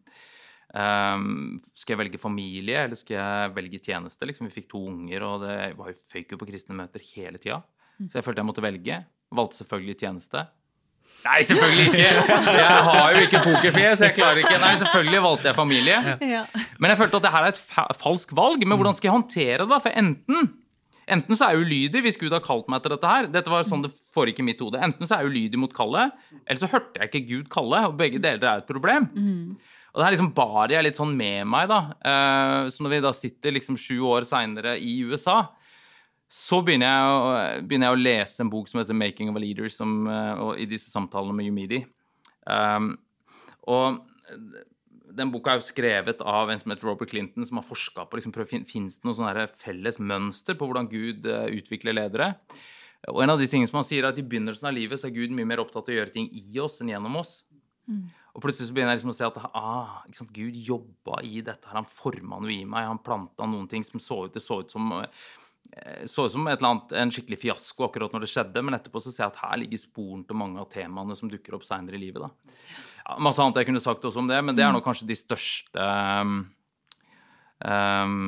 Skal 1.74 1.96
jeg 1.96 2.02
velge 2.04 2.22
familie, 2.22 2.86
eller 2.86 3.00
skal 3.00 3.18
jeg 3.20 3.56
velge 3.58 3.82
tjeneste? 3.90 4.30
Liksom, 4.30 4.48
vi 4.48 4.56
fikk 4.56 4.70
to 4.72 4.86
unger, 4.92 5.26
og 5.28 5.44
det 5.48 5.58
var 5.80 5.92
jo 5.92 6.00
føyk 6.14 6.38
på 6.38 6.50
kristne 6.52 6.78
møter 6.78 7.04
hele 7.16 7.42
tida. 7.42 7.60
Så 8.08 8.20
jeg 8.20 8.26
følte 8.26 8.40
jeg 8.40 8.48
måtte 8.48 8.64
velge. 8.64 9.02
Valgte 9.36 9.60
selvfølgelig 9.60 9.98
tjeneste. 10.00 10.46
Nei, 11.26 11.42
selvfølgelig 11.44 11.86
ikke! 11.90 12.06
Jeg 12.60 12.84
har 12.88 13.12
jo 13.12 13.24
ikke 13.26 13.42
pokerfjes. 13.44 14.04
jeg 14.06 14.16
klarer 14.16 14.40
ikke. 14.40 14.56
Nei, 14.62 14.72
selvfølgelig 14.80 15.22
valgte 15.26 15.50
jeg 15.50 15.58
familie. 15.58 15.98
Men 16.80 16.94
jeg 16.94 17.00
følte 17.02 17.20
at 17.20 17.26
det 17.26 17.34
her 17.34 17.48
er 17.50 17.58
et 17.58 18.00
falsk 18.00 18.32
valg. 18.40 18.64
Men 18.64 18.80
hvordan 18.80 18.96
skal 18.96 19.10
jeg 19.10 19.18
håndtere 19.18 19.68
det? 19.68 19.80
For 19.84 20.00
enten 20.00 20.54
Enten 21.10 21.38
så 21.38 21.48
er 21.48 21.56
jeg 21.56 21.66
ulydig 21.66 22.04
hvis 22.06 22.20
Gud 22.22 22.34
har 22.36 22.44
kalt 22.46 22.70
meg 22.72 22.84
til 22.84 22.94
dette 22.94 23.10
her. 23.10 23.28
Dette 23.34 23.52
var 23.52 23.66
sånn 23.68 23.84
det 23.86 23.92
foregikk 24.14 24.44
i 24.44 24.48
mitt 24.52 24.62
hode. 24.64 24.82
Enten 24.86 25.08
så 25.08 25.18
er 25.18 25.26
jeg 25.26 25.34
ulydig 25.34 25.62
mot 25.62 25.74
kallet, 25.76 26.16
eller 26.46 26.62
så 26.62 26.70
hørte 26.72 27.02
jeg 27.02 27.10
ikke 27.10 27.28
Gud 27.32 27.52
kalle. 27.54 27.84
Og 27.90 27.98
begge 28.00 28.22
deler 28.22 28.46
er 28.46 28.64
et 28.64 28.70
problem. 28.70 29.10
Mm. 29.16 29.78
Og 29.90 29.98
det 29.98 30.06
her 30.06 30.14
liksom 30.14 30.34
bar 30.38 30.72
jeg 30.72 30.86
litt 30.86 31.00
sånn 31.00 31.16
med 31.18 31.48
meg, 31.50 31.70
da. 31.72 31.80
Uh, 32.06 32.70
så 32.70 32.86
når 32.86 32.94
vi 32.94 33.02
da 33.08 33.14
sitter 33.16 33.56
liksom 33.56 33.80
sju 33.80 33.98
år 34.06 34.28
seinere 34.28 34.76
i 34.78 35.00
USA, 35.10 35.42
så 36.30 36.60
begynner 36.62 36.92
jeg, 36.92 37.10
å, 37.10 37.30
begynner 37.66 37.90
jeg, 37.90 37.98
å, 37.98 38.04
lese 38.06 38.44
en 38.44 38.52
bok 38.54 38.70
som 38.70 38.84
heter 38.84 38.94
'Making 38.94 39.32
of 39.32 39.40
a 39.40 39.42
Leader', 39.42 39.72
som, 39.74 40.06
uh, 40.06 40.54
i 40.54 40.70
disse 40.70 40.94
samtalene 40.94 41.34
med 41.34 41.50
Humidi. 41.50 41.82
Um, 42.46 42.94
og 43.66 43.98
den 45.20 45.32
boka 45.34 45.54
er 45.54 45.60
jo 45.60 45.68
skrevet 45.68 46.24
av 46.24 46.50
en 46.50 46.62
som 46.62 46.72
heter 46.72 46.88
Robert 46.88 47.12
Clinton, 47.12 47.46
som 47.46 47.60
har 47.60 47.68
forska 47.68 48.08
på 48.08 48.20
liksom, 48.20 48.34
Fins 48.68 49.00
det 49.00 49.08
noe 49.08 49.18
sånn 49.18 49.56
felles 49.60 50.00
mønster 50.00 50.58
på 50.58 50.70
hvordan 50.70 50.90
Gud 50.92 51.28
uh, 51.28 51.46
utvikler 51.52 51.98
ledere? 51.98 52.34
Og 53.08 53.22
en 53.24 53.32
av 53.32 53.40
de 53.40 53.48
tingene 53.48 53.70
som 53.70 53.80
han 53.80 53.88
sier 53.88 54.04
er 54.04 54.12
at 54.12 54.20
I 54.20 54.26
begynnelsen 54.28 54.68
av 54.68 54.76
livet 54.76 55.00
så 55.00 55.08
er 55.08 55.16
Gud 55.16 55.32
mye 55.36 55.48
mer 55.48 55.62
opptatt 55.64 55.88
av 55.88 55.94
å 55.94 56.00
gjøre 56.02 56.16
ting 56.16 56.28
i 56.36 56.60
oss 56.60 56.82
enn 56.84 56.92
gjennom 56.92 57.20
oss. 57.22 57.42
Mm. 57.88 58.08
Og 58.36 58.44
plutselig 58.44 58.70
så 58.70 58.76
begynner 58.76 58.94
jeg 58.94 59.02
liksom 59.02 59.14
å 59.14 59.18
se 59.18 59.28
at 59.28 59.38
ah, 59.58 60.02
Gud 60.36 60.58
jobba 60.68 61.22
i 61.26 61.40
dette. 61.42 61.68
her, 61.68 61.80
Han 61.80 61.88
forma 61.90 62.42
noe 62.44 62.54
i 62.54 62.66
meg. 62.68 62.90
Han 62.90 63.02
planta 63.04 63.48
noen 63.48 63.70
ting 63.72 63.86
som 63.88 64.04
så 64.04 64.26
ut, 64.26 64.34
det 64.36 64.44
så 64.44 64.60
ut 64.62 64.72
som 64.72 64.92
eh, 65.00 66.06
så 66.06 66.28
ut 66.28 66.36
som 66.36 66.48
et 66.48 66.60
eller 66.60 66.74
annet, 66.74 66.94
en 67.00 67.12
skikkelig 67.14 67.40
fiasko 67.42 67.88
akkurat 67.88 68.14
når 68.14 68.26
det 68.26 68.32
skjedde, 68.32 68.64
men 68.66 68.78
etterpå 68.78 69.02
så 69.04 69.14
ser 69.14 69.26
jeg 69.26 69.34
at 69.34 69.42
her 69.44 69.60
ligger 69.64 69.82
sporen 69.82 70.24
til 70.28 70.40
mange 70.40 70.62
av 70.62 70.70
temaene 70.72 71.18
som 71.18 71.32
dukker 71.32 71.58
opp 71.58 71.66
seinere 71.68 71.98
i 71.98 72.04
livet. 72.04 72.26
da. 72.26 72.30
Masse 73.18 73.42
annet 73.42 73.58
jeg 73.62 73.70
kunne 73.70 73.82
sagt 73.82 74.06
også 74.06 74.22
om 74.22 74.30
det, 74.30 74.38
men 74.46 74.58
det 74.58 74.64
er 74.66 74.74
nok 74.76 74.86
kanskje 74.86 75.08
de 75.10 75.18
største 75.18 75.90
um, 76.22 76.44
um, 77.66 78.22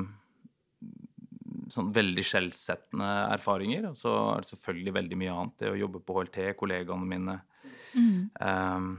sånn 1.71 1.91
veldig 1.95 2.25
skjellsettende 2.25 3.09
erfaringer. 3.35 3.89
Og 3.91 3.97
så 3.99 4.13
er 4.33 4.43
det 4.43 4.51
selvfølgelig 4.51 4.95
veldig 4.99 5.19
mye 5.21 5.37
annet. 5.37 5.57
Det 5.61 5.71
å 5.71 5.79
jobbe 5.79 6.03
på 6.03 6.17
HLT, 6.17 6.43
kollegaene 6.59 7.09
mine, 7.13 7.39
um, 8.41 8.93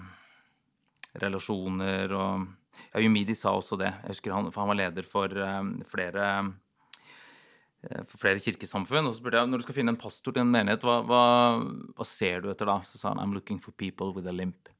relasjoner 1.22 2.18
og 2.18 2.50
Ja, 2.92 3.00
Jumidi 3.04 3.34
sa 3.36 3.52
også 3.52 3.76
det. 3.80 3.90
Jeg 4.02 4.14
husker 4.14 4.32
han, 4.32 4.48
for 4.52 4.62
han 4.62 4.70
var 4.72 4.78
leder 4.78 5.06
for 5.06 5.32
um, 5.44 5.74
flere 5.88 6.24
eh, 7.84 8.00
for 8.08 8.16
flere 8.20 8.40
kirkesamfunn. 8.40 9.06
Og 9.06 9.12
så 9.12 9.20
spurte 9.20 9.40
jeg 9.40 9.50
når 9.50 9.60
du 9.60 9.66
skal 9.66 9.76
finne 9.76 9.92
en 9.92 10.00
pastor 10.00 10.34
til 10.34 10.44
en 10.44 10.52
menighet, 10.52 10.84
hva, 10.84 10.98
hva, 11.04 11.24
hva 11.96 12.06
ser 12.08 12.40
du 12.42 12.50
etter 12.52 12.68
da? 12.68 12.78
Så 12.88 13.00
sa 13.00 13.12
han 13.12 13.20
I'm 13.20 13.36
looking 13.36 13.60
for 13.60 13.76
people 13.76 14.12
with 14.16 14.28
a 14.28 14.34
limp. 14.34 14.71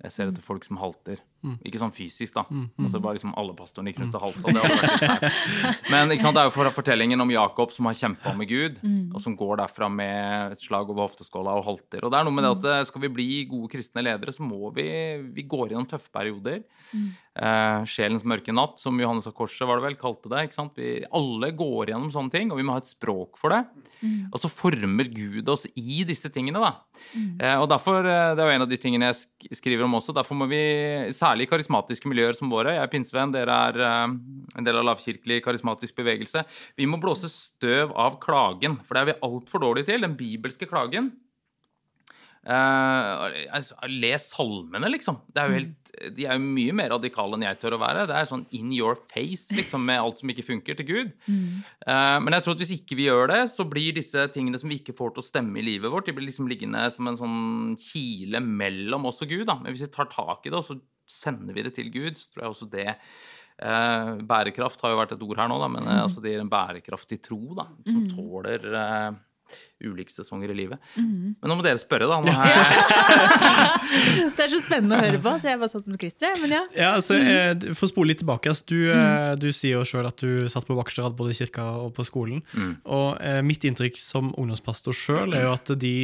Jeg 0.00 0.12
ser 0.14 0.30
etter 0.30 0.40
folk 0.44 0.64
som 0.64 0.78
halter. 0.80 1.18
Ikke 1.64 1.78
sånn 1.80 1.92
fysisk, 1.92 2.34
da. 2.36 2.42
Altså 2.80 3.00
bare 3.00 3.16
liksom 3.16 3.34
Alle 3.36 3.52
pastorene 3.56 3.92
gikk 3.92 4.00
rundt 4.02 4.16
og 4.16 4.22
halta. 4.26 4.52
Fælt. 4.52 5.90
Men 5.92 6.12
ikke 6.12 6.24
sant, 6.24 6.36
det 6.36 6.42
er 6.42 6.48
jo 6.48 6.54
for 6.54 6.70
fortellingen 6.76 7.20
om 7.20 7.30
Jakob 7.32 7.72
som 7.72 7.88
har 7.88 7.96
kjempa 7.96 8.32
med 8.36 8.48
Gud, 8.48 8.78
og 9.14 9.20
som 9.20 9.36
går 9.36 9.60
derfra 9.62 9.88
med 9.92 10.52
et 10.56 10.60
slag 10.64 10.88
over 10.92 11.04
hofteskåla 11.06 11.54
og 11.60 11.64
halter. 11.68 12.04
Og 12.04 12.12
det 12.12 12.18
er 12.20 12.24
noe 12.28 12.36
med 12.36 12.44
det 12.44 12.52
at 12.58 12.68
eh, 12.80 12.84
skal 12.88 13.04
vi 13.04 13.12
bli 13.18 13.28
gode 13.48 13.68
kristne 13.72 14.04
ledere, 14.04 14.32
så 14.32 14.42
må 14.44 14.70
vi 14.76 14.88
Vi 15.36 15.42
går 15.48 15.70
gjennom 15.72 15.88
tøffe 15.88 16.10
perioder. 16.12 16.62
Eh, 17.38 17.84
sjelens 17.86 18.24
mørke 18.26 18.50
natt, 18.50 18.80
som 18.82 18.96
Johannes 18.98 19.28
av 19.30 19.34
Korset 19.38 19.62
var 19.68 19.78
det 19.78 19.84
vel, 19.84 19.96
kalte 20.00 20.30
det. 20.32 20.48
ikke 20.48 20.56
sant? 20.56 20.74
Vi, 20.74 21.04
alle 21.14 21.52
går 21.54 21.92
gjennom 21.92 22.10
sånne 22.10 22.34
ting, 22.34 22.50
og 22.50 22.58
vi 22.58 22.64
må 22.66 22.74
ha 22.74 22.82
et 22.82 22.90
språk 22.90 23.38
for 23.38 23.54
det. 23.54 23.60
Og 24.32 24.40
så 24.42 24.50
former 24.50 25.06
Gud 25.14 25.48
oss 25.52 25.66
i 25.78 26.02
disse 26.08 26.30
tingene, 26.34 26.58
da. 26.58 26.72
Eh, 27.14 27.54
og 27.60 27.68
derfor, 27.70 28.02
eh, 28.02 28.34
Det 28.34 28.42
er 28.42 28.50
jo 28.50 28.56
en 28.56 28.66
av 28.66 28.68
de 28.68 28.76
tingene 28.76 29.12
jeg 29.12 29.56
skriver 29.56 29.84
om 29.84 29.94
også. 29.94 30.14
Derfor 30.14 30.34
må 30.34 30.48
vi, 30.50 30.58
særlig 31.14 31.46
i 31.46 31.50
karismatiske 31.54 32.10
miljøer 32.10 32.34
som 32.34 32.50
våre 32.50 32.74
Jeg 32.74 32.82
er 32.82 32.92
pinsevenn, 32.92 33.32
dere 33.32 33.48
er 33.70 33.78
eh, 33.78 34.08
en 34.58 34.64
del 34.64 34.76
av 34.76 34.84
lavkirkelig 34.90 35.42
karismatisk 35.44 35.94
bevegelse. 35.94 36.44
Vi 36.76 36.86
må 36.86 37.00
blåse 37.00 37.30
støv 37.30 37.94
av 37.94 38.18
klagen, 38.18 38.80
for 38.84 38.94
det 38.94 39.00
er 39.00 39.12
vi 39.12 39.20
altfor 39.22 39.60
dårlige 39.62 39.86
til. 39.86 40.00
Den 40.00 40.16
bibelske 40.16 40.66
klagen. 40.66 41.12
Altså, 42.40 43.76
les 43.90 44.24
salmene, 44.32 44.88
liksom. 44.94 45.18
Det 45.28 45.42
er 45.42 45.50
jo 45.50 45.58
helt, 45.58 45.90
de 46.16 46.24
er 46.26 46.38
jo 46.38 46.52
mye 46.56 46.74
mer 46.76 46.92
radikale 46.94 47.36
enn 47.36 47.44
jeg 47.44 47.58
tør 47.60 47.76
å 47.76 47.80
være. 47.82 48.06
Det 48.08 48.16
er 48.16 48.28
sånn 48.30 48.46
in 48.56 48.70
your 48.72 48.96
face 48.96 49.52
liksom, 49.56 49.84
med 49.86 50.00
alt 50.00 50.22
som 50.22 50.32
ikke 50.32 50.46
funker, 50.46 50.78
til 50.78 50.88
Gud. 50.88 51.10
Eh, 51.28 52.16
men 52.24 52.36
jeg 52.36 52.46
tror 52.46 52.56
at 52.56 52.64
hvis 52.64 52.76
ikke 52.78 52.98
vi 52.98 53.08
gjør 53.10 53.32
det, 53.34 53.40
så 53.52 53.66
blir 53.68 53.96
disse 53.96 54.24
tingene 54.34 54.60
som 54.60 54.72
vi 54.72 54.80
ikke 54.80 54.96
får 54.96 55.14
til 55.16 55.24
å 55.24 55.28
stemme 55.28 55.60
i 55.60 55.66
livet 55.66 55.92
vårt, 55.92 56.08
de 56.08 56.16
blir 56.16 56.30
liksom 56.30 56.48
liggende 56.50 56.86
som 56.94 57.10
en 57.10 57.20
sånn 57.20 57.42
kile 57.80 58.40
mellom 58.44 59.10
oss 59.10 59.20
og 59.24 59.34
Gud. 59.34 59.44
Da. 59.50 59.58
Men 59.60 59.74
hvis 59.74 59.84
vi 59.84 59.92
tar 59.92 60.08
tak 60.12 60.46
i 60.46 60.52
det, 60.52 60.58
og 60.60 60.66
så 60.66 60.80
sender 61.10 61.56
vi 61.56 61.66
det 61.66 61.74
til 61.76 61.90
Gud, 61.92 62.18
så 62.18 62.30
tror 62.30 62.44
jeg 62.44 62.54
også 62.54 62.70
det 62.70 62.88
uh, 62.90 64.20
Bærekraft 64.30 64.82
har 64.84 64.94
jo 64.94 65.00
vært 65.00 65.16
et 65.16 65.24
ord 65.26 65.42
her 65.42 65.50
nå, 65.50 65.58
da, 65.62 65.70
men 65.72 65.88
eh, 65.88 66.02
altså, 66.04 66.22
det 66.22 66.34
gir 66.34 66.44
en 66.44 66.52
bærekraftig 66.52 67.20
tro 67.24 67.40
da, 67.58 67.66
som 67.88 68.06
tåler 68.12 68.68
eh, 68.70 69.10
ulike 69.80 70.12
sesonger 70.12 70.52
i 70.52 70.56
livet. 70.58 70.90
Men 70.96 71.50
nå 71.50 71.56
må 71.56 71.64
dere 71.64 71.80
spørre, 71.80 72.08
da. 72.10 72.18
Nå 72.20 72.32
er 72.32 72.60
Det 74.36 74.44
er 74.44 74.52
så 74.52 74.60
spennende 74.62 74.98
å 74.98 75.04
høre 75.04 75.20
på, 75.22 75.32
så 75.40 75.52
jeg 75.52 75.60
bare 75.62 75.72
satt 75.72 75.86
som 75.86 75.96
et 75.96 76.02
klister. 76.02 76.36
Men 76.42 76.54
ja. 76.58 76.62
Ja, 76.76 76.90
altså, 76.98 77.16
eh, 77.16 77.54
For 77.72 77.88
å 77.88 77.92
spole 77.92 78.12
litt 78.12 78.20
tilbake, 78.22 78.52
altså, 78.52 78.66
du, 78.70 78.90
mm. 78.92 79.40
du 79.40 79.48
sier 79.56 79.78
jo 79.78 79.86
sjøl 79.88 80.08
at 80.10 80.20
du 80.20 80.48
satt 80.52 80.68
på 80.68 80.76
vaktstrad 80.78 81.16
både 81.18 81.34
i 81.34 81.40
kirka 81.40 81.66
og 81.86 81.94
på 81.96 82.06
skolen. 82.08 82.44
Og 82.84 83.16
eh, 83.24 83.40
mitt 83.46 83.64
inntrykk 83.66 83.98
som 84.00 84.34
ungdomspastor 84.34 84.96
sjøl 84.96 85.36
er 85.38 85.48
jo 85.48 85.56
at 85.56 85.74
de 85.80 85.96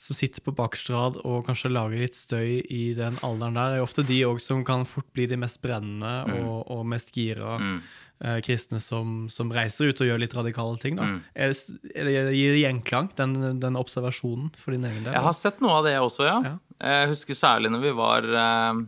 som 0.00 0.16
sitter 0.16 0.40
på 0.40 0.54
bakstrad 0.56 1.18
og 1.28 1.44
kanskje 1.44 1.72
lager 1.74 2.00
litt 2.00 2.16
støy 2.16 2.62
i 2.72 2.84
den 2.96 3.18
alderen 3.26 3.58
der, 3.58 3.74
er 3.74 3.82
jo 3.82 3.88
ofte 3.88 4.04
de 4.08 4.22
òg 4.24 4.40
som 4.40 4.62
kan 4.64 4.86
fort 4.88 5.08
bli 5.12 5.26
de 5.28 5.36
mest 5.40 5.60
brennende 5.60 6.38
og, 6.38 6.62
og 6.72 6.86
mest 6.88 7.12
gira 7.12 7.58
eh, 7.60 7.98
kristne 8.44 8.80
som, 8.84 9.22
som 9.32 9.48
reiser 9.54 9.88
ut 9.90 10.00
og 10.02 10.10
gjør 10.10 10.20
litt 10.20 10.34
radikale 10.36 10.76
ting. 10.82 10.98
da. 10.98 11.06
Er 11.32 11.54
det, 11.54 11.78
er 11.94 12.04
det, 12.04 12.16
gir 12.36 12.52
det 12.52 12.60
gjenklang, 12.64 13.08
den, 13.16 13.36
den 13.62 13.78
observasjonen, 13.80 14.50
for 14.60 14.76
din 14.76 14.84
egen 14.84 15.06
del? 15.06 15.14
jeg 15.16 15.24
har 15.24 15.36
sett 15.38 15.62
noe 15.64 15.78
av 15.78 15.88
det 15.88 15.96
også, 16.00 16.26
ja. 16.28 16.36
Ja. 16.44 16.54
Jeg 16.80 17.10
husker 17.14 17.36
særlig 17.36 17.72
når 17.72 17.82
vi 17.84 17.90
var 17.92 18.24
eh, 18.42 18.78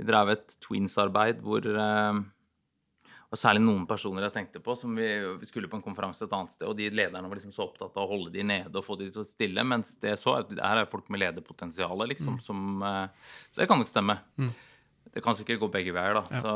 Vi 0.00 0.06
drev 0.08 0.30
et 0.32 0.54
Twins-arbeid 0.64 1.42
hvor 1.44 1.66
eh, 1.68 2.22
og 3.32 3.40
særlig 3.40 3.62
noen 3.64 3.86
personer 3.88 4.26
jeg 4.26 4.34
tenkte 4.34 4.60
på, 4.60 4.74
som 4.76 4.92
vi, 4.92 5.06
vi 5.40 5.46
skulle 5.48 5.68
på 5.72 5.78
en 5.78 5.84
konferanse 5.84 6.26
et 6.26 6.32
annet 6.36 6.52
sted, 6.52 6.66
og 6.68 6.76
de 6.76 6.90
lederne 6.92 7.30
var 7.30 7.38
liksom 7.38 7.54
så 7.54 7.64
opptatt 7.64 7.96
av 7.96 8.04
å 8.04 8.10
holde 8.10 8.32
de 8.34 8.44
nede 8.44 8.76
og 8.76 8.84
få 8.84 8.98
de 9.00 9.06
til 9.08 9.22
å 9.22 9.24
stille, 9.24 9.64
mens 9.64 9.94
det 10.02 10.18
så 10.20 10.34
at 10.42 10.52
her 10.52 10.82
er 10.82 10.90
folk 10.92 11.08
med 11.08 11.22
lederpotensial, 11.22 12.04
liksom, 12.12 12.36
som 12.44 12.84
eh, 12.84 13.30
Så 13.48 13.62
det 13.62 13.70
kan 13.70 13.80
nok 13.80 13.88
stemme. 13.88 14.18
Det 15.12 15.24
kan 15.24 15.36
sikkert 15.36 15.62
gå 15.62 15.70
begge 15.72 15.96
veier, 15.96 16.20
da. 16.20 16.42
Så 16.44 16.52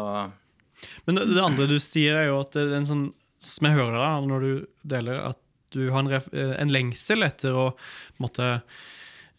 Men 1.06 1.18
det, 1.20 1.24
det 1.34 1.42
andre 1.44 1.66
du 1.70 1.78
sier, 1.82 2.16
er 2.20 2.28
jo 2.30 2.40
at 2.42 2.52
det 2.56 2.66
er 2.66 2.76
en 2.80 2.88
sånn 2.88 3.06
Som 3.42 3.66
jeg 3.68 3.76
hører 3.78 3.96
da, 4.00 4.10
når 4.26 4.44
du 4.44 4.52
deler, 4.88 5.18
at 5.32 5.40
du 5.74 5.90
har 5.90 6.00
en, 6.04 6.08
ref, 6.10 6.28
en 6.32 6.70
lengsel 6.72 7.22
etter 7.26 7.52
å 7.56 7.64
på 7.76 8.20
en 8.20 8.24
måte 8.24 8.46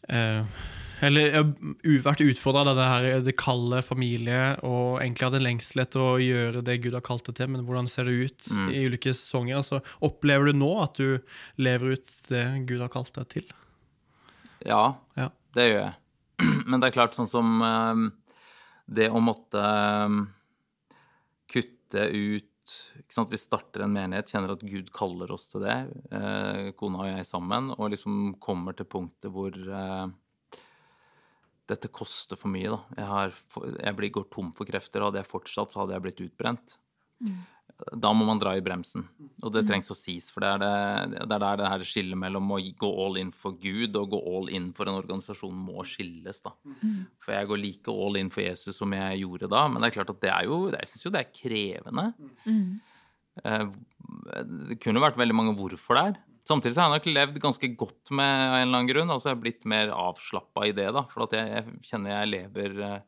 eh, 0.09 0.43
Eller 1.07 1.37
eh, 1.39 1.99
vært 2.05 2.21
utfordra 2.25 2.63
av 2.71 2.77
det 2.77 2.87
her 2.91 3.07
det 3.25 3.33
kalde 3.39 3.79
familie, 3.85 4.57
og 4.65 4.99
egentlig 5.01 5.27
hatt 5.27 5.37
en 5.39 5.45
lengsel 5.47 5.83
etter 5.83 6.03
å 6.03 6.15
gjøre 6.21 6.63
det 6.65 6.77
Gud 6.83 6.97
har 6.97 7.05
kalt 7.05 7.25
det 7.29 7.35
til, 7.39 7.51
men 7.53 7.65
hvordan 7.67 7.89
ser 7.89 8.09
det 8.09 8.17
ut 8.27 8.49
i 8.73 8.85
ulike 8.89 9.13
sesonger? 9.13 9.59
Altså, 9.59 9.81
opplever 10.05 10.49
du 10.51 10.57
nå 10.61 10.71
at 10.83 10.97
du 10.97 11.19
lever 11.61 11.97
ut 11.97 12.13
det 12.31 12.43
Gud 12.69 12.81
har 12.85 12.93
kalt 12.93 13.13
deg 13.17 13.29
til? 13.35 13.47
ja, 14.65 14.97
Ja. 15.15 15.29
det 15.55 15.67
gjør 15.69 15.83
jeg. 15.85 15.93
Men 16.69 16.81
det 16.81 16.89
er 16.89 16.95
klart, 16.97 17.15
sånn 17.17 17.29
som 17.29 17.61
eh, 17.65 18.01
det 18.99 19.09
å 19.13 19.21
måtte 19.23 19.61
eh, 21.95 22.37
ut 22.37 22.53
ikke 22.99 23.15
sant? 23.15 23.31
Vi 23.31 23.39
starter 23.39 23.85
en 23.85 23.93
menighet, 23.95 24.31
kjenner 24.33 24.51
at 24.53 24.63
Gud 24.67 24.89
kaller 24.95 25.31
oss 25.31 25.47
til 25.51 25.63
det, 25.63 25.77
eh, 26.11 26.71
kona 26.75 27.03
og 27.05 27.11
jeg 27.13 27.27
sammen, 27.29 27.71
og 27.77 27.93
liksom 27.93 28.35
kommer 28.43 28.75
til 28.75 28.89
punktet 28.91 29.31
hvor 29.31 29.55
eh, 29.55 30.07
dette 31.67 31.91
koster 31.91 32.39
for 32.39 32.51
mye, 32.51 32.73
da. 32.73 32.79
Jeg, 32.97 33.07
har, 33.11 33.37
jeg 33.79 34.11
går 34.17 34.27
tom 34.33 34.51
for 34.55 34.67
krefter, 34.67 35.03
hadde 35.03 35.21
jeg 35.21 35.31
fortsatt, 35.31 35.71
så 35.71 35.83
hadde 35.83 35.95
jeg 35.95 36.05
blitt 36.05 36.25
utbrent. 36.27 36.77
Da 37.93 38.09
må 38.09 38.25
man 38.25 38.39
dra 38.41 38.55
i 38.57 38.61
bremsen, 38.65 39.03
og 39.45 39.51
det 39.53 39.61
trengs 39.67 39.91
å 39.93 39.95
sies, 39.95 40.31
for 40.33 40.41
det 40.41 40.49
er, 40.49 40.61
det, 41.11 41.19
det 41.29 41.35
er 41.35 41.43
der 41.43 41.59
det 41.61 41.67
her 41.69 41.83
skillet 41.85 42.17
mellom 42.17 42.49
å 42.55 42.57
gå 42.81 42.89
all 43.05 43.19
in 43.21 43.29
for 43.31 43.53
Gud 43.61 43.93
og 44.01 44.09
gå 44.15 44.21
all 44.31 44.49
in 44.49 44.71
for 44.73 44.89
en 44.89 44.97
organisasjon 44.97 45.53
må 45.53 45.85
skilles, 45.85 46.39
da. 46.41 46.55
For 47.21 47.35
jeg 47.35 47.49
går 47.51 47.61
like 47.61 47.93
all 47.93 48.17
in 48.17 48.31
for 48.33 48.41
Jesus 48.41 48.79
som 48.81 48.95
jeg 48.97 49.21
gjorde 49.21 49.51
da, 49.53 49.67
men 49.69 49.77
det 49.85 49.91
er 49.91 49.97
klart 49.99 50.09
at 50.15 50.23
det 50.25 50.31
er 50.33 50.47
jo, 50.49 50.57
jeg 50.73 50.89
syns 50.89 51.05
jo 51.05 51.11
det 51.13 51.21
er 51.21 51.29
krevende. 51.37 52.07
Eh, 53.45 53.67
Det 54.73 54.79
kunne 54.81 55.03
vært 55.03 55.17
veldig 55.21 55.35
mange 55.37 55.53
hvorfor 55.59 55.99
der. 56.01 56.17
Samtidig 56.47 56.73
så 56.77 56.81
har 56.81 56.89
jeg 56.95 57.01
nok 57.03 57.13
levd 57.13 57.39
ganske 57.43 57.69
godt 57.77 58.09
med 58.15 58.25
av 58.47 58.55
en 58.55 58.61
eller 58.63 58.77
annen 58.79 58.89
grunn. 58.89 59.09
Altså 59.11 59.29
jeg 59.29 59.35
har 59.35 59.41
blitt 59.43 59.65
mer 59.69 59.89
avslappa 59.93 60.65
i 60.65 60.73
det, 60.73 60.87
da. 60.95 61.03
For 61.11 61.27
at 61.27 61.35
jeg, 61.35 61.51
jeg 61.51 61.91
kjenner 61.91 62.13
jeg 62.15 62.31
lever 62.33 62.81
eh, 62.87 63.01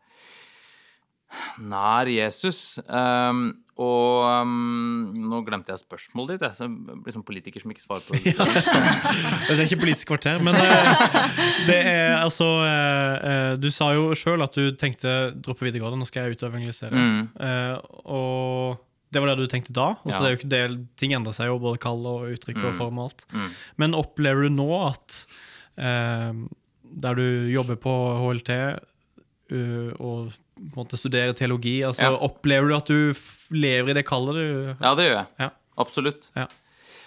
nær 1.63 2.09
Jesus. 2.11 2.59
Um, 2.85 3.63
og 3.79 4.25
um, 4.43 5.13
nå 5.31 5.37
glemte 5.47 5.71
jeg 5.71 5.79
spørsmålet 5.79 6.35
ditt. 6.35 6.41
Jeg 6.59 6.67
jeg 6.67 6.97
blir 7.05 7.15
sånn 7.15 7.23
politiker 7.23 7.63
som 7.63 7.71
ikke 7.71 7.83
svarer 7.85 8.03
på 8.03 8.17
det. 8.19 8.33
Det 8.35 9.55
er 9.55 9.63
ikke 9.63 9.79
Politisk 9.85 10.09
kvarter, 10.11 10.41
men 10.43 10.57
eh, 10.59 10.89
det 11.69 11.77
er 11.87 12.17
altså 12.17 12.47
eh, 12.65 13.15
eh, 13.29 13.53
Du 13.61 13.69
sa 13.71 13.93
jo 13.95 14.09
sjøl 14.19 14.43
at 14.43 14.57
du 14.59 14.73
tenkte 14.79 15.13
droppe 15.39 15.63
videregående, 15.69 16.01
nå 16.01 16.09
skal 16.09 16.27
jeg 16.27 16.35
ut 16.35 16.43
og 16.43 16.51
evangelisere. 16.51 17.05
Eh, 17.39 17.75
og 18.11 18.83
det 19.15 19.23
var 19.23 19.31
det 19.31 19.47
du 19.47 19.53
tenkte 19.55 19.73
da. 19.73 19.87
Og 20.03 20.11
så 20.11 20.17
Ja. 20.17 20.19
det 20.19 20.27
er 20.27 20.35
jo 20.35 20.39
ikke 20.41 20.51
det, 20.51 20.63
Ting 20.99 21.15
endrer 21.17 21.33
seg 21.39 21.47
jo, 21.49 21.55
både 21.63 21.79
kall 21.81 22.03
og 22.05 22.27
uttrykk 22.35 22.59
og 22.67 22.75
form 22.77 22.99
og 22.99 23.07
alt. 23.09 23.23
Mm. 23.31 23.47
Men 23.81 23.95
opplever 23.97 24.45
du 24.45 24.57
nå 24.59 24.67
at 24.89 25.23
der 25.79 27.15
du 27.17 27.25
jobber 27.53 27.79
på 27.79 27.95
HLT 28.19 28.51
og 30.03 30.33
måte 30.75 30.99
studere 30.99 31.35
teologi, 31.37 31.79
altså 31.85 32.09
Ja. 32.09 32.17
opplever 32.25 32.69
du 32.69 32.75
at 32.75 32.89
du 32.89 33.13
lever 33.55 33.91
i 33.91 33.97
det 33.99 34.05
kallet 34.07 34.35
du 34.35 34.75
Ja, 34.79 34.95
det 34.95 35.09
gjør 35.09 35.17
jeg. 35.19 35.27
Ja. 35.39 35.49
Absolutt. 35.79 36.29
Ja. 36.35 36.47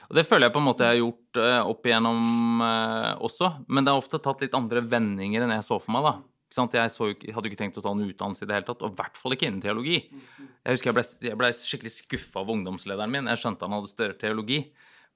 Og 0.08 0.16
det 0.16 0.26
føler 0.28 0.48
jeg 0.48 0.52
på 0.52 0.60
en 0.60 0.68
måte 0.68 0.84
jeg 0.84 0.92
har 0.92 1.00
gjort 1.00 1.38
uh, 1.40 1.70
opp 1.70 1.86
igjennom 1.88 2.60
uh, 2.60 3.16
også. 3.24 3.48
Men 3.68 3.84
det 3.84 3.92
har 3.94 4.00
ofte 4.00 4.20
tatt 4.20 4.42
litt 4.44 4.56
andre 4.56 4.82
vendinger 4.84 5.44
enn 5.44 5.54
jeg 5.56 5.64
så 5.64 5.78
for 5.80 5.94
meg. 5.94 6.04
da. 6.04 6.14
Jeg 6.52 6.92
så, 6.92 7.08
hadde 7.08 7.48
jo 7.48 7.52
ikke 7.52 7.60
tenkt 7.62 7.78
å 7.80 7.84
ta 7.84 7.92
en 7.94 8.04
utdannelse 8.04 8.44
i 8.44 8.48
det 8.48 8.58
hele 8.58 8.66
tatt, 8.66 8.82
og 8.84 8.92
i 8.92 8.98
hvert 8.98 9.16
fall 9.16 9.32
ikke 9.32 9.48
innen 9.48 9.62
teologi. 9.64 10.02
Jeg 10.12 10.74
husker 10.74 10.90
jeg 10.90 10.96
ble, 10.98 11.04
jeg 11.30 11.38
ble 11.40 11.48
skikkelig 11.56 11.92
skuffa 11.94 12.42
av 12.42 12.52
ungdomslederen 12.52 13.14
min. 13.14 13.30
Jeg 13.32 13.40
skjønte 13.40 13.64
han 13.64 13.78
hadde 13.78 13.88
større 13.88 14.18
teologi. 14.20 14.58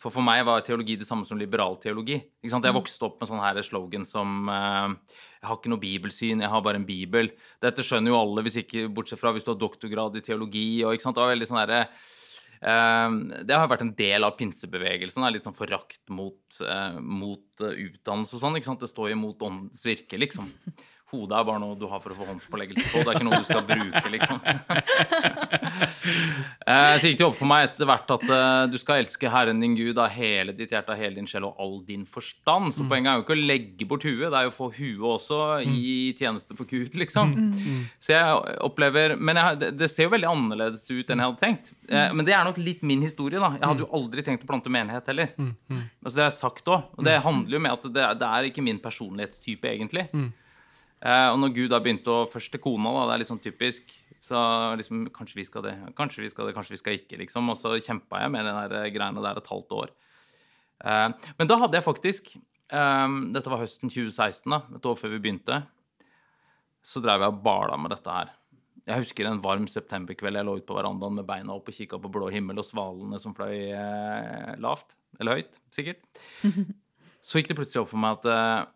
For 0.01 0.13
for 0.13 0.25
meg 0.25 0.43
var 0.45 0.61
teologi 0.65 0.99
det 1.01 1.07
samme 1.09 1.25
som 1.25 1.39
liberal 1.41 1.79
teologi. 1.81 2.19
Jeg 2.45 2.77
vokste 2.77 3.09
opp 3.09 3.17
med 3.21 3.31
sånn 3.31 3.41
her 3.41 3.61
slogan 3.65 4.05
som 4.09 4.51
eh, 4.53 5.17
Jeg 5.41 5.49
har 5.49 5.57
ikke 5.57 5.73
noe 5.73 5.83
bibelsyn, 5.83 6.45
jeg 6.45 6.53
har 6.53 6.65
bare 6.65 6.81
en 6.83 6.89
bibel. 6.89 7.31
Dette 7.65 7.85
skjønner 7.87 8.13
jo 8.13 8.21
alle, 8.21 8.45
hvis 8.45 8.61
ikke, 8.61 8.91
bortsett 8.93 9.21
fra 9.21 9.33
hvis 9.33 9.47
du 9.47 9.55
har 9.55 9.61
doktorgrad 9.61 10.19
i 10.21 10.25
teologi. 10.27 10.69
og? 10.85 10.97
Det 11.01 11.17
var 11.17 11.33
veldig 11.33 11.49
sånn 11.49 11.63
herre 11.63 11.81
eh, 11.87 13.17
det 13.49 13.57
har 13.57 13.73
vært 13.73 13.87
en 13.87 13.95
del 13.97 14.29
av 14.29 14.37
pinsebevegelsen. 14.37 15.25
Er 15.25 15.37
Litt 15.39 15.49
sånn 15.49 15.57
forakt 15.57 16.03
mot, 16.13 16.61
eh, 16.61 17.01
mot 17.01 17.65
utdannelse 17.65 18.37
og 18.37 18.45
sånn. 18.45 18.61
Det 18.61 18.93
står 18.93 19.15
jo 19.15 19.23
mot 19.23 19.49
åndens 19.49 19.87
virke, 19.89 20.21
liksom. 20.21 20.53
Hodet 21.13 21.37
er 21.39 21.45
bare 21.47 21.61
noe 21.63 21.77
du 21.79 21.85
har 21.87 22.01
for 22.03 22.11
å 22.11 22.17
få 22.19 22.25
håndspåleggelse 22.27 22.89
på. 22.91 23.03
Det 23.05 23.13
er 23.13 23.19
ikke 23.21 23.27
noe 23.29 23.39
du 23.39 23.45
skal 23.47 23.63
bruke, 23.69 24.11
liksom. 24.11 24.41
Eh, 26.67 26.97
Så 26.99 27.07
gikk 27.11 27.19
det 27.21 27.27
opp 27.27 27.37
for 27.39 27.47
meg 27.47 27.69
etter 27.69 27.87
hvert 27.87 28.11
at 28.17 28.25
eh, 28.27 28.65
du 28.73 28.77
skal 28.81 29.01
elske 29.03 29.31
Herren 29.31 29.61
din 29.63 29.77
Gud 29.79 29.99
av 30.03 30.11
hele 30.15 30.51
ditt 30.57 30.73
hjerte, 30.75 30.91
av 30.95 30.99
hele 30.99 31.15
din 31.19 31.29
sjel 31.31 31.45
og 31.47 31.59
all 31.63 31.77
din 31.87 32.03
forstand. 32.11 32.73
Så 32.75 32.87
poenget 32.91 33.13
er 33.13 33.21
jo 33.21 33.25
ikke 33.25 33.37
å 33.37 33.47
legge 33.53 33.87
bort 33.89 34.07
huet, 34.07 34.25
det 34.33 34.39
er 34.41 34.49
jo 34.49 34.53
å 34.53 34.57
få 34.57 34.69
huet 34.75 35.05
også 35.13 35.39
i 35.63 36.13
tjeneste 36.19 36.57
for 36.59 36.67
Gud, 36.71 36.97
liksom. 36.99 37.35
Så 38.03 38.15
jeg 38.17 38.57
opplever 38.67 39.15
Men 39.19 39.37
jeg, 39.41 39.59
det- 39.63 39.73
det 39.79 39.91
ser 39.93 40.05
jo 40.09 40.15
veldig 40.17 40.31
annerledes 40.31 40.83
ut 40.91 41.11
enn 41.11 41.23
jeg 41.23 41.29
hadde 41.31 41.43
tenkt. 41.45 41.73
Eh, 41.89 42.13
Men 42.13 42.25
det 42.27 42.35
er 42.35 42.45
nok 42.45 42.59
litt 42.59 42.83
min 42.83 43.03
historie, 43.03 43.39
da. 43.39 43.53
Jeg 43.61 43.67
hadde 43.69 43.85
jo 43.87 43.91
aldri 43.93 44.23
tenkt 44.27 44.43
å 44.43 44.47
plante 44.51 44.71
menighet 44.71 45.07
heller. 45.07 45.29
Altså 45.39 46.15
Det 46.17 46.23
har 46.25 46.31
jeg 46.31 46.41
sagt 46.41 46.67
òg. 46.67 46.83
Og 46.99 47.05
det 47.05 47.21
handler 47.23 47.53
jo 47.53 47.61
med 47.61 47.73
at 47.73 47.83
det, 47.93 48.19
det 48.19 48.27
er 48.27 48.43
ikke 48.51 48.63
min 48.63 48.79
personlighetstype, 48.83 49.71
egentlig. 49.71 50.09
Eh, 51.07 51.29
og 51.31 51.39
når 51.39 51.55
Gud 51.55 51.71
da 51.71 51.79
begynte 51.83 52.11
å 52.11 52.27
Først 52.31 52.51
til 52.55 52.63
kona, 52.63 52.91
da, 52.97 53.05
det 53.07 53.15
er 53.15 53.23
litt 53.23 53.31
sånn 53.31 53.43
typisk. 53.43 53.95
Så 54.27 54.41
liksom 54.81 55.07
Kanskje 55.15 55.39
vi 55.39 55.47
skal 55.47 55.67
det, 55.69 55.77
kanskje 55.99 56.25
vi 56.25 56.33
skal 56.33 56.49
det, 56.49 56.57
kanskje 56.57 56.75
vi 56.75 56.83
skal 56.83 56.99
ikke, 56.99 57.21
liksom. 57.23 57.53
Og 57.53 57.61
så 57.61 57.77
kjempa 57.79 58.25
jeg 58.25 58.35
med 58.35 58.49
den 58.49 58.59
der 58.59 58.91
greiene 58.95 59.23
der 59.25 59.39
et 59.41 59.53
halvt 59.53 59.77
år. 59.77 59.95
Eh, 60.85 61.09
men 61.39 61.51
da 61.51 61.61
hadde 61.63 61.79
jeg 61.79 61.87
faktisk 61.87 62.35
eh, 62.37 63.07
Dette 63.37 63.53
var 63.53 63.63
høsten 63.63 63.93
2016, 63.93 64.51
da, 64.51 64.63
et 64.79 64.91
år 64.91 64.99
før 64.99 65.15
vi 65.15 65.23
begynte. 65.29 65.63
Så 66.87 67.03
drev 67.03 67.23
jeg 67.23 67.35
og 67.35 67.41
bala 67.47 67.79
med 67.81 67.95
dette 67.95 68.19
her. 68.19 68.35
Jeg 68.87 69.03
husker 69.03 69.27
en 69.27 69.41
varm 69.43 69.65
septemberkveld 69.67 70.39
jeg 70.39 70.47
lå 70.47 70.59
ute 70.61 70.67
på 70.69 70.77
verandaen 70.77 71.17
med 71.19 71.27
beina 71.27 71.57
opp 71.57 71.67
og 71.67 71.75
kikka 71.75 71.99
på 71.99 72.11
blå 72.15 72.29
himmel 72.31 72.61
og 72.63 72.67
svalene 72.69 73.19
som 73.19 73.35
fløy 73.35 73.73
eh, 73.75 74.53
lavt. 74.63 74.95
Eller 75.19 75.41
høyt, 75.41 75.59
sikkert. 75.75 76.05
Så 77.27 77.41
gikk 77.41 77.51
det 77.51 77.57
plutselig 77.59 77.83
opp 77.83 77.91
for 77.91 78.03
meg 78.03 78.21
at 78.21 78.29
eh, 78.31 78.69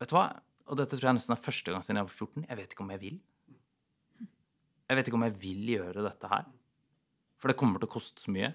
Vet 0.00 0.08
du 0.08 0.16
hva? 0.16 0.30
Og 0.70 0.78
dette 0.78 0.94
tror 0.94 1.10
jeg 1.10 1.18
nesten 1.18 1.34
er 1.34 1.42
første 1.42 1.74
gang 1.74 1.82
siden 1.82 1.98
jeg 1.98 2.06
var 2.06 2.14
14. 2.14 2.46
Jeg 2.46 2.60
vet 2.60 2.74
ikke 2.74 2.84
om 2.84 2.92
jeg 2.94 3.02
vil. 3.02 3.18
Jeg 4.90 4.98
vet 4.98 5.08
ikke 5.08 5.18
om 5.18 5.26
jeg 5.26 5.36
vil 5.42 5.72
gjøre 5.74 6.06
dette 6.06 6.30
her. 6.30 6.46
For 7.40 7.50
det 7.50 7.58
kommer 7.58 7.82
til 7.82 7.90
å 7.90 7.94
koste 7.94 8.22
så 8.22 8.32
mye. 8.34 8.52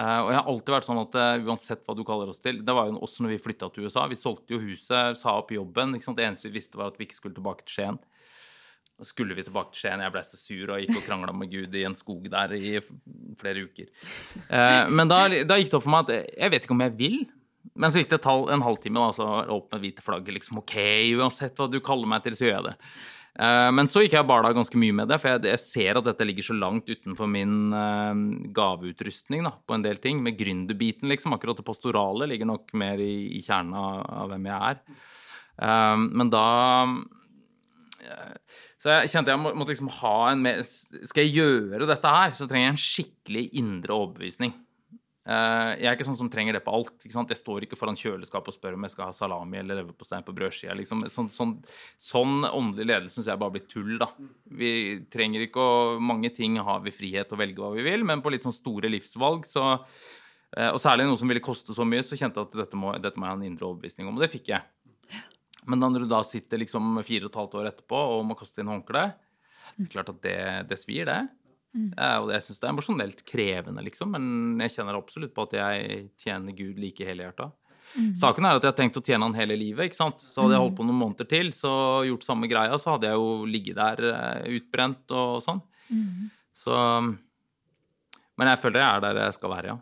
Eh, 0.00 0.20
og 0.24 0.30
jeg 0.32 0.38
har 0.38 0.48
alltid 0.48 0.72
vært 0.72 0.86
sånn 0.88 1.00
at 1.02 1.16
uh, 1.20 1.48
uansett 1.48 1.82
hva 1.84 1.96
du 1.96 2.00
kaller 2.08 2.30
oss 2.32 2.40
til 2.40 2.62
Det 2.64 2.72
var 2.72 2.86
jo 2.88 3.00
også 3.04 3.24
når 3.24 3.34
vi 3.34 3.42
flytta 3.44 3.68
til 3.72 3.88
USA. 3.88 4.06
Vi 4.08 4.16
solgte 4.16 4.56
jo 4.56 4.62
huset, 4.62 5.18
sa 5.20 5.36
opp 5.40 5.52
jobben. 5.52 5.98
Det 6.00 6.24
eneste 6.24 6.48
vi 6.48 6.56
visste, 6.56 6.80
var 6.80 6.92
at 6.92 7.00
vi 7.00 7.08
ikke 7.08 7.20
skulle 7.20 7.36
tilbake 7.36 7.66
til 7.66 7.76
Skien. 7.76 8.00
Og 9.00 9.08
skulle 9.08 9.36
vi 9.36 9.44
tilbake 9.44 9.72
til 9.74 9.84
Skien, 9.84 10.04
jeg 10.04 10.14
ble 10.14 10.24
så 10.28 10.40
sur 10.40 10.72
og 10.72 10.80
gikk 10.80 10.96
og 10.96 11.06
krangla 11.08 11.36
med 11.36 11.52
Gud 11.52 11.76
i 11.76 11.84
en 11.88 11.96
skog 11.98 12.28
der 12.32 12.56
i 12.56 12.74
flere 13.40 13.64
uker. 13.68 13.92
Uh, 14.48 14.88
men 14.92 15.12
da, 15.12 15.24
da 15.48 15.60
gikk 15.60 15.72
det 15.72 15.78
opp 15.80 15.86
for 15.86 15.94
meg 15.96 16.08
at 16.08 16.34
jeg 16.36 16.56
vet 16.56 16.68
ikke 16.68 16.76
om 16.76 16.84
jeg 16.88 16.98
vil. 17.00 17.22
Men 17.74 17.92
så 17.92 18.02
gikk 18.02 18.12
det 18.12 18.20
en 18.26 18.64
halvtime, 18.64 19.00
da, 19.00 19.14
så 19.16 19.26
opp 19.54 19.72
med 19.72 19.84
hvite 19.84 20.04
flagget. 20.04 20.36
Liksom, 20.36 20.60
OK, 20.62 20.76
uansett 21.18 21.58
hva 21.58 21.68
du 21.70 21.80
kaller 21.84 22.10
meg 22.10 22.24
til, 22.24 22.36
så 22.36 22.48
gjør 22.48 22.56
jeg 22.58 22.66
det. 22.68 22.74
Eh, 23.40 23.68
men 23.72 23.88
så 23.88 24.02
gikk 24.02 24.18
jeg 24.18 24.26
og 24.26 24.28
bala 24.28 24.50
ganske 24.52 24.76
mye 24.80 24.96
med 24.98 25.08
det, 25.08 25.16
for 25.22 25.46
jeg, 25.46 25.60
ser 25.62 26.00
at 26.00 26.08
dette 26.08 26.26
ligger 26.28 26.44
så 26.50 26.56
langt 26.58 26.90
utenfor 26.90 27.30
min 27.32 27.72
eh, 27.78 28.20
gaveutrustning 28.56 29.46
da, 29.48 29.54
på 29.56 29.78
en 29.78 29.86
del 29.86 30.02
ting. 30.02 30.20
Med 30.24 30.36
gründerbiten, 30.40 31.08
liksom. 31.12 31.36
Akkurat 31.36 31.60
det 31.60 31.66
pastorale 31.68 32.28
ligger 32.30 32.50
nok 32.50 32.74
mer 32.78 33.00
i, 33.00 33.38
i 33.38 33.42
kjernen 33.44 33.78
av 33.78 34.28
hvem 34.32 34.50
jeg 34.50 34.72
er. 34.72 34.84
Eh, 35.62 36.06
men 36.10 36.32
da 36.32 36.46
så 38.82 38.90
jeg 38.90 39.12
kjente 39.12 39.30
jeg 39.30 39.38
måtte 39.38 39.70
liksom 39.70 39.92
ha 40.00 40.16
en 40.32 40.40
mer 40.42 40.56
Skal 40.66 41.22
jeg 41.22 41.36
gjøre 41.36 41.86
dette 41.86 42.10
her, 42.10 42.32
så 42.34 42.48
trenger 42.50 42.66
jeg 42.66 42.72
en 42.72 42.80
skikkelig 42.82 43.44
indre 43.60 43.94
overbevisning. 43.94 44.56
Eh, 45.22 45.72
jeg 45.78 45.86
er 45.86 45.94
ikke 45.94 46.06
sånn 46.08 46.18
som 46.18 46.30
trenger 46.30 46.56
det 46.56 46.64
på 46.66 46.72
alt. 46.74 47.04
Jeg 47.06 47.38
står 47.38 47.66
ikke 47.66 47.78
foran 47.78 47.98
kjøleskapet 47.98 48.50
og 48.50 48.56
spør 48.56 48.74
om 48.74 48.86
jeg 48.86 48.94
skal 48.94 49.06
ha 49.06 49.14
salami 49.14 49.60
eller 49.60 49.78
leverpostei 49.78 50.18
på 50.26 50.34
brødsida. 50.34 50.74
Liksom. 50.78 51.04
Sånn, 51.14 51.30
sånn, 51.30 51.52
sånn 52.00 52.48
åndelig 52.48 52.88
ledelse 52.90 53.20
syns 53.20 53.30
jeg 53.30 53.42
bare 53.42 53.54
blir 53.54 53.68
tull. 53.70 53.94
da. 54.02 54.10
Vi 54.50 54.72
trenger 55.12 55.46
ikke 55.46 55.62
å 55.62 55.78
Mange 56.02 56.32
ting 56.34 56.56
har 56.58 56.82
vi 56.82 56.94
frihet 56.94 57.28
til 57.30 57.38
å 57.38 57.40
velge 57.40 57.62
hva 57.62 57.70
vi 57.76 57.84
vil, 57.86 58.02
men 58.04 58.22
på 58.24 58.32
litt 58.34 58.42
sånn 58.42 58.54
store 58.54 58.90
livsvalg 58.90 59.46
så 59.46 59.64
eh, 60.56 60.70
Og 60.72 60.80
særlig 60.82 61.06
noe 61.06 61.18
som 61.20 61.30
ville 61.30 61.44
koste 61.44 61.74
så 61.76 61.86
mye, 61.86 62.02
så 62.02 62.18
kjente 62.18 62.42
jeg 62.42 62.50
at 62.50 62.58
dette 62.64 62.78
må, 62.78 62.96
dette 62.98 63.20
må 63.20 63.28
jeg 63.28 63.36
ha 63.36 63.38
en 63.38 63.46
indre 63.46 63.68
overbevisning 63.68 64.10
om. 64.10 64.18
Og 64.18 64.24
det 64.24 64.32
fikk 64.32 64.50
jeg. 64.56 64.66
Men 65.70 65.78
når 65.78 66.02
du 66.02 66.10
da 66.10 66.24
sitter 66.26 66.58
liksom 66.58 66.98
fire 67.06 67.28
og 67.28 67.30
et 67.30 67.38
halvt 67.38 67.60
år 67.60 67.70
etterpå 67.70 68.00
og 68.16 68.24
må 68.26 68.34
kaste 68.34 68.64
inn 68.64 68.72
håndkle, 68.72 69.12
det 69.76 69.86
er 69.86 69.92
klart 69.94 70.10
at 70.10 70.18
det, 70.24 70.38
det 70.72 70.78
svir, 70.80 71.06
det. 71.06 71.20
Eh, 71.72 72.18
og 72.20 72.30
jeg 72.34 72.44
syns 72.44 72.60
det 72.60 72.68
er 72.68 72.74
emosjonelt 72.74 73.24
krevende, 73.28 73.84
liksom, 73.86 74.12
men 74.12 74.60
jeg 74.66 74.76
kjenner 74.76 74.98
absolutt 74.98 75.34
på 75.36 75.46
at 75.48 75.56
jeg 75.56 76.00
tjener 76.20 76.56
Gud 76.56 76.80
like 76.82 77.06
helhjerta. 77.08 77.50
Saken 78.16 78.46
er 78.48 78.56
at 78.56 78.64
jeg 78.64 78.72
har 78.72 78.76
tenkt 78.78 78.96
å 78.96 79.04
tjene 79.04 79.26
han 79.26 79.36
hele 79.36 79.56
livet. 79.60 79.90
ikke 79.90 79.98
sant? 79.98 80.22
Så 80.24 80.40
hadde 80.40 80.56
jeg 80.56 80.64
holdt 80.64 80.78
på 80.78 80.84
noen 80.88 81.00
måneder 81.00 81.28
til, 81.28 81.50
så 81.52 81.72
gjort 82.08 82.24
samme 82.24 82.48
greia, 82.48 82.78
så 82.80 82.94
hadde 82.94 83.10
jeg 83.10 83.20
jo 83.20 83.48
ligget 83.48 83.76
der 83.76 84.06
eh, 84.08 84.46
utbrent 84.56 85.12
og 85.12 85.42
sånn. 85.44 85.60
Så 86.56 86.76
Men 88.40 88.48
jeg 88.48 88.60
føler 88.62 88.80
jeg 88.80 88.88
er 88.88 89.02
der 89.04 89.20
jeg 89.26 89.36
skal 89.36 89.52
være, 89.52 89.74
ja. 89.74 89.76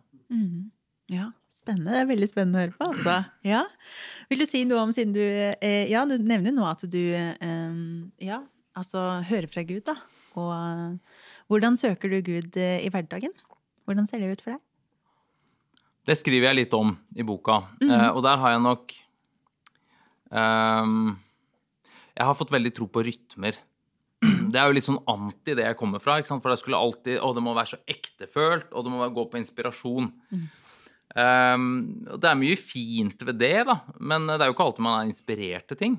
Ja, 1.11 1.29
spennende. 1.50 1.94
Det 1.94 2.00
er 2.03 2.09
veldig 2.11 2.29
spennende 2.31 2.59
å 2.59 2.64
høre 2.64 2.76
på, 2.76 2.88
altså. 2.92 3.16
Ja. 3.46 3.64
Vil 4.31 4.42
du 4.42 4.46
si 4.46 4.64
noe 4.66 4.83
om, 4.85 4.94
siden 4.94 5.14
du 5.14 5.22
eh, 5.22 5.87
Ja, 5.90 6.05
du 6.07 6.16
nevner 6.18 6.55
nå 6.55 6.66
at 6.66 6.83
du 6.87 7.00
eh, 7.14 7.72
ja, 8.26 8.40
altså 8.79 9.07
hører 9.26 9.50
fra 9.50 9.64
Gud, 9.66 9.85
da. 9.87 9.96
Og 10.38 10.50
eh, 10.55 11.10
hvordan 11.50 11.78
søker 11.78 12.12
du 12.12 12.20
Gud 12.22 12.56
eh, 12.60 12.84
i 12.84 12.90
hverdagen? 12.92 13.32
Hvordan 13.88 14.06
ser 14.06 14.22
det 14.22 14.30
ut 14.36 14.44
for 14.44 14.54
deg? 14.54 14.60
Det 16.06 16.16
skriver 16.18 16.50
jeg 16.50 16.58
litt 16.62 16.76
om 16.78 16.94
i 17.18 17.26
boka, 17.26 17.60
eh, 17.84 18.08
og 18.14 18.22
der 18.24 18.38
har 18.40 18.54
jeg 18.54 18.62
nok 18.64 18.94
um, 20.32 21.10
Jeg 22.16 22.28
har 22.28 22.38
fått 22.38 22.54
veldig 22.54 22.72
tro 22.74 22.88
på 22.90 23.04
rytmer. 23.06 23.58
Det 24.20 24.58
er 24.58 24.68
jo 24.68 24.74
litt 24.76 24.86
sånn 24.86 25.02
anti 25.08 25.54
det 25.56 25.64
jeg 25.64 25.78
kommer 25.80 26.02
fra. 26.02 26.18
ikke 26.18 26.28
sant? 26.28 26.42
For 26.44 26.52
det 26.52 26.60
skulle 26.60 26.80
alltid 26.80 27.20
Å, 27.22 27.30
det 27.36 27.44
må 27.44 27.54
være 27.56 27.74
så 27.74 27.80
ektefølt, 27.88 28.72
og 28.74 28.84
det 28.84 28.92
må 28.92 29.06
gå 29.14 29.26
på 29.30 29.38
inspirasjon. 29.40 30.10
Ehm, 31.18 31.70
og 32.06 32.20
det 32.22 32.30
er 32.30 32.38
mye 32.38 32.58
fint 32.58 33.24
ved 33.26 33.40
det, 33.40 33.54
da, 33.66 33.80
men 33.98 34.28
det 34.30 34.40
er 34.40 34.50
jo 34.50 34.56
ikke 34.56 34.66
alltid 34.68 34.86
man 34.86 34.98
er 34.98 35.10
inspirert 35.10 35.66
til 35.70 35.80
ting. 35.80 35.96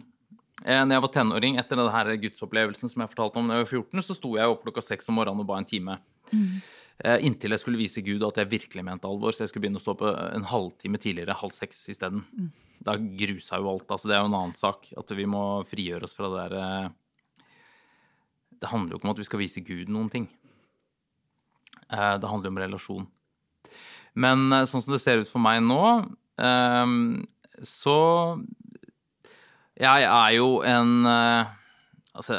Eh, 0.66 0.82
når 0.86 0.96
jeg 0.98 1.04
var 1.06 1.14
tenåring, 1.16 1.58
etter 1.58 1.80
denne 1.80 1.94
her 1.94 2.12
gudsopplevelsen 2.22 2.92
som 2.92 3.02
jeg 3.04 3.12
fortalte 3.14 3.42
om 3.42 3.48
da 3.50 3.58
jeg 3.60 3.66
var 3.66 3.72
14, 3.82 4.06
så 4.06 4.18
sto 4.18 4.36
jeg 4.38 4.52
opp 4.54 4.64
klokka 4.66 4.84
seks 4.86 5.10
om 5.10 5.18
morgenen 5.18 5.42
og 5.44 5.50
ba 5.50 5.58
en 5.62 5.68
time. 5.68 6.00
Mm. 6.32 6.62
inntil 7.26 7.52
jeg 7.52 7.60
skulle 7.60 7.80
vise 7.82 8.04
Gud 8.06 8.22
at 8.24 8.38
jeg 8.38 8.48
virkelig 8.48 8.84
mente 8.86 9.10
alvor, 9.10 9.34
så 9.34 9.42
jeg 9.44 9.50
skulle 9.50 9.66
begynne 9.66 9.80
å 9.82 9.84
stå 9.84 9.96
på 9.98 10.12
en 10.12 10.46
halvtime 10.48 11.00
tidligere, 11.02 11.34
halv 11.40 11.52
seks 11.56 11.82
isteden. 11.90 12.22
Da 12.82 12.94
grusa 12.98 13.58
jo 13.58 13.72
alt. 13.72 13.90
altså 13.90 14.08
Det 14.08 14.16
er 14.16 14.22
jo 14.22 14.30
en 14.30 14.38
annen 14.38 14.58
sak. 14.58 14.92
At 14.98 15.12
vi 15.18 15.26
må 15.30 15.64
frigjøre 15.70 16.06
oss 16.08 16.16
fra 16.18 16.30
det 16.30 16.44
der 16.46 16.56
eh, 16.62 17.48
Det 18.62 18.70
handler 18.70 18.94
jo 18.94 19.00
ikke 19.02 19.10
om 19.10 19.14
at 19.16 19.22
vi 19.22 19.28
skal 19.28 19.42
vise 19.42 19.66
Gud 19.66 19.90
noen 19.90 20.10
ting. 20.14 20.30
Eh, 21.90 22.16
Det 22.22 22.30
handler 22.30 22.50
jo 22.50 22.54
om 22.54 22.62
relasjon. 22.64 23.08
Men 24.16 24.48
eh, 24.52 24.66
sånn 24.70 24.84
som 24.84 24.94
det 24.96 25.02
ser 25.04 25.22
ut 25.22 25.30
for 25.30 25.42
meg 25.44 25.62
nå, 25.66 25.82
eh, 26.42 26.96
så 27.68 27.98
Jeg 29.82 30.06
er 30.06 30.38
jo 30.38 30.62
en 30.68 31.10
eh, 31.10 31.58
Altså 32.12 32.38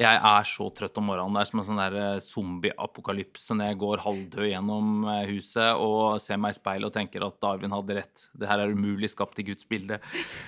jeg 0.00 0.18
er 0.18 0.46
så 0.48 0.66
trøtt 0.72 0.96
om 0.98 1.04
morgenen. 1.10 1.34
Det 1.36 1.42
er 1.42 1.48
som 1.50 1.60
en 1.60 1.66
sånn 1.66 1.80
eh, 1.84 2.22
zombie-apokalypse 2.24 3.56
når 3.56 3.70
jeg 3.70 3.78
går 3.82 4.02
halvdød 4.02 4.48
gjennom 4.48 5.04
eh, 5.12 5.26
huset 5.28 5.82
og 5.84 6.16
ser 6.22 6.40
meg 6.40 6.54
i 6.54 6.58
speilet 6.58 6.88
og 6.88 6.94
tenker 6.96 7.26
at 7.26 7.36
Darwin 7.44 7.74
hadde 7.74 7.98
rett. 8.00 8.24
Det 8.32 8.48
her 8.48 8.62
er 8.64 8.72
umulig 8.72 9.12
skapt 9.12 9.38
i 9.42 9.46
Guds 9.50 9.68
bilde. 9.68 10.00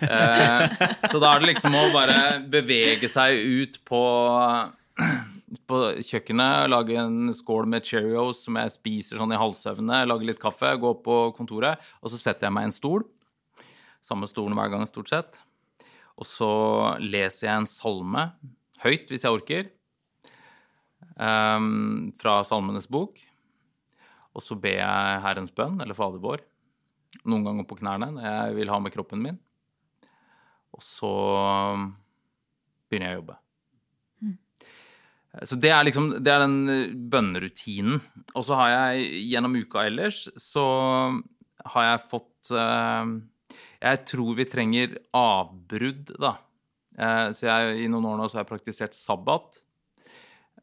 Eh, 0.05 0.64
så 1.11 1.20
da 1.20 1.35
er 1.35 1.44
det 1.44 1.53
liksom 1.53 1.77
å 1.77 1.85
bare 1.94 2.18
bevege 2.51 3.11
seg 3.12 3.37
ut 3.61 3.79
på 3.87 4.03
på 5.68 5.81
kjøkkenet, 6.03 6.70
lage 6.73 6.97
en 6.99 7.33
skål 7.35 7.68
med 7.70 7.87
Cheerios 7.87 8.42
som 8.47 8.57
jeg 8.59 8.73
spiser 8.75 9.20
sånn 9.20 9.33
i 9.35 9.38
halvsøvne, 9.38 10.01
lage 10.09 10.27
litt 10.27 10.40
kaffe, 10.42 10.73
gå 10.81 10.97
på 11.05 11.18
kontoret, 11.37 11.83
og 12.03 12.11
så 12.12 12.18
setter 12.20 12.49
jeg 12.49 12.57
meg 12.57 12.66
i 12.66 12.70
en 12.70 12.75
stol. 12.75 13.05
Samme 14.04 14.28
stolen 14.28 14.56
hver 14.58 14.72
gang, 14.72 14.84
stort 14.88 15.10
sett. 15.12 15.38
Og 16.20 16.28
så 16.28 16.50
leser 17.02 17.48
jeg 17.48 17.62
en 17.62 17.70
salme, 17.70 18.26
høyt 18.84 19.08
hvis 19.10 19.24
jeg 19.24 19.34
orker, 19.34 19.70
um, 21.16 22.10
fra 22.20 22.42
Salmenes 22.46 22.90
bok. 22.90 23.22
Og 24.34 24.44
så 24.44 24.58
ber 24.58 24.76
jeg 24.80 25.22
Herrens 25.24 25.54
bønn, 25.54 25.78
eller 25.80 25.96
Fader 25.96 26.22
vår, 26.22 26.42
noen 27.24 27.46
ganger 27.46 27.66
på 27.70 27.78
knærne 27.78 28.10
når 28.16 28.28
jeg 28.28 28.58
vil 28.58 28.72
ha 28.74 28.80
med 28.82 28.94
kroppen 28.94 29.22
min. 29.24 29.40
Og 30.74 30.82
så 30.82 31.14
begynner 32.90 33.10
jeg 33.10 33.16
å 33.16 33.22
jobbe. 33.22 33.38
Så 35.42 35.58
det 35.58 35.70
er 35.74 35.82
liksom 35.82 36.12
det 36.22 36.30
er 36.30 36.44
den 36.44 36.58
eh, 36.70 36.92
bønnerutinen. 36.94 37.98
Og 38.34 38.44
så 38.46 38.58
har 38.58 38.70
jeg 38.70 39.22
gjennom 39.32 39.56
uka 39.58 39.82
ellers 39.88 40.28
så 40.38 40.64
har 41.74 41.86
jeg 41.88 42.04
fått 42.10 42.52
eh, 42.54 43.14
Jeg 43.85 44.01
tror 44.09 44.33
vi 44.38 44.49
trenger 44.49 44.97
avbrudd, 45.12 46.14
da. 46.16 46.38
Eh, 46.97 47.29
så 47.37 47.49
jeg, 47.51 47.85
i 47.85 47.88
noen 47.90 48.07
år 48.09 48.20
nå 48.20 48.29
så 48.31 48.38
har 48.38 48.47
jeg 48.47 48.53
praktisert 48.55 48.97
sabbat. 48.97 49.61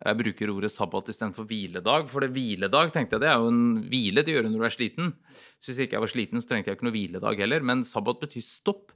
Jeg 0.02 0.18
bruker 0.18 0.50
ordet 0.50 0.72
sabbat 0.74 1.12
istedenfor 1.14 1.46
hviledag. 1.46 2.08
For 2.10 2.26
det 2.26 2.32
hviledag 2.34 2.90
tenkte 2.96 3.18
jeg, 3.20 3.24
det 3.26 3.30
er 3.30 3.44
jo 3.44 3.52
en 3.52 3.84
hvile 3.92 4.24
til 4.26 4.34
å 4.34 4.40
gjøre 4.40 4.50
når 4.50 4.64
du 4.64 4.66
er 4.66 4.74
sliten. 4.74 5.12
Så 5.62 5.70
hvis 5.70 5.84
ikke 5.86 6.00
jeg 6.00 6.06
var 6.06 6.14
sliten, 6.16 6.42
så 6.42 6.50
trengte 6.50 6.72
jeg 6.72 6.80
ikke 6.80 6.88
noe 6.88 6.96
hviledag 6.96 7.44
heller. 7.44 7.68
Men 7.72 7.86
sabbat 7.86 8.24
betyr 8.24 8.46
stopp. 8.46 8.96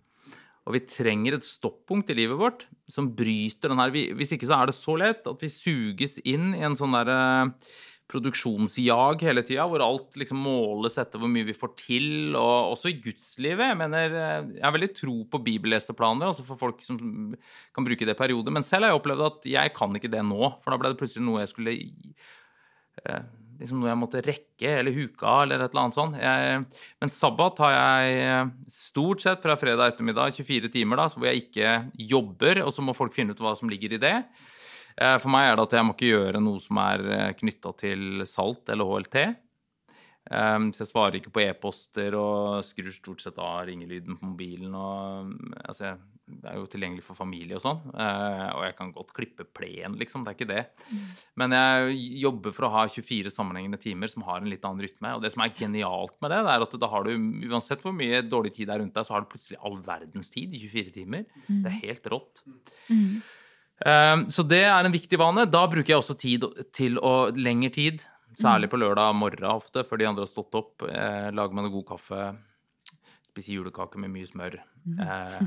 Og 0.65 0.73
vi 0.73 0.81
trenger 0.89 1.37
et 1.37 1.45
stoppunkt 1.45 2.09
i 2.09 2.17
livet 2.17 2.39
vårt 2.39 2.65
som 2.89 3.11
bryter 3.13 3.69
den 3.69 3.77
her 3.77 3.91
Hvis 4.17 4.31
ikke 4.33 4.47
så 4.49 4.57
er 4.57 4.71
det 4.71 4.73
så 4.73 4.95
lett 4.97 5.27
at 5.29 5.43
vi 5.45 5.51
suges 5.53 6.17
inn 6.25 6.55
i 6.57 6.63
en 6.65 6.77
sånn 6.79 6.95
derre 6.97 7.19
produksjonsjag 8.11 9.23
hele 9.25 9.41
tida, 9.45 9.65
hvor 9.69 9.81
alt 9.81 10.17
liksom 10.19 10.41
måles 10.45 10.97
etter 11.01 11.21
hvor 11.21 11.31
mye 11.31 11.47
vi 11.47 11.55
får 11.57 11.71
til, 11.79 12.09
og 12.37 12.75
også 12.75 12.91
i 12.91 12.99
gudslivet. 13.01 13.71
Jeg 13.71 13.79
mener, 13.79 14.17
jeg 14.57 14.61
har 14.61 14.75
veldig 14.75 14.91
tro 14.97 15.15
på 15.31 15.41
bibelleseplaner, 15.47 16.29
altså 16.29 16.45
for 16.45 16.59
folk 16.59 16.83
som 16.85 16.99
kan 17.75 17.87
bruke 17.87 18.05
det 18.05 18.13
i 18.13 18.19
perioder. 18.19 18.53
Men 18.53 18.67
selv 18.67 18.85
har 18.85 18.93
jeg 18.93 19.01
opplevd 19.01 19.25
at 19.29 19.49
jeg 19.55 19.73
kan 19.77 19.97
ikke 19.97 20.13
det 20.13 20.21
nå, 20.27 20.51
for 20.61 20.73
da 20.73 20.81
ble 20.81 20.93
det 20.93 21.01
plutselig 21.01 21.25
noe 21.25 21.41
jeg 21.41 21.53
skulle 21.53 21.75
eh, 21.75 23.25
liksom 23.59 23.81
noe 23.81 23.89
jeg 23.89 24.01
måtte 24.03 24.23
rekke 24.25 24.73
eller 24.79 24.95
huke 24.95 25.25
av, 25.25 25.43
eller 25.45 25.63
et 25.63 25.71
eller 25.71 25.83
annet 25.85 25.97
sånt. 25.97 26.19
Jeg, 26.21 26.65
men 27.01 27.13
sabbat 27.13 27.61
har 27.65 27.75
jeg 27.75 28.49
stort 28.75 29.23
sett 29.25 29.45
fra 29.45 29.57
fredag 29.59 29.95
ettermiddag, 29.95 30.35
24 30.35 30.71
timer, 30.73 31.01
da, 31.01 31.07
hvor 31.13 31.29
jeg 31.29 31.47
ikke 31.47 31.77
jobber, 32.13 32.61
og 32.65 32.73
så 32.75 32.85
må 32.85 32.95
folk 32.97 33.15
finne 33.15 33.33
ut 33.33 33.41
hva 33.41 33.55
som 33.57 33.71
ligger 33.71 33.95
i 33.95 34.01
det. 34.01 34.17
Eh, 34.95 35.17
for 35.19 35.31
meg 35.33 35.49
er 35.49 35.57
det 35.57 35.67
at 35.67 35.75
jeg 35.75 35.87
må 35.87 35.95
ikke 35.95 36.13
gjøre 36.13 36.43
noe 36.43 36.61
som 36.63 36.79
er 36.85 37.09
eh, 37.11 37.33
knytta 37.35 37.73
til 37.81 38.23
salt 38.29 38.71
eller 38.71 38.87
HLT. 38.87 39.17
Eh, 39.25 40.59
så 40.71 40.83
jeg 40.85 40.91
svarer 40.91 41.19
ikke 41.19 41.33
på 41.35 41.43
e-poster 41.43 42.15
og 42.19 42.63
skrur 42.65 42.93
stort 42.95 43.23
sett 43.25 43.39
av 43.41 43.65
ringelyden 43.67 44.15
på 44.15 44.31
mobilen. 44.31 44.71
Og, 44.71 45.33
altså, 45.65 45.97
det 46.25 46.47
er 46.49 46.61
jo 46.61 46.69
tilgjengelig 46.71 47.03
for 47.05 47.19
familie 47.19 47.59
og 47.59 47.61
sånn. 47.65 47.83
Og 47.91 48.63
jeg 48.65 48.77
kan 48.79 48.95
godt 48.95 49.11
klippe 49.13 49.45
plen, 49.45 49.99
liksom. 49.99 50.23
Det 50.23 50.31
er 50.31 50.39
ikke 50.39 50.49
det. 50.49 50.63
Mm. 50.87 51.03
Men 51.43 51.53
jeg 51.59 51.99
jobber 52.23 52.55
for 52.55 52.65
å 52.65 52.71
ha 52.79 52.87
24 52.89 53.35
sammenhengende 53.35 53.77
timer 53.83 54.09
som 54.09 54.25
har 54.25 54.39
en 54.41 54.49
litt 54.49 54.65
annen 54.65 54.87
rytme. 54.87 55.11
Og 55.13 55.21
det 55.21 55.35
som 55.35 55.43
er 55.45 55.53
genialt 55.59 56.15
med 56.23 56.33
det, 56.33 56.41
det 56.47 56.55
er 56.55 56.65
at 56.65 56.79
da 56.81 56.89
har 56.95 57.05
du, 57.05 57.13
uansett 57.51 57.85
hvor 57.85 57.93
mye 57.93 58.23
dårlig 58.25 58.55
tid 58.55 58.71
det 58.71 58.79
er 58.79 58.81
rundt 58.81 58.97
deg, 58.97 59.05
så 59.05 59.19
har 59.19 59.27
du 59.27 59.33
plutselig 59.35 59.61
all 59.61 59.77
verdens 59.85 60.33
tid 60.33 60.55
i 60.55 60.63
24 60.65 60.95
timer. 60.97 61.27
Mm. 61.45 61.59
Det 61.59 61.73
er 61.73 61.81
helt 61.83 62.15
rått. 62.15 62.47
Mm. 62.89 63.19
Ehm, 63.85 64.25
så 64.33 64.45
det 64.47 64.63
er 64.65 64.87
en 64.87 64.93
viktig 64.93 65.19
vane. 65.21 65.45
Da 65.49 65.65
bruker 65.69 65.93
jeg 65.93 66.01
også 66.01 66.17
tid 66.17 66.45
til 66.75 66.97
å 66.97 67.29
lengre 67.37 67.73
tid. 67.75 68.05
Særlig 68.35 68.67
på 68.71 68.79
lørdag 68.81 69.13
morgen 69.15 69.47
ofte, 69.47 69.85
før 69.87 70.01
de 70.01 70.07
andre 70.09 70.25
har 70.25 70.31
stått 70.31 70.57
opp. 70.59 70.83
Eh, 70.89 71.29
lager 71.31 71.55
meg 71.55 71.67
noe 71.67 71.75
god 71.77 71.87
kaffe. 71.93 72.23
Spise 73.29 73.53
julekake 73.55 73.99
med 74.01 74.11
mye 74.11 74.27
smør. 74.27 74.57
Eh, 75.05 75.37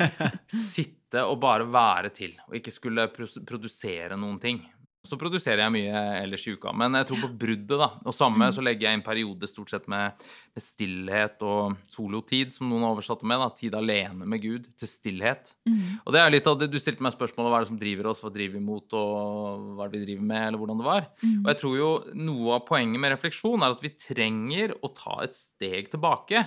sitte 0.72 1.26
og 1.26 1.40
bare 1.42 1.66
være 1.68 2.12
til, 2.16 2.32
og 2.48 2.56
ikke 2.58 2.72
skulle 2.74 3.08
produsere 3.12 4.16
noen 4.20 4.40
ting. 4.42 4.62
Så 5.06 5.18
produserer 5.20 5.62
jeg 5.64 5.74
mye 5.74 6.02
ellers 6.20 6.44
i 6.46 6.54
uka. 6.56 6.72
Men 6.76 6.98
jeg 6.98 7.08
tror 7.10 7.22
på 7.24 7.30
bruddet, 7.44 7.76
da. 7.78 7.88
Og 8.04 8.14
samme 8.16 8.48
så 8.54 8.64
legger 8.64 8.88
jeg 8.88 8.98
inn 8.98 9.04
periode 9.06 9.48
stort 9.50 9.72
sett 9.72 9.86
med, 9.90 10.26
med 10.56 10.64
stillhet 10.64 11.44
og 11.46 11.76
solotid, 11.90 12.54
som 12.56 12.68
noen 12.70 12.84
har 12.86 12.96
oversatt 12.96 13.22
det 13.22 13.30
med. 13.30 13.42
da, 13.42 13.48
Tid 13.56 13.78
alene 13.78 14.28
med 14.28 14.42
Gud, 14.42 14.68
til 14.78 14.90
stillhet. 14.90 15.54
Mm. 15.68 15.80
Og 16.02 16.12
det 16.16 16.22
er 16.22 16.34
litt 16.34 16.50
av 16.50 16.58
det 16.60 16.70
du 16.72 16.78
stilte 16.82 17.04
meg 17.06 17.14
spørsmål 17.16 17.48
om 17.48 17.54
hva 17.54 17.62
er 17.62 17.66
det 17.66 17.72
som 17.72 17.80
driver 17.80 18.10
oss, 18.12 18.22
hva 18.24 18.34
driver 18.34 18.58
vi 18.58 18.66
mot, 18.66 18.98
og 18.98 19.72
hva 19.78 19.86
er 19.86 19.94
det 19.94 20.02
vi 20.02 20.10
driver 20.10 20.28
med, 20.34 20.44
eller 20.50 20.62
hvordan 20.62 20.82
det 20.82 20.88
var. 20.90 21.10
Mm. 21.22 21.40
Og 21.40 21.50
jeg 21.52 21.62
tror 21.62 21.80
jo 21.80 21.90
noe 22.26 22.58
av 22.58 22.68
poenget 22.68 23.02
med 23.02 23.14
refleksjon 23.14 23.64
er 23.64 23.76
at 23.76 23.84
vi 23.84 23.94
trenger 23.96 24.76
å 24.82 24.92
ta 24.96 25.20
et 25.24 25.36
steg 25.38 25.92
tilbake. 25.94 26.46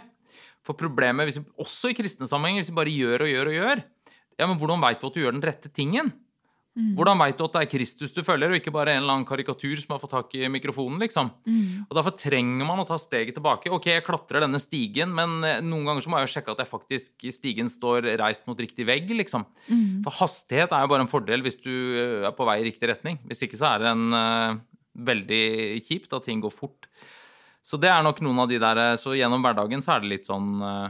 For 0.68 0.78
problemet, 0.78 1.30
vi, 1.30 1.46
også 1.62 1.92
i 1.92 1.98
kristne 1.98 2.28
sammenhenger, 2.30 2.64
hvis 2.64 2.74
vi 2.74 2.80
bare 2.82 2.94
gjør 2.94 3.26
og 3.26 3.32
gjør 3.32 3.52
og 3.52 3.58
gjør, 3.60 3.86
ja, 4.40 4.48
men 4.48 4.58
hvordan 4.60 4.82
veit 4.84 5.02
du 5.02 5.08
at 5.10 5.16
du 5.16 5.24
gjør 5.24 5.36
den 5.36 5.44
rette 5.44 5.72
tingen? 5.76 6.12
Mm. 6.78 6.94
Hvordan 6.96 7.18
veit 7.20 7.38
du 7.40 7.44
at 7.44 7.56
det 7.56 7.62
er 7.64 7.70
Kristus 7.72 8.14
du 8.14 8.22
følger, 8.24 8.54
og 8.54 8.60
ikke 8.60 8.74
bare 8.74 8.94
en 8.94 9.02
eller 9.02 9.16
annen 9.16 9.28
karikatur 9.28 9.74
som 9.82 9.96
har 9.96 10.02
fått 10.04 10.14
tak 10.14 10.36
i 10.38 10.48
mikrofonen? 10.52 11.00
liksom? 11.02 11.32
Mm. 11.48 11.90
Og 11.90 11.98
Derfor 11.98 12.16
trenger 12.20 12.68
man 12.68 12.84
å 12.84 12.88
ta 12.88 12.98
steget 13.02 13.36
tilbake. 13.36 13.72
Ok, 13.74 13.90
jeg 13.92 14.06
klatrer 14.06 14.46
denne 14.46 14.62
stigen, 14.62 15.12
men 15.18 15.40
eh, 15.48 15.60
noen 15.66 15.90
ganger 15.90 16.06
så 16.06 16.14
må 16.14 16.22
jeg 16.22 16.30
jo 16.30 16.34
sjekke 16.36 16.56
at 16.56 16.64
jeg 16.64 16.72
faktisk 16.72 17.28
i 17.28 17.34
stigen 17.36 17.72
står 17.74 18.12
reist 18.22 18.48
mot 18.50 18.60
riktig 18.60 18.88
vegg. 18.88 19.10
liksom. 19.18 19.48
Mm. 19.68 20.06
For 20.06 20.22
hastighet 20.22 20.76
er 20.76 20.86
jo 20.86 20.94
bare 20.94 21.08
en 21.08 21.12
fordel 21.12 21.44
hvis 21.46 21.60
du 21.64 21.72
eh, 21.74 22.28
er 22.30 22.36
på 22.38 22.48
vei 22.48 22.60
i 22.62 22.68
riktig 22.70 22.92
retning. 22.94 23.20
Hvis 23.28 23.44
ikke 23.48 23.60
så 23.60 23.74
er 23.74 23.84
det 23.84 23.92
en 23.92 24.16
uh, 24.16 24.60
veldig 25.10 25.44
kjipt 25.88 26.14
at 26.16 26.30
ting 26.30 26.44
går 26.44 26.54
fort. 26.54 26.88
Så 27.66 27.82
det 27.82 27.90
er 27.92 28.06
nok 28.06 28.22
noen 28.24 28.40
av 28.40 28.48
de 28.48 28.56
der 28.62 28.96
Så 28.98 29.12
gjennom 29.18 29.44
hverdagen 29.44 29.82
så 29.84 29.98
er 29.98 30.02
det 30.02 30.14
litt 30.14 30.30
sånn 30.30 30.62
uh, 30.64 30.88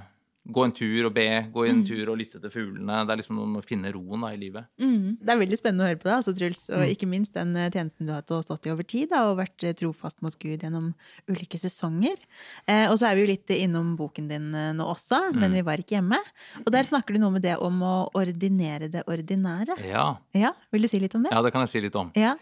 gå 0.53 0.65
en 0.65 0.73
tur 0.75 1.07
og 1.07 1.13
be, 1.15 1.27
gå 1.53 1.65
en 1.67 1.79
mm. 1.81 1.85
tur 1.87 2.11
og 2.11 2.17
lytte 2.19 2.41
til 2.41 2.51
fuglene. 2.53 3.01
Det 3.05 3.13
er 3.13 3.21
liksom 3.21 3.37
noe 3.39 3.49
med 3.53 3.61
å 3.61 3.65
finne 3.65 3.91
roen 3.93 4.25
da, 4.25 4.31
i 4.35 4.39
livet. 4.41 4.69
Mm. 4.81 5.19
Det 5.21 5.33
er 5.33 5.41
veldig 5.41 5.59
spennende 5.59 5.85
å 5.85 5.89
høre 5.89 5.99
på 6.01 6.09
deg, 6.09 6.15
altså, 6.17 6.33
Truls. 6.37 6.63
Og 6.73 6.83
mm. 6.83 6.93
ikke 6.95 7.09
minst 7.11 7.37
den 7.37 7.53
eh, 7.55 7.69
tjenesten 7.73 8.09
du 8.09 8.13
har 8.15 8.45
stått 8.45 8.67
i 8.67 8.73
over 8.73 8.87
tid, 8.87 9.09
da, 9.13 9.23
og 9.29 9.39
vært 9.41 9.65
eh, 9.67 9.75
trofast 9.77 10.23
mot 10.25 10.35
Gud 10.41 10.65
gjennom 10.65 10.91
ulike 11.29 11.59
sesonger. 11.61 12.17
Eh, 12.65 12.85
og 12.87 12.97
så 13.01 13.09
er 13.09 13.17
vi 13.17 13.25
jo 13.25 13.31
litt 13.31 13.55
innom 13.55 13.93
boken 13.99 14.29
din 14.31 14.49
eh, 14.57 14.71
nå 14.77 14.89
også, 14.89 15.21
men 15.35 15.49
mm. 15.51 15.59
vi 15.59 15.65
var 15.69 15.83
ikke 15.83 15.97
hjemme. 15.99 16.21
Og 16.65 16.73
der 16.75 16.89
snakker 16.89 17.15
du 17.15 17.23
noe 17.23 17.37
med 17.37 17.45
det 17.45 17.55
om 17.61 17.83
å 17.85 17.95
ordinere 18.17 18.91
det 18.91 19.05
ordinære. 19.09 19.79
Ja. 19.89 20.11
ja. 20.37 20.53
Vil 20.73 20.85
du 20.85 20.91
si 20.91 21.01
litt 21.01 21.15
om 21.17 21.25
det? 21.25 21.33
Ja, 21.35 21.43
det 21.45 21.53
kan 21.55 21.65
jeg 21.65 21.73
si 21.73 21.85
litt 21.85 21.97
om. 21.99 22.13
Ja. 22.17 22.35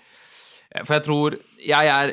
For 0.83 0.97
jeg 0.97 1.03
tror 1.05 1.35
Jeg 1.63 1.87
er 1.87 2.09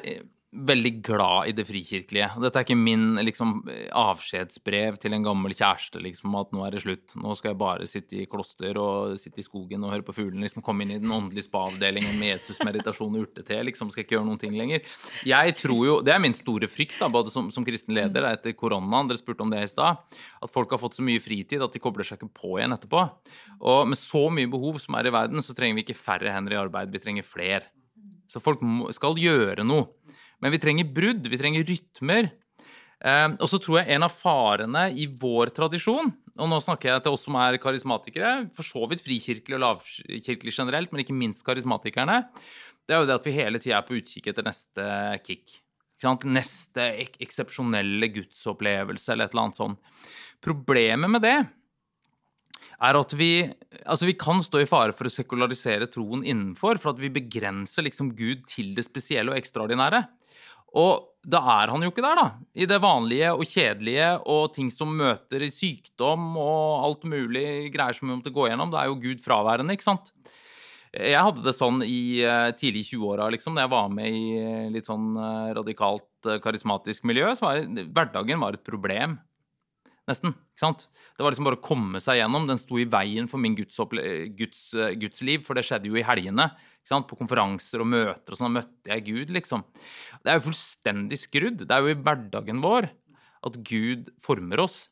veldig 0.54 0.92
glad 1.04 1.48
i 1.50 1.54
det 1.56 1.64
frikirkelige. 1.66 2.28
Dette 2.42 2.60
er 2.60 2.66
ikke 2.66 2.78
min 2.78 3.18
liksom, 3.26 3.56
avskjedsbrev 3.98 4.98
til 5.02 5.16
en 5.16 5.26
gammel 5.26 5.54
kjæreste, 5.56 6.00
liksom, 6.02 6.34
at 6.38 6.52
nå 6.54 6.62
er 6.66 6.74
det 6.74 6.82
slutt. 6.84 7.16
Nå 7.18 7.34
skal 7.38 7.52
jeg 7.52 7.60
bare 7.60 7.88
sitte 7.90 8.20
i 8.20 8.26
kloster 8.30 8.78
og 8.80 9.18
sitte 9.20 9.42
i 9.42 9.46
skogen 9.46 9.84
og 9.84 9.92
høre 9.94 10.06
på 10.06 10.14
fuglene. 10.16 10.44
Liksom, 10.46 10.64
komme 10.64 10.86
inn 10.86 10.94
i 10.94 11.00
den 11.02 11.12
åndelige 11.14 11.48
spa-avdelingen 11.48 12.16
med 12.20 12.34
Jesus, 12.34 12.60
meditasjon 12.66 13.18
og 13.18 13.26
urtete. 13.26 13.60
Liksom, 13.66 13.90
skal 13.92 14.06
ikke 14.06 14.18
gjøre 14.18 14.28
noen 14.30 14.40
ting 14.42 14.56
lenger. 14.58 14.86
Jeg 15.26 15.56
tror 15.60 15.84
jo, 15.88 15.98
Det 16.04 16.14
er 16.14 16.22
min 16.22 16.36
store 16.38 16.70
frykt, 16.70 16.98
da, 17.00 17.10
både 17.12 17.32
som, 17.34 17.50
som 17.54 17.66
kristen 17.66 17.96
leder 17.96 18.28
etter 18.30 18.54
koronaen, 18.58 19.10
dere 19.10 19.20
spurte 19.20 19.44
om 19.44 19.52
det 19.52 19.64
i 19.64 19.70
stad, 19.70 20.02
at 20.44 20.52
folk 20.54 20.70
har 20.70 20.82
fått 20.82 20.98
så 20.98 21.06
mye 21.06 21.22
fritid 21.22 21.62
at 21.64 21.74
de 21.74 21.82
kobler 21.82 22.06
seg 22.06 22.20
ikke 22.20 22.34
på 22.40 22.58
igjen 22.58 22.76
etterpå. 22.76 23.06
Og 23.64 23.88
med 23.90 23.98
så 23.98 24.28
mye 24.30 24.50
behov 24.50 24.78
som 24.82 24.98
er 24.98 25.10
i 25.10 25.14
verden, 25.14 25.42
så 25.42 25.56
trenger 25.56 25.80
vi 25.80 25.88
ikke 25.88 25.98
færre 25.98 26.34
hender 26.34 26.54
i 26.54 26.62
arbeid, 26.62 26.92
vi 26.94 27.02
trenger 27.02 27.26
flere. 27.26 27.66
Så 28.30 28.40
folk 28.42 28.62
må, 28.64 28.90
skal 28.94 29.18
gjøre 29.20 29.66
noe. 29.66 29.90
Men 30.44 30.52
vi 30.52 30.61
trenger 30.61 30.90
brudd, 30.92 31.24
vi 31.33 31.40
trenger 31.40 31.64
rytmer. 31.64 32.28
Eh, 33.00 33.30
og 33.33 33.48
så 33.48 33.61
tror 33.61 33.80
jeg 33.80 33.96
en 33.96 34.04
av 34.04 34.12
farene 34.12 34.85
i 34.92 35.07
vår 35.09 35.54
tradisjon, 35.57 36.12
og 36.35 36.50
nå 36.50 36.61
snakker 36.61 36.90
jeg 36.90 37.04
til 37.04 37.16
oss 37.16 37.24
som 37.24 37.38
er 37.40 37.57
karismatikere, 37.62 38.35
for 38.52 38.66
så 38.66 38.85
vidt 38.90 39.04
frikirkelig 39.04 39.57
og 39.57 39.64
lavkirkelig 39.64 40.52
generelt, 40.52 40.92
men 40.92 41.04
ikke 41.04 41.16
minst 41.16 41.44
karismatikerne, 41.46 42.22
det 42.85 42.94
er 42.94 43.02
jo 43.02 43.09
det 43.09 43.16
at 43.16 43.26
vi 43.28 43.37
hele 43.37 43.61
tida 43.62 43.78
er 43.78 43.87
på 43.88 43.96
utkikk 43.96 44.28
etter 44.33 44.44
neste 44.44 44.87
kick. 45.24 45.61
Neste 46.28 46.85
ek 47.00 47.14
eksepsjonelle 47.24 48.11
gudsopplevelse 48.12 49.14
eller 49.14 49.24
et 49.24 49.33
eller 49.33 49.46
annet 49.46 49.57
sånt. 49.57 49.78
Problemet 50.44 51.09
med 51.09 51.24
det 51.24 51.38
er 52.85 52.98
at 52.98 53.14
vi, 53.16 53.30
altså 53.87 54.09
vi 54.11 54.16
kan 54.20 54.42
stå 54.44 54.61
i 54.61 54.68
fare 54.68 54.92
for 54.92 55.09
å 55.09 55.14
sekularisere 55.14 55.88
troen 55.88 56.26
innenfor, 56.26 56.76
for 56.83 56.92
at 56.92 57.00
vi 57.00 57.12
begrenser 57.14 57.87
liksom 57.87 58.12
Gud 58.18 58.44
til 58.50 58.74
det 58.76 58.85
spesielle 58.85 59.33
og 59.33 59.38
ekstraordinære. 59.38 60.02
Og 60.74 61.10
da 61.24 61.40
er 61.62 61.72
han 61.72 61.84
jo 61.84 61.88
ikke 61.92 62.04
der, 62.04 62.18
da. 62.18 62.26
I 62.52 62.66
det 62.68 62.80
vanlige 62.84 63.30
og 63.32 63.46
kjedelige 63.48 64.08
og 64.30 64.50
ting 64.54 64.70
som 64.72 64.92
møter 64.98 65.46
sykdom 65.52 66.34
og 66.37 66.84
alt 66.84 67.06
mulig 67.08 67.72
greier 67.74 67.96
som 67.96 68.10
vi 68.10 68.16
måtte 68.16 68.34
gå 68.34 68.48
gjennom. 68.50 68.72
Da 68.72 68.82
er 68.82 68.90
jo 68.90 69.00
Gud 69.00 69.22
fraværende, 69.24 69.76
ikke 69.76 69.88
sant. 69.88 70.12
Jeg 70.94 71.18
hadde 71.18 71.42
det 71.42 71.56
sånn 71.56 71.80
i 71.82 72.22
uh, 72.22 72.52
tidlig 72.54 72.84
20-åra, 72.92 73.26
liksom, 73.34 73.56
da 73.56 73.64
jeg 73.64 73.72
var 73.72 73.88
med 73.90 74.14
i 74.14 74.26
uh, 74.38 74.68
litt 74.70 74.87
sånn 74.87 75.14
uh, 75.18 75.50
radikalt 75.56 76.28
karismatisk 76.44 77.08
miljø. 77.08 77.32
Så 77.34 77.48
var 77.48 77.64
det, 77.64 77.88
hverdagen 77.96 78.44
var 78.44 78.54
et 78.54 78.66
problem 78.66 79.16
nesten. 80.10 80.34
ikke 80.34 80.62
sant? 80.62 80.86
Det 81.16 81.24
var 81.24 81.34
liksom 81.34 81.48
bare 81.48 81.58
å 81.58 81.64
komme 81.64 82.00
seg 82.02 82.18
gjennom. 82.20 82.48
Den 82.50 82.60
sto 82.60 82.78
i 82.80 82.86
veien 82.90 83.28
for 83.30 83.42
min 83.42 83.56
Guds, 83.58 83.78
Guds, 84.38 84.64
gudsliv, 85.00 85.44
for 85.46 85.56
det 85.56 85.64
skjedde 85.66 85.90
jo 85.90 85.98
i 86.00 86.06
helgene. 86.06 86.50
ikke 86.82 86.92
sant? 86.92 87.08
På 87.10 87.18
konferanser 87.20 87.84
og 87.84 87.90
møter 87.92 88.34
og 88.34 88.40
sånn, 88.40 88.50
da 88.50 88.60
møtte 88.60 88.92
jeg 88.92 89.06
Gud, 89.08 89.34
liksom. 89.36 89.64
Det 90.24 90.32
er 90.32 90.40
jo 90.40 90.48
fullstendig 90.48 91.20
skrudd. 91.20 91.64
Det 91.64 91.72
er 91.74 91.84
jo 91.84 91.94
i 91.94 92.00
hverdagen 92.00 92.64
vår 92.64 92.90
at 93.44 93.60
Gud 93.68 94.10
former 94.24 94.64
oss. 94.64 94.88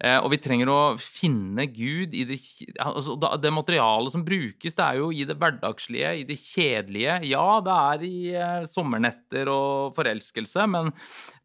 Eh, 0.00 0.16
og 0.16 0.30
vi 0.32 0.38
trenger 0.40 0.70
å 0.72 0.78
finne 0.96 1.66
Gud 1.68 2.14
i 2.16 2.22
det 2.24 2.38
altså 2.80 3.18
Det 3.20 3.50
materialet 3.52 4.14
som 4.14 4.24
brukes, 4.24 4.76
det 4.76 4.84
er 4.84 5.00
jo 5.00 5.10
i 5.12 5.26
det 5.28 5.36
hverdagslige, 5.36 6.14
i 6.22 6.24
det 6.28 6.38
kjedelige. 6.40 7.18
Ja, 7.28 7.60
det 7.64 7.76
er 7.92 8.06
i 8.06 8.14
eh, 8.32 8.62
sommernetter 8.68 9.50
og 9.52 9.92
forelskelse, 9.96 10.64
men 10.72 10.88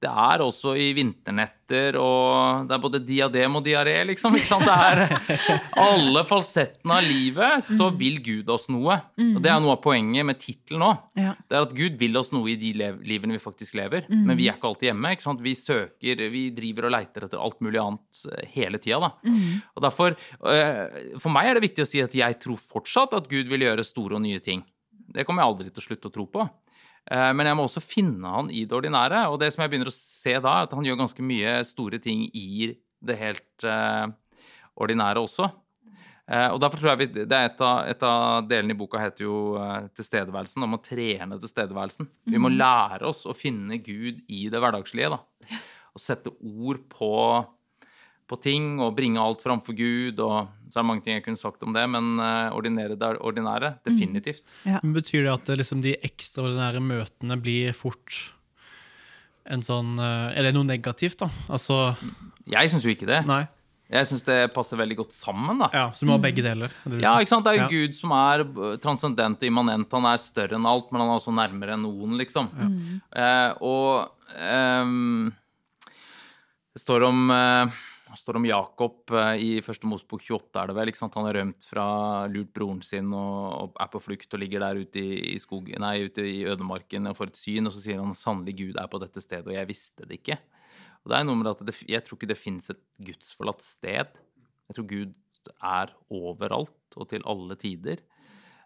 det 0.03 0.11
er 0.11 0.43
også 0.45 0.75
i 0.79 0.91
vinternetter, 0.95 1.97
og 1.99 2.69
det 2.69 2.77
er 2.77 2.83
både 2.83 3.01
diadem 3.03 3.59
og 3.59 3.65
diaré, 3.65 3.97
liksom. 4.07 4.37
Ikke 4.37 4.51
sant? 4.53 4.67
Det 4.67 4.75
er 4.75 5.59
alle 5.87 6.23
falsettene 6.27 6.99
av 6.99 7.09
livet, 7.09 7.65
så 7.65 7.89
mm. 7.89 7.99
vil 7.99 8.21
Gud 8.23 8.53
oss 8.55 8.69
noe. 8.71 8.99
Og 9.19 9.41
det 9.43 9.51
er 9.51 9.59
noe 9.63 9.75
av 9.75 9.83
poenget 9.83 10.27
med 10.27 10.39
tittelen 10.39 10.85
òg. 10.85 11.03
Det 11.15 11.57
er 11.57 11.65
at 11.65 11.75
Gud 11.75 11.99
vil 11.99 12.15
oss 12.19 12.31
noe 12.35 12.53
i 12.53 12.57
de 12.59 12.71
livene 12.75 13.35
vi 13.35 13.41
faktisk 13.41 13.75
lever. 13.79 14.07
Men 14.11 14.37
vi 14.37 14.47
er 14.47 14.59
ikke 14.59 14.69
alltid 14.71 14.91
hjemme. 14.91 15.15
ikke 15.15 15.27
sant? 15.27 15.43
Vi 15.43 15.55
søker, 15.57 16.25
vi 16.31 16.47
driver 16.55 16.87
og 16.87 16.95
leiter 16.95 17.25
etter 17.27 17.41
alt 17.41 17.59
mulig 17.65 17.81
annet 17.81 18.25
hele 18.53 18.79
tida. 18.81 18.99
Da. 19.01 19.11
Mm. 19.25 19.61
Og 19.75 19.85
derfor, 19.85 20.15
eh, 20.51 21.17
For 21.21 21.33
meg 21.33 21.49
er 21.49 21.57
det 21.57 21.65
viktig 21.67 21.85
å 21.85 21.89
si 21.89 22.03
at 22.03 22.15
jeg 22.15 22.39
tror 22.41 22.59
fortsatt 22.61 23.15
at 23.17 23.29
Gud 23.31 23.49
vil 23.51 23.65
gjøre 23.65 23.85
store 23.85 24.17
og 24.17 24.23
nye 24.25 24.39
ting. 24.39 24.63
Det 24.91 25.25
kommer 25.25 25.43
jeg 25.43 25.51
aldri 25.51 25.73
til 25.73 25.83
å 25.83 25.87
slutte 25.87 26.09
å 26.11 26.13
tro 26.13 26.25
på. 26.27 26.47
Eh, 27.11 27.31
men 27.33 27.45
jeg 27.45 27.57
må 27.57 27.67
også 27.67 27.83
finne 27.83 28.31
han 28.37 28.49
i 28.49 28.65
det 28.65 28.75
ordinære. 28.75 29.27
Og 29.31 29.39
det 29.39 29.53
som 29.53 29.63
jeg 29.63 29.73
begynner 29.73 29.91
å 29.91 29.95
se 29.95 30.33
da, 30.39 30.59
er 30.59 30.69
at 30.69 30.73
han 30.73 30.85
gjør 30.85 31.03
ganske 31.03 31.25
mye 31.25 31.59
store 31.67 32.01
ting 32.01 32.25
i 32.33 32.73
det 33.05 33.19
helt 33.19 33.65
uh, 33.67 34.07
ordinære 34.81 35.21
også. 35.21 35.45
Og 36.25 36.55
derfor 36.57 36.79
tror 36.81 36.89
jeg 36.95 36.99
vi, 37.03 37.23
det 37.29 37.37
er 37.37 37.51
et 37.51 37.59
av, 37.61 37.83
et 37.85 38.03
av 38.07 38.47
delene 38.49 38.73
i 38.73 38.77
boka 38.79 38.97
heter 38.97 39.27
jo 39.27 39.35
tilstedeværelsen. 39.93 40.63
Om 40.65 40.73
å 40.73 40.79
trene 40.81 41.37
tilstedeværelsen. 41.37 42.07
Vi 42.25 42.39
må 42.39 42.49
mhm. 42.49 42.55
lære 42.63 43.05
oss 43.11 43.27
å 43.29 43.35
finne 43.37 43.77
Gud 43.77 44.23
i 44.25 44.47
det 44.49 44.57
hverdagslige. 44.63 45.11
da. 45.13 45.59
Og 45.93 46.01
sette 46.01 46.33
ord 46.41 46.81
på 46.91 47.11
på 48.29 48.37
ting 48.41 48.75
og 48.81 48.95
bringe 48.97 49.21
alt 49.21 49.43
framfor 49.43 49.75
Gud. 49.77 50.19
og 50.19 50.49
Så 50.69 50.79
er 50.79 50.81
det 50.81 50.89
mange 50.89 51.05
ting 51.05 51.17
jeg 51.17 51.25
kunne 51.27 51.39
sagt 51.39 51.63
om 51.65 51.75
det, 51.75 51.85
men 51.91 52.15
uh, 52.19 52.53
ordinere 52.57 52.97
det 52.97 53.11
ordinære. 53.21 53.75
Mm. 53.77 53.81
Definitivt. 53.85 54.45
Mm. 54.63 54.71
Ja. 54.71 54.79
Betyr 54.97 55.27
det 55.27 55.33
at 55.33 55.51
det, 55.51 55.59
liksom, 55.61 55.83
de 55.85 55.97
ekstraordinære 56.09 56.81
møtene 56.83 57.37
blir 57.41 57.75
fort 57.77 58.21
en 59.45 59.61
sånn 59.61 59.99
uh, 60.01 60.33
Er 60.33 60.47
det 60.47 60.55
noe 60.55 60.65
negativt, 60.65 61.19
da? 61.21 61.29
Altså 61.53 61.93
Jeg 62.49 62.71
syns 62.71 62.87
jo 62.87 62.95
ikke 62.95 63.09
det. 63.09 63.21
Nei. 63.29 63.43
Jeg 63.93 64.09
syns 64.09 64.23
det 64.25 64.39
passer 64.55 64.79
veldig 64.79 64.95
godt 65.03 65.13
sammen. 65.13 65.59
da. 65.61 65.69
Ja, 65.69 65.85
Så 65.93 66.01
du 66.01 66.09
må 66.09 66.17
ha 66.17 66.23
begge 66.23 66.41
deler? 66.41 66.73
Det 66.89 67.03
ja, 67.03 67.13
ikke 67.21 67.29
sant? 67.29 67.45
Det 67.45 67.53
er 67.53 67.59
jo 67.59 67.67
ja. 67.67 67.69
Gud 67.69 67.93
som 67.93 68.15
er 68.17 68.41
transcendent 68.81 69.37
og 69.37 69.45
immanent. 69.51 69.93
Han 69.93 70.07
er 70.09 70.17
større 70.17 70.57
enn 70.57 70.65
alt, 70.65 70.89
men 70.89 71.03
han 71.03 71.11
er 71.11 71.19
også 71.19 71.33
nærmere 71.37 71.77
enn 71.77 71.85
noen, 71.85 72.17
liksom. 72.17 72.49
Ja. 72.57 72.69
Mm. 72.73 72.95
Uh, 73.13 73.51
og 73.69 74.31
um, 74.33 75.27
det 76.73 76.81
står 76.81 77.05
om 77.05 77.29
det 77.29 77.94
står 78.19 78.39
om 78.39 78.45
Jakob 78.47 79.11
eh, 79.15 79.41
i 79.41 79.49
første 79.63 79.87
Mosebok 79.89 80.23
28, 80.23 80.61
er 80.61 80.71
det 80.71 80.75
vel. 80.77 80.91
Han 81.01 81.27
har 81.27 81.37
rømt 81.39 81.67
fra 81.67 81.85
lurt 82.31 82.51
broren 82.55 82.81
sin 82.85 83.11
og, 83.15 83.45
og 83.59 83.79
er 83.81 83.91
på 83.91 84.01
flukt 84.03 84.35
og 84.35 84.41
ligger 84.41 84.63
der 84.63 84.81
ute 84.81 85.01
i, 85.01 85.33
i, 85.33 85.39
skog, 85.41 85.71
nei, 85.81 85.95
ute 86.07 86.25
i 86.25 86.43
ødemarken 86.49 87.09
og 87.09 87.17
får 87.19 87.33
et 87.33 87.41
syn, 87.41 87.69
og 87.69 87.75
så 87.75 87.83
sier 87.83 88.01
han 88.01 88.15
sannelig 88.17 88.57
Gud 88.61 88.79
er 88.81 88.89
på 88.91 89.01
dette 89.03 89.23
stedet, 89.23 89.47
og 89.49 89.57
jeg 89.57 89.69
visste 89.69 90.07
det 90.07 90.19
ikke. 90.21 90.39
Og 91.03 91.11
det 91.11 91.19
er 91.19 91.27
noe 91.27 91.39
med 91.39 91.51
at 91.51 91.65
det, 91.67 91.75
Jeg 91.89 92.05
tror 92.05 92.19
ikke 92.19 92.31
det 92.31 92.39
fins 92.39 92.71
et 92.73 92.81
gudsforlatt 92.97 93.61
sted. 93.65 94.21
Jeg 94.65 94.77
tror 94.77 94.89
Gud 94.89 95.51
er 95.61 95.93
overalt 96.09 96.97
og 96.97 97.09
til 97.11 97.25
alle 97.29 97.57
tider. 97.61 98.01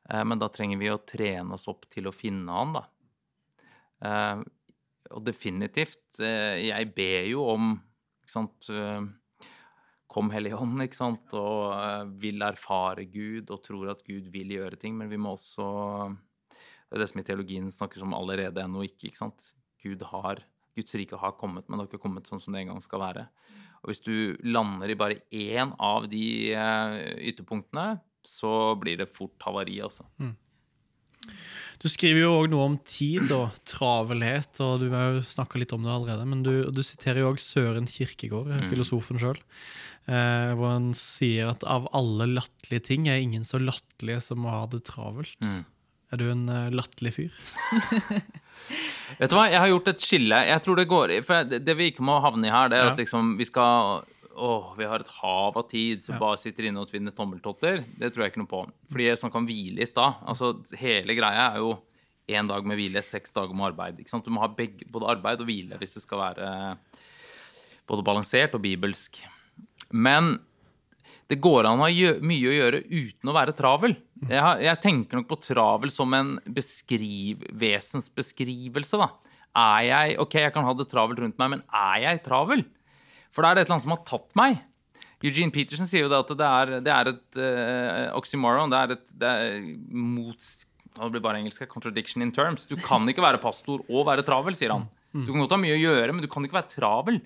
Eh, 0.09 0.23
men 0.23 0.39
da 0.39 0.51
trenger 0.51 0.79
vi 0.79 0.93
å 0.93 1.01
trene 1.03 1.57
oss 1.57 1.67
opp 1.71 1.89
til 1.91 2.07
å 2.07 2.15
finne 2.15 2.55
han, 2.55 2.77
da. 2.79 2.85
Eh, 3.99 4.47
og 5.09 5.23
definitivt 5.25 6.19
Jeg 6.21 6.85
ber 6.93 7.23
jo 7.25 7.41
om 7.49 7.71
sant 8.29 8.67
Kom 10.09 10.31
Hellige 10.33 10.57
Ånd, 10.57 10.81
ikke 10.81 10.97
sant, 10.97 11.33
og 11.37 11.69
uh, 11.75 12.09
vil 12.21 12.41
erfare 12.41 13.05
Gud 13.09 13.51
og 13.53 13.61
tror 13.65 13.91
at 13.93 14.01
Gud 14.07 14.31
vil 14.33 14.55
gjøre 14.55 14.79
ting. 14.81 14.95
Men 14.97 15.11
vi 15.11 15.19
må 15.21 15.35
også 15.35 15.67
Det 16.89 16.97
er 16.97 17.03
det 17.03 17.09
som 17.11 17.21
i 17.21 17.25
teologien 17.27 17.69
snakkes 17.69 18.01
om 18.05 18.15
allerede 18.17 18.63
ennå 18.63 18.81
ikke. 18.87 19.11
ikke 19.11 19.21
sant? 19.21 19.53
Gud 19.83 20.01
har, 20.09 20.41
Guds 20.75 20.95
rike 20.97 21.19
har 21.21 21.37
kommet, 21.37 21.67
men 21.67 21.77
det 21.77 21.85
har 21.85 21.91
ikke 21.91 22.03
kommet 22.07 22.27
sånn 22.27 22.41
som 22.41 22.55
det 22.55 22.63
en 22.63 22.73
gang 22.73 22.81
skal 22.81 23.03
være. 23.03 23.27
Og 23.83 23.91
hvis 23.91 24.03
du 24.03 24.35
lander 24.43 24.91
i 24.91 24.97
bare 24.99 25.21
én 25.31 25.71
av 25.77 26.09
de 26.11 26.25
uh, 26.57 26.97
ytterpunktene, 27.29 27.99
så 28.25 28.75
blir 28.81 28.99
det 28.99 29.11
fort 29.13 29.37
havari, 29.45 29.77
altså. 29.85 30.03
Mm. 30.19 30.33
Du 31.79 31.87
skriver 31.87 32.25
jo 32.25 32.33
òg 32.35 32.49
noe 32.51 32.65
om 32.73 32.75
tid 32.83 33.29
og 33.31 33.55
travelhet, 33.67 34.51
og 34.63 34.81
du 34.81 34.89
har 34.91 35.15
jo 35.15 35.23
snakka 35.23 35.61
litt 35.61 35.71
om 35.75 35.85
det 35.85 35.93
allerede. 35.93 36.25
Men 36.27 36.43
du, 36.43 36.53
du 36.75 36.81
siterer 36.83 37.21
jo 37.23 37.31
òg 37.31 37.39
Søren 37.39 37.87
Kirkegård, 37.87 38.51
mm. 38.51 38.65
filosofen 38.67 39.21
sjøl, 39.21 39.39
eh, 40.11 40.51
hvor 40.59 40.73
han 40.73 40.91
sier 40.97 41.53
at 41.53 41.63
av 41.63 41.87
alle 41.95 42.27
latterlige 42.33 42.89
ting 42.91 43.07
er 43.07 43.23
ingen 43.23 43.47
så 43.47 43.61
latterlige 43.63 44.25
som 44.27 44.43
å 44.43 44.57
ha 44.57 44.65
det 44.73 44.83
travelt. 44.91 45.39
Mm. 45.39 45.63
Er 46.09 46.19
du 46.19 46.25
en 46.31 46.47
uh, 46.49 46.67
latterlig 46.73 47.13
fyr? 47.15 47.41
Vet 49.19 49.31
du 49.31 49.35
hva, 49.37 49.45
jeg 49.47 49.61
har 49.61 49.69
gjort 49.69 49.91
et 49.91 50.03
skille. 50.03 50.39
Jeg 50.49 50.63
tror 50.65 50.79
Det 50.79 50.87
går 50.89 51.13
For 51.25 51.47
det, 51.47 51.61
det 51.65 51.75
vi 51.77 51.91
ikke 51.91 52.05
må 52.05 52.17
havne 52.23 52.49
i 52.49 52.53
her, 52.53 52.71
det 52.71 52.79
er 52.79 52.87
ja. 52.87 52.95
at 52.95 53.01
liksom 53.01 53.35
vi 53.39 53.45
skal 53.47 54.01
åh, 54.39 54.71
vi 54.77 54.87
har 54.87 55.03
et 55.03 55.11
hav 55.19 55.57
av 55.59 55.67
tid, 55.69 56.01
så 56.05 56.13
ja. 56.15 56.19
bare 56.21 56.39
sitter 56.39 56.69
inne 56.69 56.81
og 56.81 56.89
tvinner 56.89 57.13
tommeltotter. 57.15 57.83
Det 57.99 58.09
tror 58.13 58.25
jeg 58.25 58.33
ikke 58.33 58.43
noe 58.43 58.51
på. 58.51 58.63
Fordi 58.91 59.07
jeg 59.09 59.19
sånn 59.21 59.33
kan 59.33 59.47
hvile 59.47 59.83
i 59.83 59.89
stad. 59.89 60.21
Altså, 60.29 60.53
hele 60.79 61.15
greia 61.17 61.51
er 61.51 61.61
jo 61.63 61.75
én 62.29 62.49
dag 62.49 62.65
med 62.67 62.77
hvile, 62.79 63.01
seks 63.05 63.33
dager 63.35 63.57
med 63.57 63.71
arbeid. 63.71 64.01
Ikke 64.01 64.13
sant? 64.13 64.25
Du 64.25 64.33
må 64.33 64.43
ha 64.43 64.51
begge, 64.53 64.87
både 64.91 65.09
arbeid 65.15 65.41
og 65.41 65.49
hvile 65.49 65.79
hvis 65.81 65.97
det 65.97 66.05
skal 66.05 66.21
være 66.23 66.51
både 67.89 68.05
balansert 68.05 68.55
og 68.57 68.63
bibelsk. 68.63 69.21
Men 69.89 70.37
det 71.29 71.39
går 71.41 71.67
an 71.69 71.81
å 71.81 71.87
ha 71.87 72.13
mye 72.25 72.49
å 72.49 72.55
gjøre 72.55 72.83
uten 72.89 73.29
å 73.29 73.35
være 73.35 73.55
travel. 73.57 73.95
Jeg, 74.25 74.41
har, 74.41 74.61
jeg 74.65 74.81
tenker 74.81 75.19
nok 75.19 75.29
på 75.29 75.41
travel 75.45 75.91
som 75.93 76.13
en 76.17 76.35
beskriv, 76.49 77.43
vesensbeskrivelse. 77.53 78.97
da. 79.01 79.09
Er 79.59 79.85
jeg 79.89 80.17
Ok, 80.21 80.39
jeg 80.41 80.53
kan 80.55 80.65
ha 80.65 80.73
det 80.77 80.89
travelt 80.89 81.21
rundt 81.21 81.37
meg, 81.41 81.55
men 81.55 81.63
er 81.69 82.05
jeg 82.05 82.23
travel? 82.25 82.65
For 83.33 83.45
da 83.45 83.51
er 83.51 83.57
det 83.57 83.63
et 83.63 83.69
eller 83.69 83.77
annet 83.77 83.87
som 83.87 83.95
har 83.95 84.05
tatt 84.07 84.35
meg. 84.39 84.59
Eugene 85.19 85.51
Peterson 85.51 85.87
sier 85.87 86.05
jo 86.05 86.11
det 86.11 86.21
at 86.21 86.31
det 86.39 86.47
er, 86.47 86.73
det 86.85 86.93
er 86.95 87.11
et 87.11 87.39
uh, 87.41 88.17
oxymoron. 88.19 88.71
Det 88.71 88.79
er 88.79 88.93
et 88.95 89.05
det 89.19 89.31
er 89.33 89.57
mot, 89.91 90.47
det 90.95 91.09
blir 91.15 91.23
bare 91.23 91.41
engelsk, 91.41 91.65
contradiction 91.71 92.23
in 92.23 92.31
terms. 92.35 92.65
Du 92.69 92.77
kan 92.79 93.03
ikke 93.11 93.25
være 93.25 93.41
pastor 93.43 93.83
og 93.87 94.07
være 94.07 94.23
travel, 94.27 94.55
sier 94.57 94.73
han. 94.75 94.87
Mm. 95.11 95.25
Du 95.25 95.33
kan 95.33 95.43
godt 95.43 95.57
ha 95.57 95.61
mye 95.65 95.75
å 95.75 95.81
gjøre, 95.81 96.15
men 96.15 96.23
du 96.23 96.29
kan 96.31 96.45
ikke 96.45 96.59
være 96.61 96.71
travel. 96.71 97.19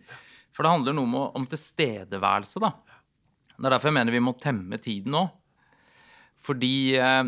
For 0.53 0.65
det 0.65 0.73
handler 0.73 0.97
noe 0.97 1.09
om, 1.09 1.15
om 1.41 1.47
tilstedeværelse, 1.49 2.61
da. 2.63 2.73
Det 3.53 3.69
er 3.69 3.75
derfor 3.75 3.91
jeg 3.91 3.99
mener 3.99 4.15
vi 4.15 4.25
må 4.25 4.33
temme 4.41 4.81
tiden 4.81 5.13
nå. 5.13 5.27
Fordi 6.43 6.75
eh, 6.99 7.23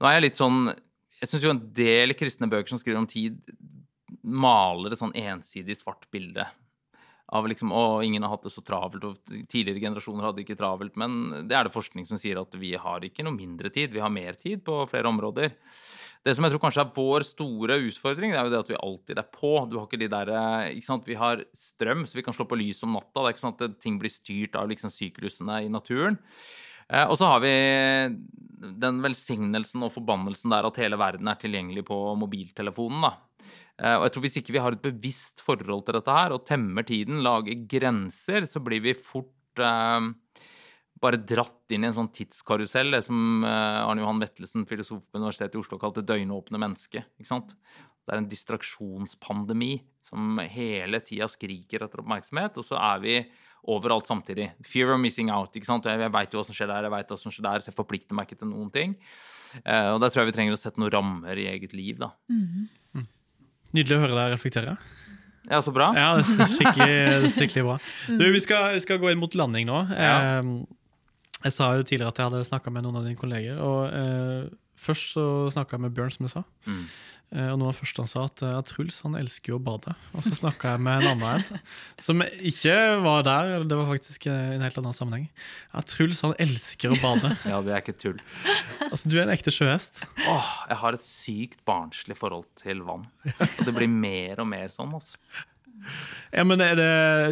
Nå 0.00 0.06
er 0.08 0.14
jeg 0.14 0.22
litt 0.24 0.38
sånn 0.38 0.70
Jeg 1.18 1.28
syns 1.28 1.42
jo 1.44 1.50
en 1.52 1.60
del 1.76 2.14
kristne 2.16 2.48
bøker 2.48 2.72
som 2.72 2.78
skriver 2.80 3.02
om 3.02 3.08
tid, 3.10 3.36
maler 4.24 4.94
et 4.94 5.00
sånn 5.00 5.12
ensidig 5.18 5.76
svart 5.76 6.06
bilde 6.14 6.46
av 7.32 7.48
liksom 7.48 7.72
Å, 7.72 8.02
ingen 8.04 8.22
har 8.22 8.34
hatt 8.34 8.46
det 8.46 8.52
så 8.52 8.62
travelt, 8.64 9.04
og 9.04 9.34
tidligere 9.48 9.80
generasjoner 9.80 10.28
hadde 10.28 10.42
ikke 10.44 10.58
travelt. 10.60 10.96
Men 11.00 11.46
det 11.48 11.56
er 11.56 11.66
det 11.66 11.74
forskning 11.74 12.06
som 12.08 12.20
sier 12.20 12.40
at 12.40 12.56
vi 12.60 12.74
har 12.80 13.04
ikke 13.04 13.24
noe 13.24 13.36
mindre 13.36 13.72
tid, 13.72 13.94
vi 13.94 14.02
har 14.04 14.12
mer 14.12 14.36
tid 14.40 14.64
på 14.66 14.82
flere 14.90 15.10
områder. 15.10 15.54
Det 16.24 16.32
som 16.36 16.46
jeg 16.46 16.54
tror 16.54 16.62
kanskje 16.62 16.80
er 16.86 16.92
vår 16.96 17.24
store 17.28 17.76
utfordring, 17.84 18.32
det 18.32 18.38
er 18.40 18.46
jo 18.46 18.52
det 18.54 18.60
at 18.62 18.70
vi 18.72 18.80
alltid 18.80 19.18
er 19.20 19.28
på. 19.28 19.52
Du 19.68 19.76
har 19.76 19.88
ikke 19.88 20.00
de 20.00 20.08
der, 20.12 20.30
ikke 20.72 20.88
sant? 20.88 21.08
Vi 21.08 21.18
har 21.20 21.42
strøm, 21.52 22.06
så 22.08 22.16
vi 22.16 22.24
kan 22.24 22.36
slå 22.36 22.46
på 22.48 22.56
lys 22.60 22.80
om 22.86 22.94
natta. 22.96 23.18
Det 23.18 23.26
er 23.26 23.34
ikke 23.34 23.44
sånn 23.44 23.56
at 23.58 23.80
ting 23.84 23.98
blir 24.00 24.12
styrt 24.12 24.56
av 24.56 24.70
liksom 24.70 24.92
syklusene 24.92 25.64
i 25.66 25.72
naturen. 25.72 26.16
Eh, 26.88 27.04
og 27.04 27.16
så 27.20 27.28
har 27.28 27.44
vi 27.44 27.52
den 28.84 29.02
velsignelsen 29.04 29.84
og 29.84 29.92
forbannelsen 29.92 30.52
der 30.52 30.68
at 30.68 30.80
hele 30.80 30.96
verden 31.00 31.28
er 31.28 31.40
tilgjengelig 31.40 31.84
på 31.88 31.98
mobiltelefonen. 32.20 33.04
da. 33.04 33.12
Eh, 33.82 33.96
og 33.98 34.06
jeg 34.06 34.14
tror 34.14 34.24
Hvis 34.26 34.36
ikke 34.40 34.54
vi 34.54 34.62
har 34.62 34.74
et 34.74 34.84
bevisst 34.84 35.42
forhold 35.44 35.86
til 35.86 35.98
dette 35.98 36.18
her, 36.18 36.34
og 36.34 36.44
temmer 36.46 36.86
tiden, 36.86 37.22
lager 37.26 37.64
grenser, 37.70 38.46
så 38.46 38.62
blir 38.62 38.82
vi 38.84 38.94
fort 38.94 39.62
eh, 39.62 40.10
bare 41.02 41.20
dratt 41.20 41.74
inn 41.74 41.84
i 41.84 41.90
en 41.90 41.96
sånn 41.96 42.12
tidskarusell, 42.14 42.94
det 42.94 43.02
som 43.08 43.42
eh, 43.44 43.80
Arne 43.82 44.04
Johan 44.04 44.22
Vettelsen, 44.22 44.68
filosof 44.70 45.08
på 45.08 45.18
Universitetet 45.18 45.58
i 45.58 45.62
Oslo, 45.62 45.80
kalte 45.82 46.06
døgnåpne 46.06 46.60
menneske. 46.60 47.02
ikke 47.18 47.32
sant? 47.32 47.56
Det 48.04 48.12
er 48.12 48.20
en 48.20 48.28
distraksjonspandemi 48.30 49.78
som 50.04 50.38
hele 50.52 51.00
tida 51.00 51.26
skriker 51.30 51.86
etter 51.86 52.02
oppmerksomhet, 52.02 52.60
og 52.60 52.66
så 52.66 52.76
er 52.76 53.02
vi 53.02 53.18
overalt 53.72 54.06
samtidig. 54.06 54.50
Fear 54.68 54.92
of 54.92 55.00
missing 55.00 55.32
out. 55.32 55.56
ikke 55.56 55.66
sant? 55.66 55.88
Jeg 55.88 56.12
veit 56.12 56.34
jo 56.34 56.38
hva 56.38 56.44
som 56.44 56.54
skjer 56.54 56.68
der, 56.68 56.84
jeg 56.84 56.92
vet 56.92 57.14
hva 57.14 57.16
som 57.18 57.32
skjer 57.32 57.46
der, 57.48 57.64
så 57.64 57.72
jeg 57.72 57.78
forplikter 57.78 58.14
meg 58.14 58.28
ikke 58.28 58.42
til 58.42 58.50
noen 58.52 58.68
ting. 58.70 58.92
Og 59.64 60.02
der 60.02 60.12
tror 60.12 60.20
jeg 60.20 60.28
vi 60.28 60.34
trenger 60.36 60.56
å 60.56 60.60
sette 60.60 60.82
noen 60.82 60.92
rammer 60.92 61.40
i 61.40 61.46
eget 61.48 61.72
liv, 61.72 61.96
da. 62.02 62.10
Mm. 62.28 62.68
Nydelig 63.74 63.98
å 63.98 64.04
høre 64.04 64.18
deg 64.18 64.34
reflektere. 64.36 64.76
Ja, 65.50 65.60
så 65.60 65.74
bra. 65.76 65.90
Ja, 65.96 66.14
det 66.16 66.24
er 66.24 66.52
skikkelig, 66.54 67.30
skikkelig 67.36 67.64
bra. 67.66 67.76
Du, 68.08 68.24
vi 68.32 68.40
skal, 68.40 68.70
vi 68.76 68.82
skal, 68.84 69.00
gå 69.02 69.12
inn 69.12 69.20
mot 69.20 69.34
landing 69.36 69.68
nå. 69.68 69.80
Ja. 69.92 70.14
Eh, 70.40 70.52
jeg 71.44 71.52
sa 71.52 71.74
jo 71.76 71.84
tidligere 71.84 72.14
at 72.14 72.20
jeg 72.20 72.30
hadde 72.30 72.46
snakka 72.48 72.72
med 72.72 72.86
noen 72.86 73.00
av 73.00 73.08
dine 73.08 73.20
kolleger. 73.20 73.58
og 73.60 73.90
eh, 73.92 74.52
Først 74.84 75.12
så 75.14 75.24
snakka 75.52 75.76
jeg 75.76 75.84
med 75.84 75.96
Bjørn, 75.96 76.12
som 76.14 76.26
jeg 76.26 76.32
sa. 76.32 76.42
Mm. 76.68 76.86
Eh, 77.34 77.48
og 77.50 77.58
noe 77.58 77.68
av 77.68 77.74
det 77.74 77.80
første 77.80 78.02
han 78.04 78.10
sa, 78.10 78.24
at 78.28 78.42
ja, 78.46 78.60
Truls 78.66 79.00
han 79.02 79.16
elsker 79.18 79.52
jo 79.54 79.58
å 79.58 79.62
bade. 79.66 79.94
Og 80.14 80.22
så 80.26 80.36
snakka 80.38 80.74
jeg 80.76 80.84
med 80.86 81.02
en 81.02 81.08
annen 81.16 81.42
en 81.42 81.62
som 82.04 82.22
ikke 82.22 82.76
var 83.02 83.24
der. 83.26 83.64
Det 83.66 83.78
var 83.80 83.88
faktisk 83.90 84.28
i 84.30 84.34
en 84.34 84.62
helt 84.62 84.78
annen 84.78 84.94
sammenheng. 84.94 85.26
Ja, 85.72 85.82
Truls 85.90 86.22
han 86.26 86.36
elsker 86.38 86.94
å 86.94 87.00
bade. 87.02 87.32
Ja, 87.50 87.58
det 87.64 87.74
er 87.74 87.82
ikke 87.82 87.96
tull. 87.98 88.20
Altså, 88.90 89.10
Du 89.10 89.18
er 89.18 89.24
en 89.26 89.34
ekte 89.34 89.52
sjøhest. 89.54 90.04
Åh, 90.30 90.52
Jeg 90.70 90.80
har 90.84 90.96
et 90.96 91.04
sykt 91.06 91.60
barnslig 91.68 92.16
forhold 92.18 92.46
til 92.62 92.84
vann. 92.86 93.08
Og 93.34 93.66
det 93.66 93.74
blir 93.76 93.90
mer 93.90 94.40
og 94.44 94.48
mer 94.54 94.70
sånn. 94.74 94.94
altså. 94.94 95.18
Ja, 96.34 96.42
men 96.46 96.58
det, 96.58 96.70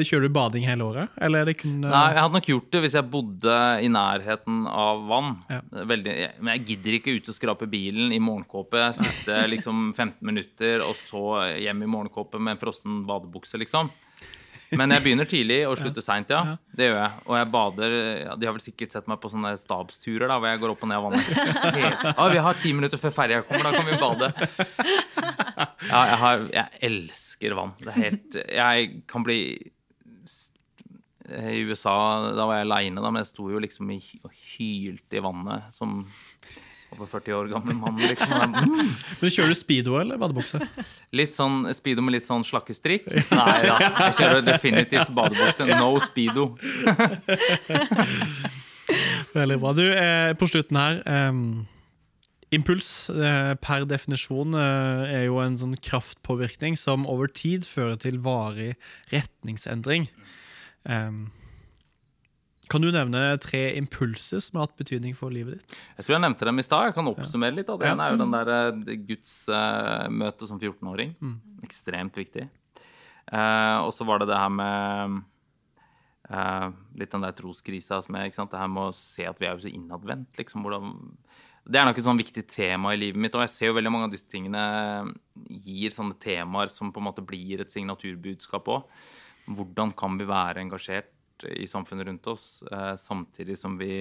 Kjører 0.06 0.28
du 0.28 0.34
bading 0.34 0.66
hele 0.68 0.86
året? 0.86 1.14
Eller 1.18 1.42
er 1.42 1.50
det 1.50 1.56
kun 1.58 1.80
Nei, 1.82 2.02
jeg 2.14 2.20
hadde 2.22 2.36
nok 2.36 2.50
gjort 2.52 2.68
det 2.74 2.82
hvis 2.84 2.96
jeg 2.98 3.10
bodde 3.10 3.56
i 3.82 3.88
nærheten 3.90 4.60
av 4.70 5.02
vann. 5.10 5.32
Ja. 5.50 5.60
Veldig, 5.90 6.14
men 6.38 6.52
jeg 6.56 6.64
gidder 6.70 6.98
ikke 6.98 7.16
ut 7.16 7.32
og 7.32 7.38
skrape 7.38 7.68
bilen 7.72 8.14
i 8.14 8.20
morgenkåpe, 8.22 8.84
sitte 8.98 9.40
liksom 9.54 9.90
15 9.96 10.20
minutter, 10.28 10.84
og 10.86 10.94
så 10.98 11.24
hjem 11.64 11.82
i 11.82 11.90
morgenkåpe 11.90 12.38
med 12.38 12.56
en 12.56 12.62
frossen 12.62 13.02
badebukse, 13.08 13.58
liksom. 13.62 13.90
Men 14.78 14.94
jeg 14.94 15.04
begynner 15.04 15.28
tidlig 15.28 15.58
og 15.68 15.76
slutter 15.80 16.04
seint, 16.04 16.32
ja. 16.32 16.56
Det 16.72 16.88
gjør 16.88 16.98
jeg. 16.98 17.24
Og 17.28 17.36
jeg 17.38 17.50
bader 17.52 17.96
ja, 17.96 18.36
De 18.38 18.48
har 18.48 18.56
vel 18.56 18.64
sikkert 18.64 18.94
sett 18.94 19.10
meg 19.10 19.20
på 19.22 19.30
sånne 19.32 19.52
stabsturer 19.60 20.30
da, 20.30 20.38
hvor 20.38 20.52
jeg 20.52 20.62
går 20.62 20.74
opp 20.74 20.86
og 20.86 20.90
ned 20.92 21.00
av 21.00 21.08
vannet. 21.10 21.28
Ja, 22.12 22.26
vi 22.32 22.40
har 22.46 22.58
ti 22.62 22.72
minutter 22.76 23.00
før 23.00 23.14
ferja 23.14 23.42
kommer, 23.46 23.68
da 23.68 23.72
kan 23.76 23.88
vi 23.88 24.00
bade. 24.00 24.32
Ja, 25.82 26.00
jeg, 26.08 26.18
har, 26.22 26.42
jeg 26.54 26.82
elsker 26.88 27.54
vann. 27.58 27.72
Det 27.80 27.90
er 27.90 27.98
helt 27.98 28.36
Jeg 28.38 28.90
kan 29.10 29.24
bli 29.26 29.38
I 31.26 31.62
USA, 31.66 31.94
da 32.36 32.46
var 32.46 32.60
jeg 32.60 32.68
aleine, 32.68 33.02
men 33.02 33.20
jeg 33.20 33.28
sto 33.32 33.48
jo 33.50 33.60
liksom 33.62 33.90
i, 33.92 33.98
og 34.22 34.30
hylte 34.54 35.18
i 35.18 35.24
vannet 35.24 35.74
som 35.74 36.04
over 36.92 37.06
40 37.08 37.32
år 37.38 37.48
gammel 37.52 37.76
mann. 37.78 37.96
liksom. 38.00 38.32
Mm. 38.62 38.88
Men 39.20 39.30
Kjører 39.32 39.52
du 39.52 39.56
speedo 39.56 39.94
eller 40.00 40.18
badebukse? 40.20 40.58
Litt 41.16 41.34
sånn 41.36 41.64
speedo 41.74 42.02
med 42.04 42.14
litt 42.16 42.28
sånn 42.30 42.44
slakkestrikk? 42.46 43.06
Nei 43.32 43.58
da, 43.64 43.76
jeg 43.80 44.16
kjører 44.18 44.42
definitivt 44.46 45.12
badebukse. 45.16 45.66
No 45.78 45.92
speedo. 46.02 46.44
Veldig 49.32 49.58
bra. 49.62 49.72
Du, 49.76 49.84
eh, 49.88 50.32
på 50.38 50.48
slutten 50.50 50.76
her 50.78 50.98
ehm, 51.08 51.44
Impuls 52.52 52.90
eh, 53.10 53.54
per 53.64 53.86
definisjon 53.88 54.52
eh, 54.58 55.14
er 55.20 55.24
jo 55.30 55.38
en 55.40 55.54
sånn 55.56 55.76
kraftpåvirkning 55.80 56.76
som 56.76 57.06
over 57.08 57.30
tid 57.32 57.64
fører 57.68 57.96
til 58.02 58.18
varig 58.24 58.74
retningsendring. 59.12 60.08
Kan 62.72 62.84
du 62.84 62.88
nevne 62.94 63.20
tre 63.42 63.60
impulser 63.76 64.40
som 64.40 64.58
har 64.58 64.68
hatt 64.68 64.78
betydning 64.80 65.12
for 65.16 65.34
livet 65.34 65.58
ditt? 65.58 65.74
Jeg 65.98 66.06
tror 66.06 66.16
jeg 66.16 66.24
nevnte 66.24 66.48
dem 66.48 66.62
i 66.62 66.64
stad. 66.64 66.88
Jeg 66.88 66.96
kan 66.96 67.10
oppsummere 67.10 67.56
litt. 67.58 67.68
Det 67.68 67.90
ene 67.90 68.06
er 68.06 68.14
jo 68.14 68.22
den 68.22 68.32
der 68.32 68.52
eh, 68.54 68.96
gudsmøtet 69.10 70.48
som 70.48 70.60
14-åring. 70.60 71.12
Ekstremt 71.66 72.16
viktig. 72.16 72.46
Eh, 73.28 73.78
og 73.82 73.92
så 73.94 74.08
var 74.08 74.22
det 74.22 74.30
det 74.32 74.40
her 74.40 74.52
med 74.56 75.20
eh, 76.32 76.68
litt 77.02 77.12
den 77.12 77.26
der 77.28 77.36
troskrisa 77.36 78.00
som 78.04 78.18
er? 78.18 78.32
Det 78.32 78.64
her 78.64 78.72
med 78.72 78.88
å 78.88 78.96
se 78.96 79.28
at 79.28 79.40
vi 79.40 79.50
er 79.50 79.56
jo 79.56 79.66
så 79.66 79.72
innadvendt. 79.72 80.32
liksom, 80.40 80.64
hvordan... 80.64 80.96
Det 81.62 81.78
er 81.78 81.86
nok 81.86 81.98
et 82.00 82.04
sånn 82.08 82.18
viktig 82.18 82.42
tema 82.50 82.90
i 82.90 82.98
livet 82.98 83.20
mitt, 83.22 83.36
og 83.38 83.44
jeg 83.44 83.52
ser 83.52 83.68
jo 83.68 83.76
veldig 83.76 83.90
mange 83.94 84.08
av 84.08 84.14
disse 84.16 84.26
tingene 84.26 84.62
gir 85.62 85.92
sånne 85.94 86.16
temaer 86.18 86.72
som 86.72 86.90
på 86.90 86.98
en 86.98 87.06
måte 87.06 87.22
blir 87.22 87.62
et 87.62 87.70
signaturbudskap 87.70 88.66
òg. 88.72 88.88
Hvordan 89.46 89.92
kan 89.94 90.16
vi 90.18 90.26
være 90.26 90.64
engasjert 90.64 91.12
i 91.50 91.66
samfunnet 91.68 92.06
rundt 92.08 92.26
oss, 92.30 92.62
eh, 92.70 92.94
samtidig 93.00 93.58
som 93.58 93.76
vi 93.78 93.92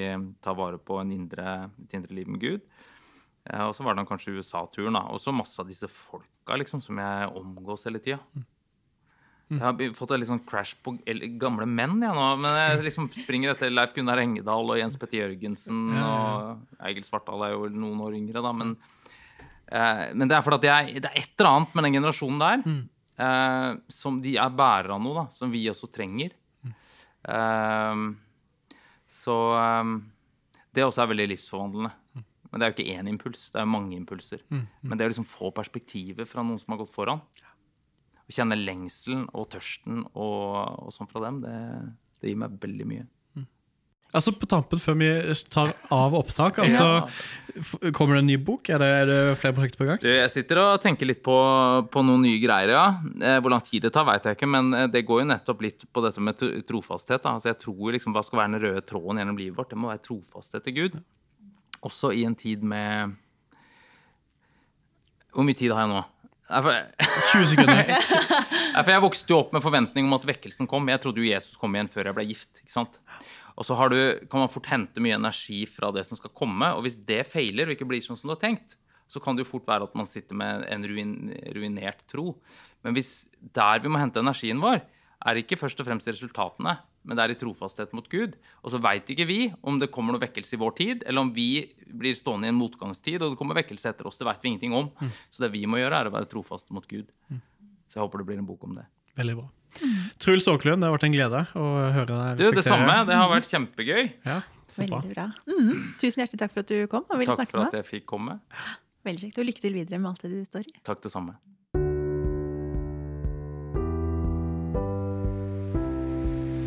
tar 0.42 0.58
vare 0.58 0.78
på 0.78 1.00
en 1.02 1.12
indre, 1.12 1.72
et 1.84 1.96
indre 1.98 2.16
liv 2.16 2.30
med 2.30 2.42
Gud? 2.42 2.62
Eh, 3.50 3.64
og 3.66 3.74
så 3.76 3.86
var 3.86 3.98
det 3.98 4.08
kanskje 4.10 4.36
USA-turen, 4.38 4.94
da. 4.98 5.08
Og 5.10 5.22
så 5.22 5.34
masse 5.34 5.60
av 5.62 5.70
disse 5.70 5.90
folka 5.90 6.58
liksom, 6.62 6.82
som 6.84 7.00
jeg 7.02 7.32
omgås 7.38 7.88
hele 7.90 8.02
tida. 8.04 8.20
Jeg 9.52 9.60
har 9.60 9.96
fått 9.98 10.14
en 10.16 10.22
litt 10.22 10.30
sånn 10.30 10.46
crash 10.48 10.78
på 10.80 10.94
gamle 11.42 11.66
menn, 11.68 11.98
jeg 12.00 12.16
nå. 12.16 12.28
Men 12.40 12.56
jeg 12.56 12.86
liksom 12.86 13.10
springer 13.12 13.52
etter 13.52 13.74
Leif 13.74 13.92
Gunnar 13.98 14.22
Engedal 14.22 14.72
og 14.72 14.80
Jens 14.80 14.96
Petter 15.00 15.26
Jørgensen. 15.26 15.90
Og 16.00 16.86
Egil 16.88 17.04
Svartdal 17.04 17.44
er 17.50 17.58
jo 17.58 17.68
noen 17.74 18.00
år 18.06 18.16
yngre, 18.16 18.44
da. 18.46 18.54
Men, 18.56 18.78
eh, 19.68 20.06
men 20.16 20.32
det 20.32 20.38
er 20.38 20.46
fordi 20.46 20.62
at 20.62 20.70
jeg, 20.70 21.04
det 21.04 21.12
er 21.12 21.20
et 21.20 21.36
eller 21.36 21.52
annet 21.52 21.76
med 21.76 21.88
den 21.88 21.98
generasjonen 22.00 22.40
der 22.46 22.64
eh, 23.26 23.74
som 23.92 24.22
de 24.24 24.38
er 24.40 24.56
bærere 24.56 24.96
av 24.96 25.04
noe, 25.04 25.26
da. 25.26 25.26
Som 25.36 25.52
vi 25.52 25.66
også 25.72 25.92
trenger. 25.92 26.32
Eh, 27.28 28.04
så 29.12 29.38
eh, 29.60 29.94
det 30.76 30.86
også 30.88 31.04
er 31.04 31.12
veldig 31.14 31.30
livsforvandlende. 31.34 31.94
Men 32.52 32.60
det 32.60 32.66
er 32.66 32.72
jo 32.72 32.76
ikke 32.76 33.00
én 33.00 33.08
impuls, 33.08 33.46
det 33.54 33.62
er 33.62 33.70
mange 33.70 33.96
impulser. 33.96 34.42
Men 34.84 35.00
det 35.00 35.06
å 35.08 35.12
liksom 35.14 35.28
få 35.28 35.54
perspektivet 35.56 36.28
fra 36.28 36.44
noen 36.44 36.60
som 36.60 36.74
har 36.74 36.82
gått 36.82 36.92
foran, 36.92 37.22
å 38.22 38.36
kjenne 38.36 38.58
lengselen 38.60 39.24
og 39.32 39.48
tørsten 39.54 40.04
og, 40.12 40.84
og 40.84 40.92
sånn 40.92 41.08
fra 41.08 41.24
dem, 41.24 41.40
det, 41.44 41.56
det 42.20 42.32
gir 42.32 42.42
meg 42.44 42.58
veldig 42.60 42.88
mye. 42.90 43.06
Altså 44.12 44.34
På 44.36 44.48
tampen, 44.50 44.80
før 44.84 44.98
vi 45.00 45.08
tar 45.54 45.70
av 45.96 46.16
opptak, 46.20 46.58
altså, 46.60 46.88
ja. 47.08 47.92
kommer 47.96 48.18
det 48.18 48.24
en 48.26 48.28
ny 48.28 48.36
bok? 48.44 48.68
Er 48.74 48.82
det, 48.84 48.90
er 49.04 49.06
det 49.08 49.20
flere 49.40 49.56
prosjekter 49.56 49.80
på 49.80 49.88
gang? 49.88 50.02
Du, 50.04 50.10
jeg 50.12 50.32
sitter 50.34 50.60
og 50.60 50.82
tenker 50.84 51.08
litt 51.08 51.22
på, 51.24 51.36
på 51.94 52.04
noen 52.04 52.26
nye 52.26 52.42
greier, 52.44 52.74
ja. 52.76 52.84
Eh, 53.24 53.38
Hvor 53.40 53.54
lang 53.56 53.64
tid 53.64 53.86
det 53.88 53.94
tar, 53.96 54.04
veit 54.10 54.28
jeg 54.28 54.36
ikke, 54.36 54.50
men 54.52 54.74
eh, 54.76 54.90
det 54.92 55.06
går 55.08 55.24
jo 55.24 55.30
nettopp 55.32 55.64
litt 55.64 55.88
på 55.88 56.04
dette 56.04 56.24
med 56.28 56.44
trofasthet. 56.68 57.24
Da. 57.24 57.38
Altså, 57.38 57.54
jeg 57.54 57.62
tror 57.64 57.80
jo 57.80 57.96
liksom 57.96 58.18
hva 58.18 58.24
skal 58.28 58.42
være 58.44 58.52
den 58.58 58.64
røde 58.66 58.84
tråden 58.92 59.24
gjennom 59.24 59.40
livet 59.40 59.62
vårt? 59.62 59.72
Det 59.72 59.80
må 59.80 59.94
være 59.94 60.04
trofasthet 60.10 60.68
til 60.68 60.78
Gud. 60.82 61.00
Også 61.88 62.12
i 62.14 62.26
en 62.28 62.36
tid 62.38 62.62
med 62.68 63.16
Hvor 65.32 65.48
mye 65.48 65.56
tid 65.58 65.72
har 65.72 65.86
jeg 65.88 65.94
nå? 65.96 66.04
For- 66.52 66.84
20 67.32 67.48
sekunder. 67.54 67.92
Jeg 68.92 69.04
vokste 69.04 69.32
jo 69.32 69.38
opp 69.40 69.54
med 69.56 69.64
forventning 69.64 70.08
om 70.08 70.16
at 70.18 70.26
vekkelsen 70.28 70.68
kom. 70.68 70.90
Jeg 70.92 71.00
trodde 71.04 71.22
jo 71.24 71.28
Jesus 71.30 71.56
kom 71.60 71.72
igjen 71.76 71.90
før 71.92 72.10
jeg 72.10 72.16
ble 72.18 72.26
gift. 72.28 72.50
ikke 72.64 72.74
sant? 72.74 72.98
Og 73.60 73.68
så 73.68 73.76
har 73.78 73.92
du, 73.92 74.00
kan 74.32 74.44
man 74.44 74.52
fort 74.52 74.70
hente 74.72 75.04
mye 75.04 75.18
energi 75.18 75.64
fra 75.70 75.92
det 75.96 76.06
som 76.08 76.20
skal 76.20 76.34
komme. 76.36 76.72
Og 76.78 76.86
hvis 76.86 77.00
det 77.08 77.24
feiler 77.30 77.70
og 77.70 77.76
ikke 77.76 77.90
blir 77.90 78.04
sånn 78.06 78.20
som 78.20 78.30
du 78.30 78.36
har 78.36 78.42
tenkt, 78.44 78.78
så 79.12 79.20
kan 79.20 79.36
det 79.36 79.44
jo 79.44 79.52
fort 79.52 79.68
være 79.68 79.90
at 79.90 79.98
man 79.98 80.08
sitter 80.08 80.38
med 80.40 80.64
en 80.72 80.88
ruin, 80.88 81.16
ruinert 81.56 82.06
tro. 82.10 82.38
Men 82.86 82.96
hvis 82.96 83.28
der 83.54 83.84
vi 83.84 83.92
må 83.92 84.00
hente 84.00 84.24
energien 84.24 84.62
vår, 84.64 84.80
er 85.22 85.36
det 85.36 85.44
ikke 85.44 85.60
først 85.60 85.82
og 85.84 85.86
fremst 85.86 86.10
resultatene, 86.10 86.80
men 87.06 87.18
det 87.18 87.24
er 87.24 87.34
i 87.34 87.38
trofasthet 87.38 87.94
mot 87.98 88.08
Gud. 88.10 88.38
Og 88.62 88.74
så 88.74 88.80
veit 88.82 89.10
ikke 89.10 89.28
vi 89.30 89.40
om 89.68 89.78
det 89.82 89.92
kommer 89.94 90.16
noe 90.16 90.24
vekkelse 90.24 90.56
i 90.56 90.62
vår 90.62 90.74
tid, 90.78 91.06
eller 91.06 91.26
om 91.26 91.32
vi 91.36 91.50
blir 91.86 92.16
stående 92.18 92.50
i 92.50 92.54
en 92.54 92.58
motgangstid, 92.58 93.20
og 93.22 93.34
det 93.34 93.40
kommer 93.40 93.58
vekkelse 93.58 93.92
etter 93.92 94.10
oss. 94.10 94.18
Det 94.22 94.26
veit 94.30 94.42
vi 94.42 94.54
ingenting 94.54 94.78
om. 94.78 94.90
Så 95.30 95.44
det 95.46 95.52
vi 95.54 95.66
må 95.70 95.82
gjøre, 95.82 96.02
er 96.02 96.10
å 96.10 96.16
være 96.16 96.30
trofaste 96.32 96.74
mot 96.74 96.88
Gud. 96.90 97.10
Så 97.90 98.00
jeg 98.00 98.06
håper 98.06 98.22
det 98.22 98.30
blir 98.32 98.42
en 98.42 98.48
bok 98.48 98.64
om 98.70 98.78
det. 98.80 98.88
Veldig 99.20 99.38
bra. 99.42 99.50
Truls 100.22 100.48
Aaklund, 100.52 100.84
det 100.84 100.90
har 100.90 100.96
vært 100.96 101.08
en 101.08 101.16
glede 101.16 101.44
å 101.58 101.68
høre 101.96 102.10
deg 102.12 102.42
Du, 102.42 102.48
det 102.56 102.66
samme. 102.66 102.98
Det 103.08 103.18
har 103.18 103.30
vært 103.32 103.50
kjempegøy. 103.52 104.12
Ja. 104.28 104.42
Veldig 104.78 105.12
bra. 105.12 105.28
Mm. 105.50 105.96
Tusen 106.00 106.24
hjertelig 106.24 106.40
takk 106.44 106.54
for 106.56 106.64
at 106.64 106.72
du 106.72 106.88
kom 106.92 107.08
og 107.10 107.20
ville 107.20 107.36
Takk 107.36 107.52
for 107.52 107.66
at 107.66 107.80
jeg 107.82 107.88
fikk 107.88 108.06
komme. 108.14 108.40
Veldig 109.08 109.30
kjekt. 109.30 109.40
Og 109.42 109.50
lykke 109.50 109.64
til 109.64 109.76
videre 109.76 110.00
med 110.00 110.14
alt 110.14 110.28
det 110.28 110.32
du 110.34 110.44
står 110.48 110.68
i. 110.70 110.76
Takk 110.88 111.04
det 111.04 111.14
samme. 111.14 111.40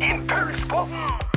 Impulspodden! 0.05 1.34